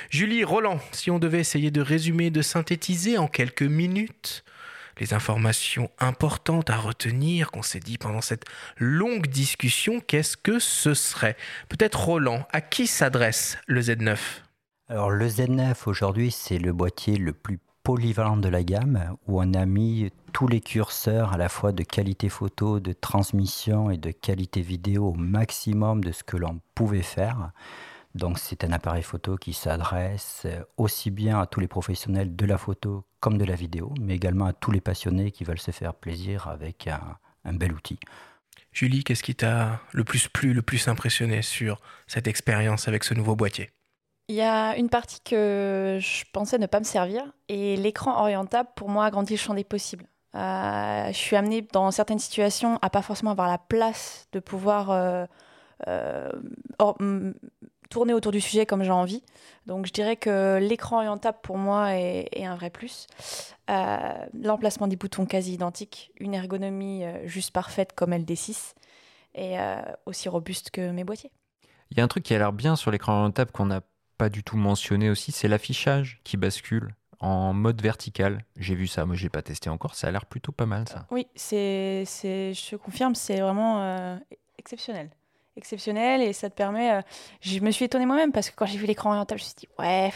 [0.08, 4.44] Julie, Roland, si on devait essayer de résumer, de synthétiser en quelques minutes
[4.98, 8.46] les informations importantes à retenir qu'on s'est dit pendant cette
[8.78, 11.36] longue discussion, qu'est-ce que ce serait?
[11.68, 14.16] Peut-être Roland, à qui s'adresse le Z9
[14.90, 19.54] alors le Z9 aujourd'hui c'est le boîtier le plus polyvalent de la gamme où on
[19.54, 24.10] a mis tous les curseurs à la fois de qualité photo, de transmission et de
[24.10, 27.52] qualité vidéo au maximum de ce que l'on pouvait faire.
[28.14, 32.58] Donc c'est un appareil photo qui s'adresse aussi bien à tous les professionnels de la
[32.58, 35.94] photo comme de la vidéo, mais également à tous les passionnés qui veulent se faire
[35.94, 37.98] plaisir avec un, bel outil.
[38.72, 43.14] Julie, qu'est-ce qui t'a le plus plu, le plus impressionné sur cette expérience avec ce
[43.14, 43.70] nouveau boîtier?
[44.28, 48.70] Il y a une partie que je pensais ne pas me servir et l'écran orientable
[48.74, 50.06] pour moi agrandit le champ des possibles.
[50.34, 54.90] Euh, je suis amenée dans certaines situations à pas forcément avoir la place de pouvoir
[54.90, 55.26] euh,
[55.86, 56.32] euh,
[57.90, 59.22] tourner autour du sujet comme j'ai envie.
[59.66, 63.06] Donc je dirais que l'écran orientable pour moi est, un vrai plus.
[63.68, 68.74] L'emplacement des boutons quasi identique, une ergonomie juste parfaite comme LD6
[69.36, 69.56] et
[70.06, 71.30] aussi robuste que mes boîtiers.
[71.90, 73.80] Il y a un truc qui a l'air bien sur l'écran orientable qu'on a
[74.16, 78.44] pas du tout mentionné aussi, c'est l'affichage qui bascule en mode vertical.
[78.56, 81.06] J'ai vu ça, moi j'ai pas testé encore, ça a l'air plutôt pas mal ça.
[81.10, 84.16] Oui, c'est, je confirme, c'est vraiment euh,
[84.58, 85.10] exceptionnel.
[85.56, 86.92] Exceptionnel et ça te permet.
[86.92, 87.02] Euh,
[87.40, 89.56] je me suis étonnée moi-même parce que quand j'ai vu l'écran orientable, je me suis
[89.56, 90.12] dit, ouais,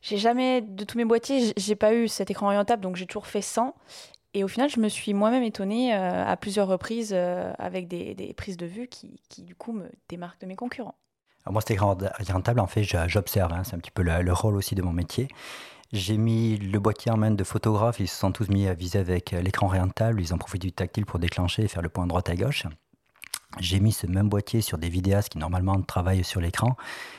[0.00, 3.26] j'ai jamais, de tous mes boîtiers, j'ai pas eu cet écran orientable donc j'ai toujours
[3.26, 3.74] fait sans.
[4.34, 8.32] Et au final, je me suis moi-même étonnée euh, à plusieurs reprises avec des, des,
[8.32, 10.96] prises de vue qui, qui, du coup, me démarquent de mes concurrents.
[11.44, 12.60] Alors moi, c'était rentable.
[12.60, 13.52] En fait, j'observe.
[13.52, 15.28] Hein, c'est un petit peu le, rôle aussi de mon métier.
[15.92, 18.00] J'ai mis le boîtier en main de photographes.
[18.00, 20.20] Ils se sont tous mis à viser avec l'écran rentable.
[20.20, 22.66] Ils ont profité du tactile pour déclencher et faire le point droite à gauche.
[23.60, 26.74] J'ai mis ce même boîtier sur des vidéastes qui normalement travaillent sur l'écran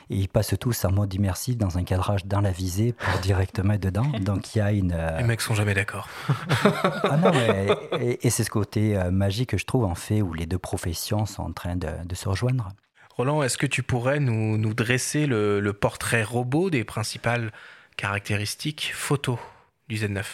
[0.09, 3.73] et ils passent tous en mode immersif dans un cadrage dans la visée pour directement
[3.73, 4.07] être dedans.
[4.19, 4.93] Donc il y a une.
[4.93, 6.09] Euh, Les mecs sont jamais d'accord.
[7.03, 10.33] ah non, mais, et, c'est ce côté euh, magique que je trouve en fait où
[10.33, 12.69] les deux professions sont en train de se rejoindre.
[13.15, 17.51] Roland, est-ce que tu pourrais nous, dresser le, portrait robot des principales
[17.95, 19.39] caractéristiques photo
[19.87, 20.25] du Z9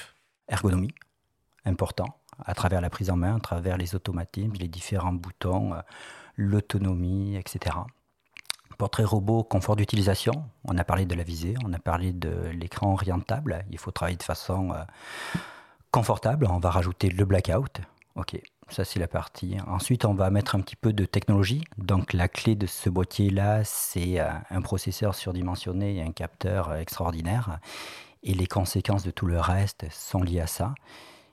[0.47, 0.95] Ergonomie,
[1.65, 5.81] important, à travers la prise en main, à travers les automatismes, les différents boutons, euh,
[6.37, 7.75] l'autonomie, etc.
[8.77, 12.93] Portrait robot, confort d'utilisation, on a parlé de la visée, on a parlé de l'écran
[12.93, 14.77] orientable, il faut travailler de façon euh,
[15.91, 17.81] confortable, on va rajouter le blackout,
[18.15, 18.39] ok,
[18.69, 19.57] ça c'est la partie.
[19.67, 23.29] Ensuite on va mettre un petit peu de technologie, donc la clé de ce boîtier
[23.29, 27.59] là c'est euh, un processeur surdimensionné et un capteur extraordinaire,
[28.23, 30.73] et les conséquences de tout le reste sont liées à ça.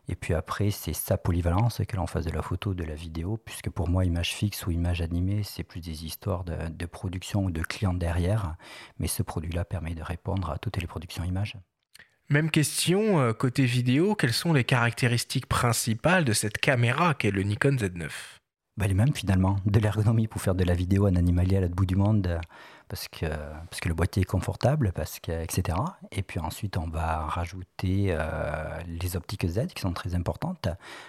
[0.09, 3.39] Et puis après, c'est sa polyvalence, que l'on fasse de la photo, de la vidéo,
[3.45, 7.51] puisque pour moi, image fixe ou image animée, c'est plus des histoires de, production ou
[7.51, 8.55] de clients derrière.
[8.99, 11.57] Mais ce produit-là permet de répondre à toutes les productions images.
[12.29, 17.43] Même question, euh, côté vidéo, quelles sont les caractéristiques principales de cette caméra qu'est le
[17.43, 18.09] Nikon Z9
[18.77, 19.57] bah, Les mêmes finalement.
[19.65, 22.41] De l'ergonomie pour faire de la vidéo en animalier à l'autre bout du monde
[22.89, 25.79] parce que, parce que le boîtier est confortable, parce que, etc.
[26.13, 30.69] Et puis ensuite, on va rajouter euh, les optiques Z qui sont très importantes,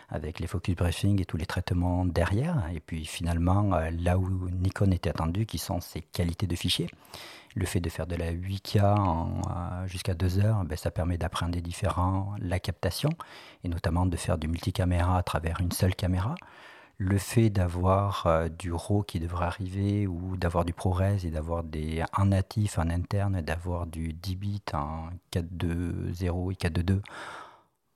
[0.10, 2.64] avec les focus briefing et tous les traitements derrière.
[2.74, 6.88] Et puis finalement, euh, là où Nikon était attendu, qui sont ses qualités de fichier.
[7.58, 11.62] Le fait de faire de la 8K euh, jusqu'à 2 heures, ben, ça permet d'appréhender
[11.62, 13.10] différent la captation,
[13.64, 16.36] et notamment de faire du multicaméra à travers une seule caméra
[16.98, 21.64] le fait d'avoir euh, du RAW qui devrait arriver ou d'avoir du ProRes et d'avoir
[21.64, 27.02] des un natif, un interne, d'avoir du 10 bits, un 4.2.0 et 4.2.2,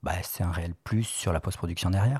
[0.02, 2.18] bah, c'est un réel plus sur la post-production derrière.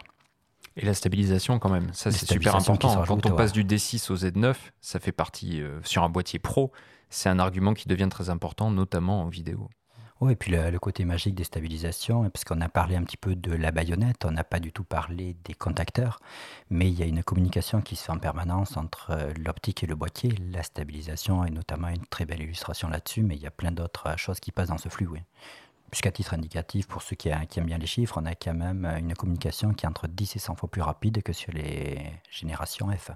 [0.76, 3.04] Et la stabilisation quand même, ça c'est super important.
[3.04, 6.72] Quand on passe du D6 au Z9, ça fait partie euh, sur un boîtier pro,
[7.12, 9.68] c'est un argument qui devient très important, notamment en vidéo.
[10.20, 13.34] Oui, et puis le, côté magique des stabilisations, parce qu'on a parlé un petit peu
[13.34, 16.20] de la baïonnette, on n'a pas du tout parlé des contacteurs,
[16.70, 19.86] mais il y a une communication qui se fait en permanence entre euh, l'optique et
[19.88, 20.30] le boîtier.
[20.52, 24.10] La stabilisation est notamment une très belle illustration là-dessus, mais il y a plein d'autres
[24.10, 25.08] euh, choses qui passent dans ce flux.
[25.90, 28.84] Puisqu'à titre indicatif, pour ceux qui, qui, aiment bien les chiffres, on a quand même
[28.84, 32.00] euh, une communication qui est entre 10 et 100 fois plus rapide que sur les
[32.30, 33.10] générations F.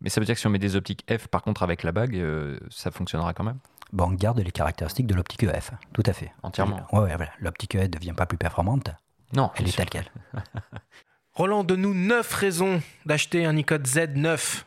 [0.00, 1.92] Mais ça veut dire que si on met des optiques F, par contre, avec la
[1.92, 2.22] bague,
[2.70, 3.58] ça fonctionnera quand même?
[3.92, 6.32] Bon, on garde les caractéristiques de l'optique EF, tout à fait.
[6.42, 6.86] Entièrement.
[6.92, 7.32] Ouais, ouais voilà.
[7.38, 8.90] L'optique EF ne devient pas plus performante.
[9.32, 9.50] Non.
[9.56, 10.10] Elle est telle qu'elle.
[11.34, 14.64] Roland, donne-nous 9 raisons d'acheter un Nikon Z9.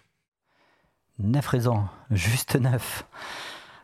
[1.20, 3.06] 9 raisons, juste 9.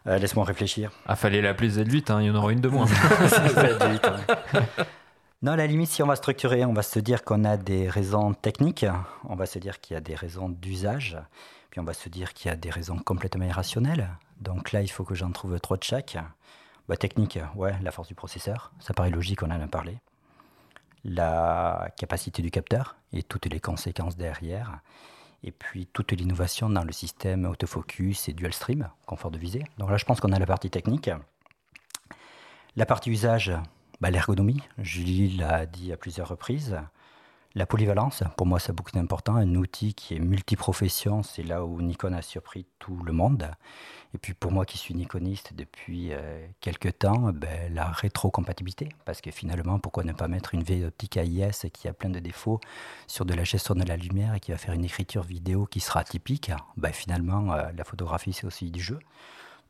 [0.08, 0.92] Euh, laisse-moi réfléchir.
[1.08, 2.86] Ah, fallait l'appeler Z8, hein, il y en aura une de moins.
[5.42, 7.90] Non, à la limite, si on va structurer, on va se dire qu'on a des
[7.90, 8.86] raisons techniques,
[9.26, 11.18] on va se dire qu'il y a des raisons d'usage,
[11.70, 14.10] puis on va se dire qu'il y a des raisons complètement irrationnelles.
[14.40, 16.18] Donc là, il faut que j'en trouve trois de chaque.
[16.88, 19.98] Bah, technique, ouais, la force du processeur, ça paraît logique, on en a parlé.
[21.04, 24.80] La capacité du capteur et toutes les conséquences derrière.
[25.44, 29.64] Et puis toute l'innovation dans le système autofocus et dual stream, confort de visée.
[29.78, 31.10] Donc là, je pense qu'on a la partie technique.
[32.76, 33.52] La partie usage,
[34.02, 34.62] bah, l'ergonomie.
[34.78, 36.78] Julie l'a dit à plusieurs reprises.
[37.58, 39.36] La polyvalence, pour moi, c'est beaucoup d'important.
[39.36, 43.50] Un outil qui est multiprofession, c'est là où Nikon a surpris tout le monde.
[44.14, 48.90] Et puis pour moi qui suis Nikoniste depuis euh, quelques temps, ben, la rétrocompatibilité.
[49.06, 52.20] Parce que finalement, pourquoi ne pas mettre une vieille optique AIS qui a plein de
[52.20, 52.60] défauts
[53.08, 55.80] sur de la gestion de la lumière et qui va faire une écriture vidéo qui
[55.80, 59.00] sera typique ben, Finalement, euh, la photographie, c'est aussi du jeu.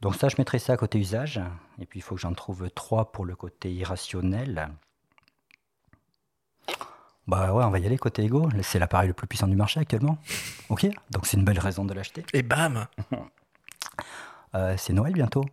[0.02, 1.42] Donc ça, je mettrai ça à côté usage.
[1.80, 4.70] Et puis il faut que j'en trouve trois pour le côté irrationnel.
[7.28, 8.50] Bah ouais, on va y aller côté ego.
[8.62, 10.18] C'est l'appareil le plus puissant du marché actuellement.
[10.70, 12.24] Ok, donc c'est une belle raison de l'acheter.
[12.34, 12.86] Et bam
[14.56, 15.44] euh, C'est Noël bientôt.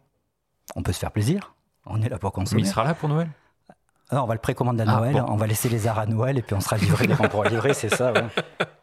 [0.76, 1.54] On peut se faire plaisir.
[1.86, 2.62] On est là pour consommer.
[2.62, 3.28] Mais il sera là pour Noël?
[4.12, 6.04] Non, ah, on va le précommander à ah, Noël, on va laisser les arts à
[6.04, 8.12] Noël et puis on sera livré dès qu'on pourra livrer, c'est ça.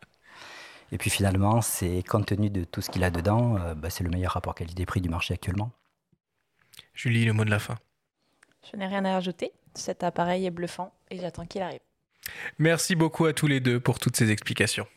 [0.91, 4.03] Et puis finalement, c'est compte tenu de tout ce qu'il a dedans, euh, bah, c'est
[4.03, 5.71] le meilleur rapport qualité-prix du marché actuellement.
[6.93, 7.75] Julie, le mot de la fin.
[8.71, 9.51] Je n'ai rien à ajouter.
[9.73, 11.79] Cet appareil est bluffant et j'attends qu'il arrive.
[12.57, 14.87] Merci beaucoup à tous les deux pour toutes ces explications.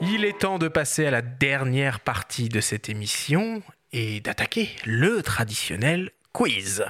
[0.00, 3.62] Il est temps de passer à la dernière partie de cette émission
[3.92, 6.84] et d'attaquer le traditionnel quiz.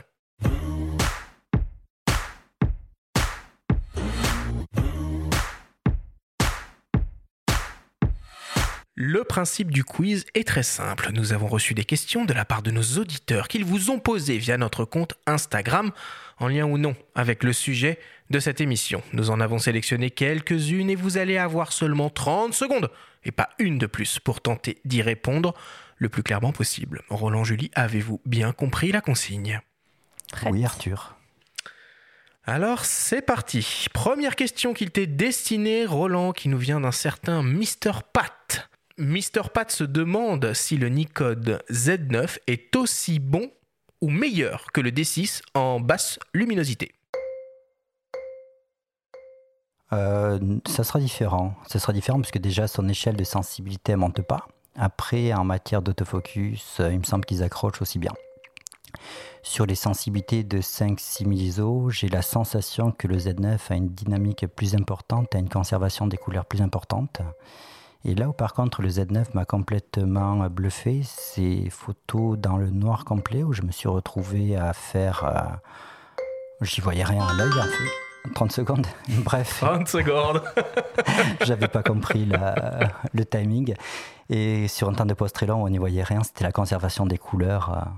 [9.00, 11.10] Le principe du quiz est très simple.
[11.12, 14.38] Nous avons reçu des questions de la part de nos auditeurs qu'ils vous ont posées
[14.38, 15.92] via notre compte Instagram,
[16.38, 18.00] en lien ou non avec le sujet
[18.30, 19.00] de cette émission.
[19.12, 22.90] Nous en avons sélectionné quelques-unes et vous allez avoir seulement 30 secondes,
[23.22, 25.54] et pas une de plus, pour tenter d'y répondre
[25.98, 27.02] le plus clairement possible.
[27.08, 29.60] Roland Julie, avez-vous bien compris la consigne?
[30.50, 31.16] Oui, Arthur.
[32.44, 33.86] Alors c'est parti.
[33.92, 38.00] Première question qu'il t'est destinée, Roland, qui nous vient d'un certain Mr.
[38.12, 38.70] Pat.
[38.96, 39.50] Mr.
[39.52, 43.50] Pat se demande si le Nikon Z9 est aussi bon
[44.00, 46.94] ou meilleur que le D6 en basse luminosité.
[49.92, 51.54] Euh, ça sera différent.
[51.66, 54.48] Ça sera différent parce que déjà son échelle de sensibilité ne monte pas.
[54.78, 58.12] Après, en matière d'autofocus, euh, il me semble qu'ils accrochent aussi bien.
[59.42, 64.46] Sur les sensibilités de 5-6 ISO, j'ai la sensation que le Z9 a une dynamique
[64.46, 67.20] plus importante, a une conservation des couleurs plus importante.
[68.04, 73.04] Et là où par contre le Z9 m'a complètement bluffé, c'est photos dans le noir
[73.04, 75.24] complet où je me suis retrouvé à faire...
[75.24, 76.22] Euh,
[76.60, 78.07] j'y voyais rien à l'œil en fait.
[78.34, 78.86] 30 secondes,
[79.24, 79.60] bref.
[79.60, 80.42] 30 secondes.
[81.44, 82.28] J'avais pas compris
[83.12, 83.74] le timing.
[84.30, 86.22] Et sur un temps de poste très long, on n'y voyait rien.
[86.22, 87.90] C'était la conservation des couleurs euh,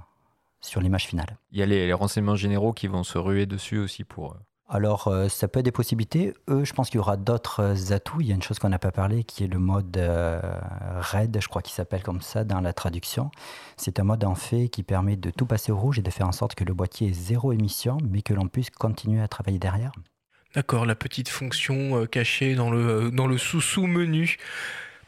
[0.60, 1.36] sur l'image finale.
[1.50, 4.36] Il y a les, renseignements généraux qui vont se ruer dessus aussi pour.
[4.70, 6.34] Euh, Alors, euh, ça peut être des possibilités.
[6.48, 8.20] Eux, je pense qu'il y aura d'autres atouts.
[8.20, 11.48] Il y a une chose qu'on n'a pas parlé qui est le mode RED, je
[11.48, 13.30] crois qu'il s'appelle comme ça dans la traduction.
[13.76, 16.28] C'est un mode en fait qui permet de tout passer au rouge et de faire
[16.28, 19.58] en sorte que le boîtier ait zéro émission, mais que l'on puisse continuer à travailler
[19.58, 19.92] derrière.
[20.54, 24.36] D'accord, la petite fonction cachée dans le, sous-sous-menu.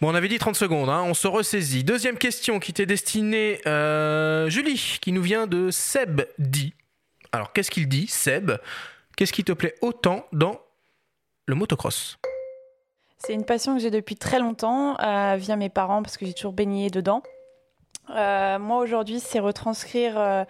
[0.00, 1.84] Bon, on avait dit 30 secondes, hein, on se ressaisit.
[1.84, 6.74] Deuxième question qui t'est destinée, euh, Julie, qui nous vient de Seb dit.
[7.30, 8.50] Alors, qu'est-ce qu'il dit, Seb?
[9.16, 10.60] Qu'est-ce qui te plaît autant dans
[11.46, 12.18] le motocross?
[13.18, 16.34] C'est une passion que j'ai depuis très longtemps, euh, via mes parents, parce que j'ai
[16.34, 17.22] toujours baigné dedans.
[18.10, 20.44] Euh, moi, aujourd'hui, c'est retranscrire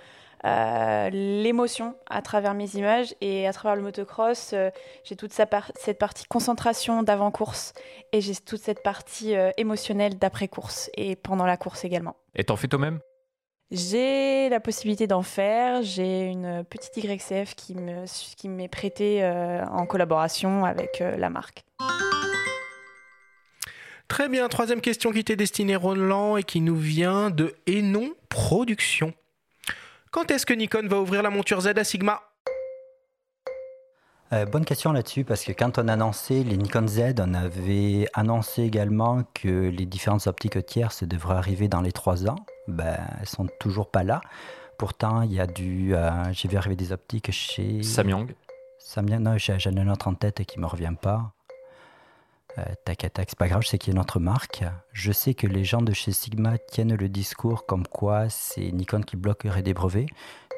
[0.45, 4.71] euh, l'émotion à travers mes images et à travers le motocross, euh,
[5.05, 7.75] j'ai toute cette partie concentration d'avant-course
[8.13, 12.17] et j'ai toute cette partie euh, émotionnelle d'après-course et pendant la course également.
[12.35, 12.99] Et t'en fais toi-même?
[13.73, 15.83] J'ai la possibilité d'en faire.
[15.83, 18.05] J'ai une petite YCF qui m'est
[18.37, 19.25] qui prêtée
[19.71, 21.65] en collaboration avec la marque.
[24.13, 29.15] Très bien, troisième question qui t'est destinée Roland et qui nous vient de Enon Production.
[30.11, 32.21] Quand est-ce que Nikon va ouvrir la monture Z à Sigma?
[34.35, 38.07] Euh, bonne question là-dessus, parce que quand on a annoncé les Nikon Z, on avait
[38.13, 42.37] annoncé également que les différentes optiques tierces devraient arriver dans les trois ans.
[42.69, 44.21] Ben, elles sont toujours pas là.
[44.79, 45.95] Pourtant, il y a du.
[45.95, 47.83] Euh, j'ai vu arriver des optiques chez.
[47.83, 48.35] Samyang.
[48.79, 51.33] Samyang, non, j'ai un autre en tête qui me revient pas.
[52.59, 54.63] Euh, tac, tac, c'est pas grave, je sais qu'il y a une autre marque.
[54.93, 59.01] Je sais que les gens de chez Sigma tiennent le discours comme quoi c'est Nikon
[59.01, 60.07] qui bloquerait des brevets.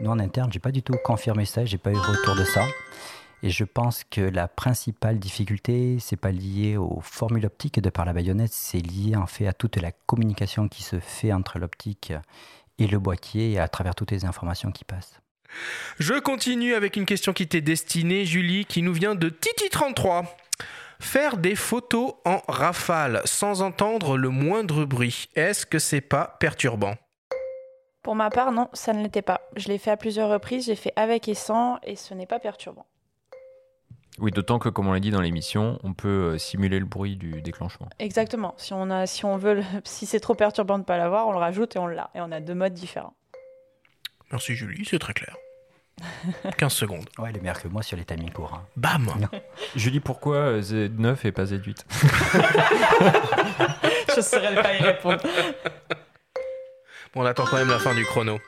[0.01, 2.65] Nous en interne, j'ai pas du tout confirmé ça, j'ai pas eu retour de ça.
[3.45, 8.07] Et je pense que la principale difficulté, c'est pas lié aux formules optiques de par
[8.07, 12.15] la baïonnette, c'est lié en fait à toute la communication qui se fait entre l'optique
[12.79, 15.21] et le boîtier et à travers toutes les informations qui passent.
[15.99, 20.25] Je continue avec une question qui t'est destinée, Julie, qui nous vient de Titi33.
[20.99, 26.95] Faire des photos en rafale sans entendre le moindre bruit, est-ce que c'est pas perturbant?
[28.03, 29.43] Pour ma part, non, ça ne l'était pas.
[29.55, 32.39] Je l'ai fait à plusieurs reprises, j'ai fait avec et sans, et ce n'est pas
[32.39, 32.87] perturbant.
[34.19, 37.17] Oui, d'autant que, comme on l'a dit dans l'émission, on peut euh, simuler le bruit
[37.17, 37.89] du déclenchement.
[37.99, 38.55] Exactement.
[38.59, 41.33] Si on, a, si on veut, si c'est trop perturbant de ne pas l'avoir, on
[41.33, 42.11] le rajoute et on l'a.
[42.15, 43.15] Et on a deux modes différents.
[44.31, 45.37] Merci Julie, c'est très clair.
[46.59, 47.09] 15 secondes.
[47.19, 48.55] Ouais, il est meilleur que moi sur les timings courts.
[48.55, 48.67] Hein.
[48.77, 49.09] Bam
[49.77, 51.85] Julie, pourquoi Z9 et pas Z8
[54.11, 55.23] Je ne saurais pas y répondre.
[57.15, 58.39] Bon, on attend quand même la fin du chrono.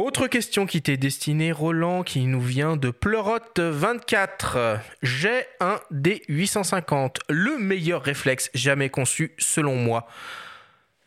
[0.00, 4.80] Autre question qui t'est destinée, Roland, qui nous vient de Pleurote24.
[5.02, 10.06] J'ai un D850, le meilleur réflexe jamais conçu selon moi.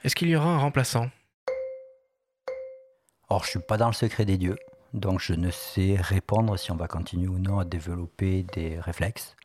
[0.03, 1.09] Est-ce qu'il y aura un remplaçant?
[3.29, 4.57] Or, je suis pas dans le secret des dieux.
[4.93, 9.35] Donc je ne sais répondre si on va continuer ou non à développer des réflexes.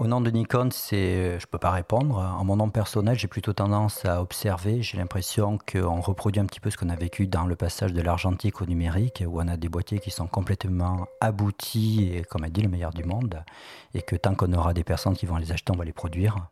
[0.00, 2.16] Au nom de Nikon, c'est, je ne peux pas répondre.
[2.16, 4.80] En mon nom personnel, j'ai plutôt tendance à observer.
[4.80, 8.00] J'ai l'impression qu'on reproduit un petit peu ce qu'on a vécu dans le passage de
[8.00, 12.48] l'argentique au numérique, où on a des boîtiers qui sont complètement aboutis et, comme a
[12.48, 13.44] dit, le meilleur du monde.
[13.92, 16.48] Et que tant qu'on aura des personnes qui vont les acheter, on va les produire.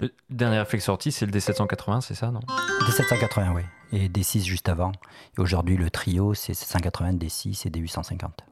[0.00, 2.40] Le dernier réflexe sorti, c'est le D780, c'est ça, non?
[2.88, 3.62] D780, oui.
[3.92, 4.92] Et D6 juste avant.
[5.36, 8.47] Et aujourd'hui, le trio, c'est 780, D6 et D850.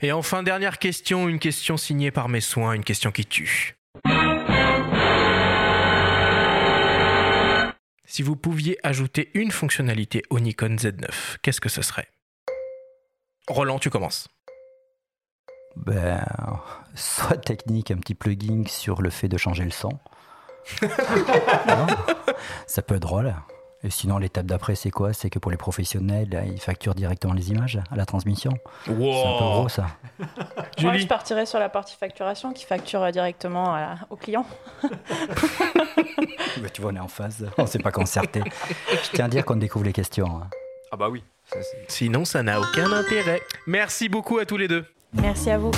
[0.00, 3.74] Et enfin, dernière question, une question signée par mes soins, une question qui tue.
[8.04, 12.08] Si vous pouviez ajouter une fonctionnalité au Nikon Z9, qu'est-ce que ce serait?
[13.48, 14.28] Roland, tu commences.
[15.76, 16.24] Ben,
[16.94, 19.90] soit technique, un petit plugin sur le fait de changer le son.
[22.66, 23.34] ça peut être drôle.
[23.84, 25.12] Et sinon, l'étape d'après, c'est quoi?
[25.12, 28.52] C'est que pour les professionnels, ils facturent directement les images à la transmission.
[28.84, 29.86] C'est un peu gros, ça.
[30.82, 33.78] Moi, je partirais sur la partie facturation qui facture directement
[34.10, 34.44] au client.
[34.82, 37.48] Bah, tu vois, on est en phase.
[37.56, 38.42] On ne s'est pas concerté.
[38.90, 40.26] je tiens à dire qu'on découvre les questions.
[40.26, 40.48] Hein.
[40.90, 41.22] Ah bah oui.
[41.86, 43.40] Sinon, ça n'a aucun intérêt.
[43.66, 44.84] Merci beaucoup à tous les deux.
[45.12, 45.70] Merci à vous.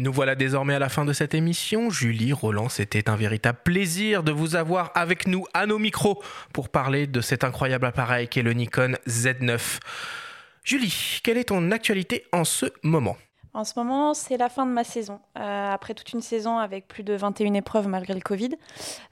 [0.00, 1.90] Nous voilà désormais à la fin de cette émission.
[1.90, 6.22] Julie, Roland, c'était un véritable plaisir de vous avoir avec nous à nos micros
[6.54, 9.78] pour parler de cet incroyable appareil qu'est le Nikon Z9.
[10.64, 13.18] Julie, quelle est ton actualité en ce moment?
[13.52, 15.20] En ce moment, c'est la fin de ma saison.
[15.36, 18.50] Euh, après toute une saison avec plus de 21 épreuves malgré le Covid,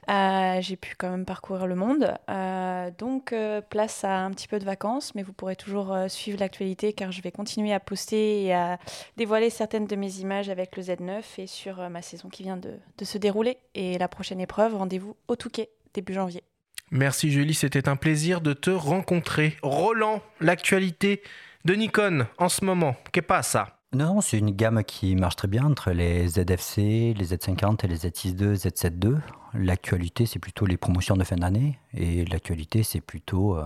[0.09, 2.13] euh, j'ai pu quand même parcourir le monde.
[2.29, 3.35] Euh, donc,
[3.69, 7.21] place à un petit peu de vacances, mais vous pourrez toujours suivre l'actualité car je
[7.21, 8.79] vais continuer à poster et à
[9.17, 12.79] dévoiler certaines de mes images avec le Z9 et sur ma saison qui vient de,
[13.03, 13.57] se dérouler.
[13.75, 16.43] Et la prochaine épreuve, rendez-vous au Touquet, début janvier.
[16.91, 19.57] Merci Julie, c'était un plaisir de te rencontrer.
[19.61, 21.21] Roland, l'actualité
[21.65, 23.78] de Nikon en ce moment, qu'est pas ça?
[23.91, 27.97] Non, c'est une gamme qui marche très bien entre les ZFC, les Z50 et les
[27.97, 29.17] Z62, Z72.
[29.55, 31.79] L'actualité, c'est plutôt les promotions de fin d'année.
[31.95, 33.57] Et l'actualité, c'est plutôt...
[33.57, 33.65] Euh,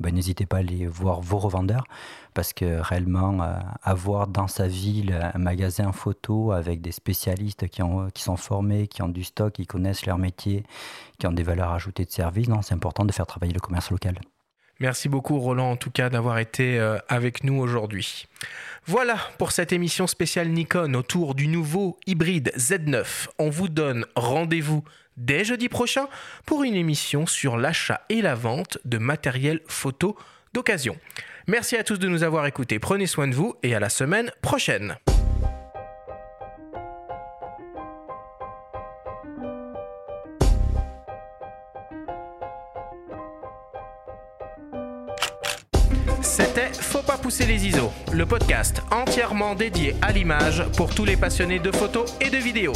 [0.00, 1.84] ben, n'hésitez pas à aller voir vos revendeurs
[2.32, 7.82] parce que réellement, euh, avoir dans sa ville un magasin photo avec des spécialistes qui,
[7.82, 10.64] ont, qui sont formés, qui ont du stock, qui connaissent leur métier,
[11.18, 14.18] qui ont des valeurs ajoutées de service, c'est important de faire travailler le commerce local.
[14.80, 18.26] Merci beaucoup Roland en tout cas d'avoir été euh, avec nous aujourd'hui.
[18.86, 23.26] Voilà pour cette émission spéciale Nikon autour du nouveau hybride Z9.
[23.38, 24.84] On vous donne rendez-vous
[25.16, 26.06] dès jeudi prochain
[26.46, 30.16] pour une émission sur l'achat et la vente de matériel photo
[30.54, 30.96] d'occasion.
[31.48, 34.30] Merci à tous de nous avoir écoutés, prenez soin de vous et à la semaine
[34.42, 34.96] prochaine.
[46.38, 51.16] C'était Faut pas pousser les ISO, le podcast entièrement dédié à l'image pour tous les
[51.16, 52.74] passionnés de photos et de vidéos.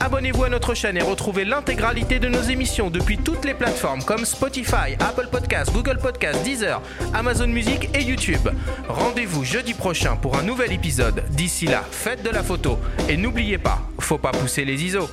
[0.00, 4.24] Abonnez-vous à notre chaîne et retrouvez l'intégralité de nos émissions depuis toutes les plateformes comme
[4.24, 6.82] Spotify, Apple Podcasts, Google Podcasts, Deezer,
[7.14, 8.48] Amazon Music et YouTube.
[8.88, 11.22] Rendez-vous jeudi prochain pour un nouvel épisode.
[11.30, 15.08] D'ici là, faites de la photo et n'oubliez pas, faut pas pousser les ISO.